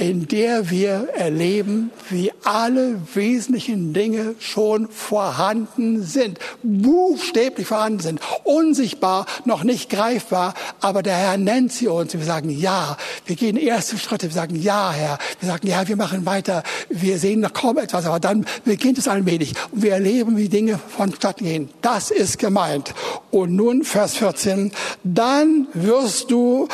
in 0.00 0.26
der 0.26 0.70
wir 0.70 1.10
erleben, 1.14 1.90
wie 2.08 2.32
alle 2.42 2.98
wesentlichen 3.12 3.92
Dinge 3.92 4.34
schon 4.38 4.88
vorhanden 4.88 6.02
sind, 6.04 6.38
buchstäblich 6.62 7.66
vorhanden 7.66 8.00
sind, 8.00 8.20
unsichtbar, 8.44 9.26
noch 9.44 9.62
nicht 9.62 9.90
greifbar, 9.90 10.54
aber 10.80 11.02
der 11.02 11.16
Herr 11.16 11.36
nennt 11.36 11.72
sie 11.72 11.86
uns. 11.86 12.14
Wir 12.14 12.24
sagen 12.24 12.48
ja, 12.48 12.96
wir 13.26 13.36
gehen 13.36 13.58
erste 13.58 13.98
Schritte, 13.98 14.28
wir 14.28 14.34
sagen 14.34 14.56
ja, 14.56 14.90
Herr, 14.90 15.18
wir 15.38 15.50
sagen 15.50 15.66
ja, 15.66 15.86
wir 15.86 15.96
machen 15.96 16.24
weiter, 16.24 16.62
wir 16.88 17.18
sehen 17.18 17.40
noch 17.40 17.52
kaum 17.52 17.76
etwas, 17.76 18.06
aber 18.06 18.20
dann 18.20 18.46
beginnt 18.64 18.96
es 18.96 19.06
allmählich 19.06 19.52
und 19.70 19.82
wir 19.82 19.92
erleben, 19.92 20.38
wie 20.38 20.48
Dinge 20.48 20.78
vonstatten 20.78 21.44
gehen. 21.44 21.68
Das 21.82 22.10
ist 22.10 22.38
gemeint. 22.38 22.94
Und 23.30 23.54
nun 23.54 23.84
Vers 23.84 24.16
14, 24.16 24.72
dann 25.04 25.66
wirst 25.74 26.30
du 26.30 26.68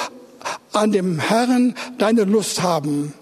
an 0.72 0.92
dem 0.92 1.18
Herrn 1.18 1.74
deine 1.98 2.24
Lust 2.24 2.62
haben. 2.62 3.12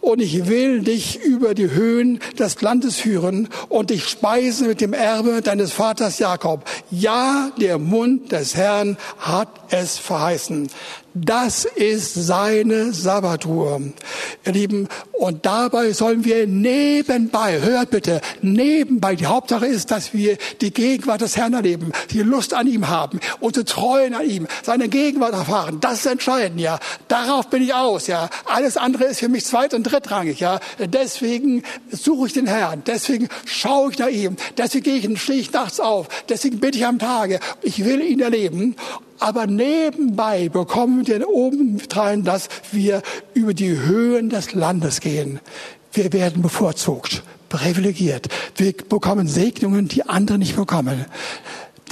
Und 0.00 0.20
ich 0.20 0.48
will 0.48 0.80
dich 0.82 1.22
über 1.22 1.54
die 1.54 1.70
Höhen 1.70 2.20
des 2.38 2.60
Landes 2.60 2.96
führen 2.96 3.48
und 3.70 3.88
dich 3.88 4.06
speisen 4.06 4.66
mit 4.66 4.82
dem 4.82 4.92
Erbe 4.92 5.40
deines 5.40 5.72
Vaters 5.72 6.18
Jakob. 6.18 6.64
Ja, 6.90 7.50
der 7.58 7.78
Mund 7.78 8.30
des 8.32 8.54
Herrn 8.54 8.98
hat 9.18 9.48
es 9.70 9.96
verheißen. 9.96 10.68
Das 11.16 11.64
ist 11.64 12.14
seine 12.14 12.92
Sabbatruhe. 12.92 13.92
Ihr 14.44 14.52
Lieben, 14.52 14.88
und 15.12 15.46
dabei 15.46 15.92
sollen 15.92 16.24
wir 16.24 16.48
nebenbei, 16.48 17.60
hört 17.60 17.90
bitte, 17.90 18.20
nebenbei, 18.42 19.14
die 19.14 19.26
Hauptsache 19.26 19.66
ist, 19.66 19.92
dass 19.92 20.12
wir 20.12 20.36
die 20.60 20.72
Gegenwart 20.74 21.20
des 21.20 21.36
Herrn 21.36 21.54
erleben, 21.54 21.92
die 22.10 22.18
Lust 22.18 22.52
an 22.52 22.66
ihm 22.66 22.88
haben, 22.88 23.20
unsere 23.38 23.64
Treuen 23.64 24.14
an 24.14 24.28
ihm, 24.28 24.48
seine 24.64 24.88
Gegenwart 24.88 25.34
erfahren. 25.34 25.78
Das 25.80 26.00
ist 26.00 26.06
entscheidend, 26.06 26.60
ja. 26.60 26.80
Darauf 27.06 27.48
bin 27.48 27.62
ich 27.62 27.72
aus, 27.72 28.08
ja. 28.08 28.28
Alles 28.46 28.76
andere 28.76 29.04
ist 29.04 29.20
für 29.20 29.28
mich 29.28 29.44
zweit- 29.44 29.72
und 29.72 29.84
drittrangig, 29.84 30.40
ja. 30.40 30.58
Deswegen 30.80 31.62
suche 31.92 32.26
ich 32.26 32.32
den 32.32 32.48
Herrn, 32.48 32.82
deswegen 32.84 33.28
schaue 33.44 33.92
ich 33.92 33.98
nach 34.00 34.08
ihm, 34.08 34.34
deswegen 34.58 34.82
gehe 34.82 34.96
ich, 34.96 35.22
stehe 35.22 35.38
ich 35.38 35.52
nachts 35.52 35.78
auf, 35.78 36.08
deswegen 36.28 36.58
bitte 36.58 36.78
ich 36.78 36.86
am 36.86 36.98
Tage. 36.98 37.38
Ich 37.62 37.84
will 37.84 38.00
ihn 38.00 38.18
erleben 38.18 38.74
aber 39.18 39.46
nebenbei 39.46 40.48
bekommen 40.48 41.06
wir 41.06 41.28
obendrein, 41.28 42.24
dass 42.24 42.48
wir 42.72 43.02
über 43.34 43.54
die 43.54 43.78
Höhen 43.78 44.28
des 44.28 44.52
Landes 44.54 45.00
gehen. 45.00 45.40
Wir 45.92 46.12
werden 46.12 46.42
bevorzugt, 46.42 47.22
privilegiert. 47.48 48.28
Wir 48.56 48.72
bekommen 48.72 49.28
Segnungen, 49.28 49.88
die 49.88 50.08
andere 50.08 50.38
nicht 50.38 50.56
bekommen. 50.56 51.04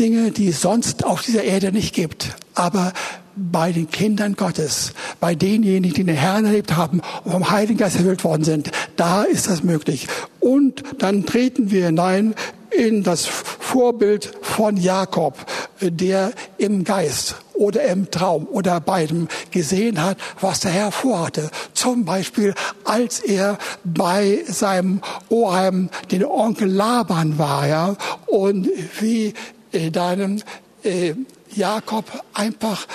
Dinge, 0.00 0.30
die 0.30 0.48
es 0.48 0.60
sonst 0.60 1.04
auf 1.04 1.22
dieser 1.22 1.44
Erde 1.44 1.70
nicht 1.70 1.94
gibt. 1.94 2.34
Aber 2.54 2.92
bei 3.36 3.72
den 3.72 3.90
Kindern 3.90 4.34
Gottes, 4.34 4.92
bei 5.20 5.34
denjenigen, 5.34 5.94
die 5.94 6.04
den 6.04 6.16
Herrn 6.16 6.44
erlebt 6.44 6.76
haben 6.76 7.00
und 7.24 7.32
vom 7.32 7.50
Heiligen 7.50 7.78
Geist 7.78 7.96
erfüllt 7.96 8.24
worden 8.24 8.44
sind, 8.44 8.70
da 8.96 9.22
ist 9.22 9.48
das 9.48 9.62
möglich. 9.62 10.06
Und 10.40 10.82
dann 10.98 11.24
treten 11.24 11.70
wir 11.70 11.86
hinein 11.86 12.34
in 12.76 13.02
das 13.02 13.26
Vorbild 13.26 14.32
von 14.42 14.76
Jakob, 14.76 15.34
der 15.80 16.32
im 16.58 16.84
Geist 16.84 17.36
oder 17.54 17.84
im 17.84 18.10
Traum 18.10 18.46
oder 18.48 18.80
beidem 18.80 19.28
gesehen 19.50 20.02
hat, 20.02 20.18
was 20.40 20.60
der 20.60 20.72
Herr 20.72 20.92
vorhatte. 20.92 21.50
Zum 21.74 22.04
Beispiel, 22.04 22.54
als 22.84 23.20
er 23.20 23.58
bei 23.84 24.40
seinem 24.46 25.00
Oheim, 25.28 25.90
den 26.10 26.24
Onkel 26.24 26.68
Laban 26.68 27.38
war, 27.38 27.66
ja, 27.66 27.96
und 28.26 28.68
wie 29.00 29.34
äh, 29.72 29.90
deinem 29.90 30.42
äh, 30.82 31.14
Jakob 31.54 32.04
einfach 32.34 32.86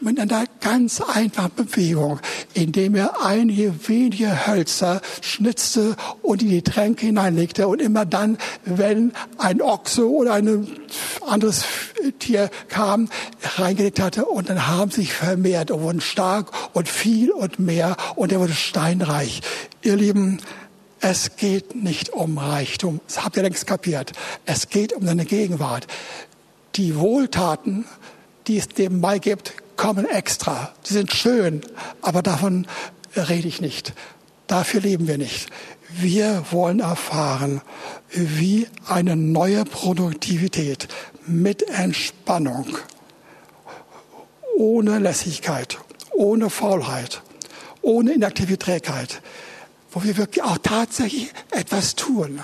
mit 0.00 0.20
einer 0.20 0.44
ganz 0.60 1.00
einfachen 1.00 1.52
Bewegung, 1.56 2.20
indem 2.54 2.94
er 2.94 3.24
einige 3.24 3.88
wenige 3.88 4.46
Hölzer 4.46 5.00
schnitzte 5.20 5.96
und 6.22 6.42
in 6.42 6.50
die 6.50 6.62
Tränke 6.62 7.06
hineinlegte 7.06 7.66
und 7.68 7.80
immer 7.80 8.04
dann, 8.04 8.38
wenn 8.64 9.12
ein 9.38 9.62
Ochse 9.62 10.10
oder 10.10 10.34
ein 10.34 10.68
anderes 11.26 11.64
Tier 12.18 12.50
kam, 12.68 13.08
reingelegt 13.56 14.00
hatte 14.00 14.26
und 14.26 14.50
dann 14.50 14.66
haben 14.66 14.90
sich 14.90 15.12
vermehrt 15.12 15.70
und 15.70 15.82
wurden 15.82 16.00
stark 16.00 16.52
und 16.74 16.88
viel 16.88 17.30
und 17.30 17.58
mehr 17.58 17.96
und 18.16 18.32
er 18.32 18.40
wurde 18.40 18.52
steinreich. 18.52 19.40
Ihr 19.82 19.96
Lieben, 19.96 20.38
es 21.00 21.36
geht 21.36 21.74
nicht 21.74 22.10
um 22.10 22.38
Reichtum. 22.38 23.00
Das 23.06 23.24
habt 23.24 23.36
ihr 23.36 23.42
längst 23.42 23.66
kapiert. 23.66 24.12
Es 24.44 24.68
geht 24.68 24.92
um 24.92 25.06
seine 25.06 25.24
Gegenwart. 25.24 25.86
Die 26.74 26.96
Wohltaten, 26.96 27.84
die 28.46 28.58
es 28.58 28.68
nebenbei 28.76 29.18
gibt, 29.18 29.54
kommen 29.76 30.06
extra. 30.06 30.72
Die 30.88 30.92
sind 30.92 31.12
schön, 31.12 31.60
aber 32.02 32.22
davon 32.22 32.66
rede 33.16 33.48
ich 33.48 33.60
nicht. 33.60 33.94
Dafür 34.46 34.80
leben 34.80 35.08
wir 35.08 35.18
nicht. 35.18 35.48
Wir 35.88 36.44
wollen 36.50 36.80
erfahren, 36.80 37.62
wie 38.10 38.66
eine 38.86 39.16
neue 39.16 39.64
Produktivität 39.64 40.88
mit 41.26 41.62
Entspannung, 41.62 42.76
ohne 44.56 44.98
Lässigkeit, 44.98 45.78
ohne 46.12 46.50
Faulheit, 46.50 47.22
ohne 47.82 48.12
Inaktivität, 48.12 49.20
wo 49.90 50.02
wir 50.02 50.16
wirklich 50.16 50.44
auch 50.44 50.58
tatsächlich 50.58 51.30
etwas 51.50 51.94
tun, 51.94 52.42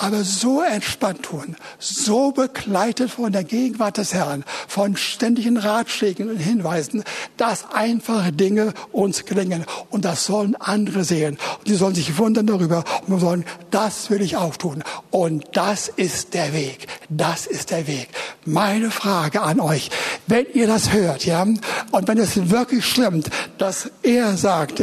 aber 0.00 0.24
so 0.24 0.62
entspannt 0.62 1.24
tun, 1.24 1.56
so 1.78 2.32
begleitet 2.32 3.10
von 3.10 3.32
der 3.32 3.44
Gegenwart 3.44 3.98
des 3.98 4.14
Herrn, 4.14 4.44
von 4.66 4.96
ständigen 4.96 5.58
Ratschlägen 5.58 6.30
und 6.30 6.38
Hinweisen, 6.38 7.04
dass 7.36 7.66
einfache 7.74 8.32
Dinge 8.32 8.72
uns 8.92 9.26
gelingen. 9.26 9.66
Und 9.90 10.06
das 10.06 10.24
sollen 10.24 10.56
andere 10.56 11.04
sehen. 11.04 11.36
Und 11.58 11.68
sie 11.68 11.74
sollen 11.74 11.94
sich 11.94 12.16
wundern 12.16 12.46
darüber 12.46 12.82
und 13.06 13.12
wir 13.12 13.20
sollen, 13.20 13.44
das 13.70 14.08
will 14.08 14.22
ich 14.22 14.38
auch 14.38 14.56
tun. 14.56 14.82
Und 15.10 15.44
das 15.52 15.88
ist 15.88 16.32
der 16.32 16.54
Weg. 16.54 16.86
Das 17.10 17.44
ist 17.44 17.70
der 17.70 17.86
Weg. 17.86 18.08
Meine 18.46 18.90
Frage 18.90 19.42
an 19.42 19.60
euch, 19.60 19.90
wenn 20.26 20.46
ihr 20.54 20.66
das 20.66 20.92
hört, 20.92 21.26
ja, 21.26 21.42
und 21.42 22.08
wenn 22.08 22.16
es 22.16 22.50
wirklich 22.50 22.86
stimmt, 22.86 23.28
dass 23.58 23.90
er 24.02 24.38
sagt, 24.38 24.82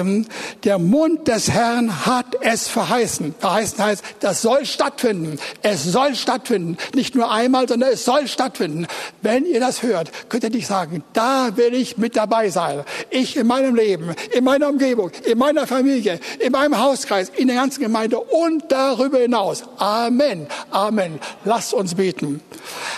der 0.63 0.77
Mund 0.77 1.27
des 1.27 1.49
Herrn 1.49 2.05
hat 2.05 2.35
es 2.41 2.67
verheißen. 2.67 3.33
Verheißen 3.39 3.83
heißt, 3.83 4.03
das 4.19 4.43
soll 4.43 4.63
stattfinden 4.65 5.06
stattfinden. 5.07 5.39
Es 5.61 5.83
soll 5.83 6.15
stattfinden. 6.15 6.77
Nicht 6.93 7.15
nur 7.15 7.31
einmal, 7.31 7.67
sondern 7.67 7.91
es 7.93 8.03
soll 8.03 8.27
stattfinden. 8.27 8.87
Wenn 9.21 9.45
ihr 9.45 9.59
das 9.59 9.83
hört, 9.83 10.11
könnt 10.29 10.43
ihr 10.43 10.49
nicht 10.49 10.67
sagen, 10.67 11.03
da 11.13 11.55
will 11.55 11.73
ich 11.73 11.97
mit 11.97 12.15
dabei 12.15 12.49
sein. 12.49 12.83
Ich 13.09 13.37
in 13.37 13.47
meinem 13.47 13.75
Leben, 13.75 14.13
in 14.35 14.43
meiner 14.43 14.69
Umgebung, 14.69 15.11
in 15.23 15.37
meiner 15.37 15.65
Familie, 15.67 16.19
in 16.39 16.51
meinem 16.51 16.77
Hauskreis, 16.77 17.31
in 17.35 17.47
der 17.47 17.55
ganzen 17.55 17.81
Gemeinde 17.81 18.19
und 18.19 18.65
darüber 18.69 19.19
hinaus. 19.19 19.63
Amen. 19.77 20.47
Amen. 20.71 21.19
Lasst 21.45 21.73
uns 21.73 21.95
beten. 21.95 22.41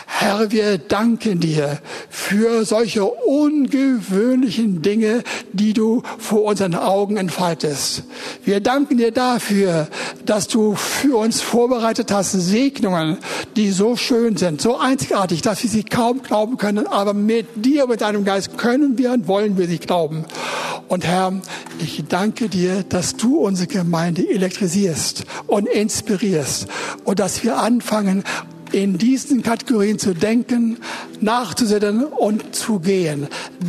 Herr, 0.08 0.52
wir 0.52 0.78
danken 0.78 1.40
dir 1.40 1.80
für 2.10 2.66
solche 2.66 3.06
ungewöhnlichen 3.06 4.82
Dinge, 4.82 5.24
die 5.54 5.74
du 5.74 6.02
vor 6.18 6.44
unseren 6.44 6.76
Augen 6.76 7.18
entfaltest. 7.18 8.04
Wir 8.44 8.60
danken 8.60 8.98
dir 8.98 9.12
dafür, 9.12 9.88
dass 10.26 10.48
du 10.48 10.76
für 10.76 11.18
uns 11.18 11.42
vorbereitet 11.42 11.99
vorbereitet 12.00 12.12
hast, 12.12 12.32
Segnungen, 12.32 13.18
die 13.56 13.72
so 13.72 13.96
schön 13.96 14.38
sind, 14.38 14.62
so 14.62 14.78
einzigartig, 14.78 15.42
dass 15.42 15.64
wir 15.64 15.70
sie 15.70 15.84
kaum 15.84 16.22
glauben 16.22 16.58
können, 16.58 16.88
aber 16.88 17.14
mit 17.14 17.48
dir, 17.56 17.88
mit 17.88 18.02
deinem 18.02 18.24
Geist 18.24 18.58
können 18.58 18.98
wir 18.98 19.12
und 19.12 19.28
wollen 19.28 19.58
wir 19.58 19.68
sie 19.68 19.80
glauben. 19.80 20.26
Und 20.88 21.06
Herr, 21.06 21.34
ich 21.80 22.04
danke 22.08 22.50
dir, 22.50 22.84
dass 22.84 23.16
du 23.16 23.40
unsere 23.40 23.68
Gemeinde 23.68 24.28
elektrisierst 24.28 25.26
und 25.48 25.68
inspirierst 25.68 26.68
und 27.04 27.20
dass 27.20 27.44
wir 27.44 27.58
anfangen, 27.58 28.24
in 28.72 28.98
diesen 28.98 29.44
Kategorien 29.44 30.00
zu 30.00 30.14
denken, 30.14 30.78
nachzusinnen 31.22 32.06
und 32.06 32.56
zu 32.56 32.80
gehen. 32.80 33.28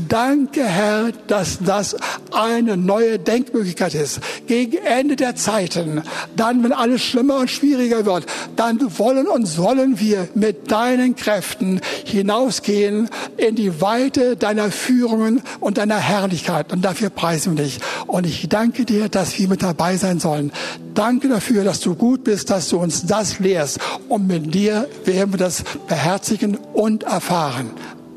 Danke, 0.08 0.64
Herr, 0.64 1.12
dass 1.26 1.58
das 1.60 1.96
eine 2.32 2.76
neue 2.76 3.18
Denkmöglichkeit 3.18 3.94
ist. 3.94 4.20
Gegen 4.46 4.76
Ende 4.78 5.16
der 5.16 5.36
Zeiten, 5.36 6.02
dann, 6.36 6.62
wenn 6.62 6.72
alles 6.72 7.02
schlimmer 7.02 7.38
und 7.38 7.50
schwieriger 7.50 8.06
wird, 8.06 8.26
dann 8.56 8.78
wollen 8.98 9.26
und 9.26 9.46
sollen 9.46 9.98
wir 10.00 10.28
mit 10.34 10.70
deinen 10.70 11.16
Kräften 11.16 11.80
hinausgehen 12.04 13.08
in 13.36 13.56
die 13.56 13.80
Weite 13.80 14.36
deiner 14.36 14.70
Führungen 14.70 15.42
und 15.60 15.78
deiner 15.78 15.98
Herrlichkeit. 15.98 16.72
Und 16.72 16.84
dafür 16.84 17.10
preisen 17.10 17.56
wir 17.56 17.64
dich. 17.64 17.80
Und 18.06 18.26
ich 18.26 18.48
danke 18.48 18.84
dir, 18.84 19.08
dass 19.08 19.38
wir 19.38 19.48
mit 19.48 19.62
dabei 19.62 19.96
sein 19.96 20.20
sollen. 20.20 20.52
Danke 20.94 21.28
dafür, 21.28 21.64
dass 21.64 21.80
du 21.80 21.94
gut 21.94 22.24
bist, 22.24 22.50
dass 22.50 22.68
du 22.68 22.78
uns 22.78 23.06
das 23.06 23.38
lehrst. 23.38 23.78
Und 24.08 24.26
mit 24.26 24.54
dir 24.54 24.88
werden 25.04 25.32
wir 25.32 25.38
das 25.38 25.64
beherzigen 25.88 26.56
und 26.56 27.04
erfahren. 27.04 27.70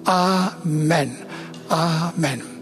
Amen. 0.06 1.16
Amen. 1.70 2.53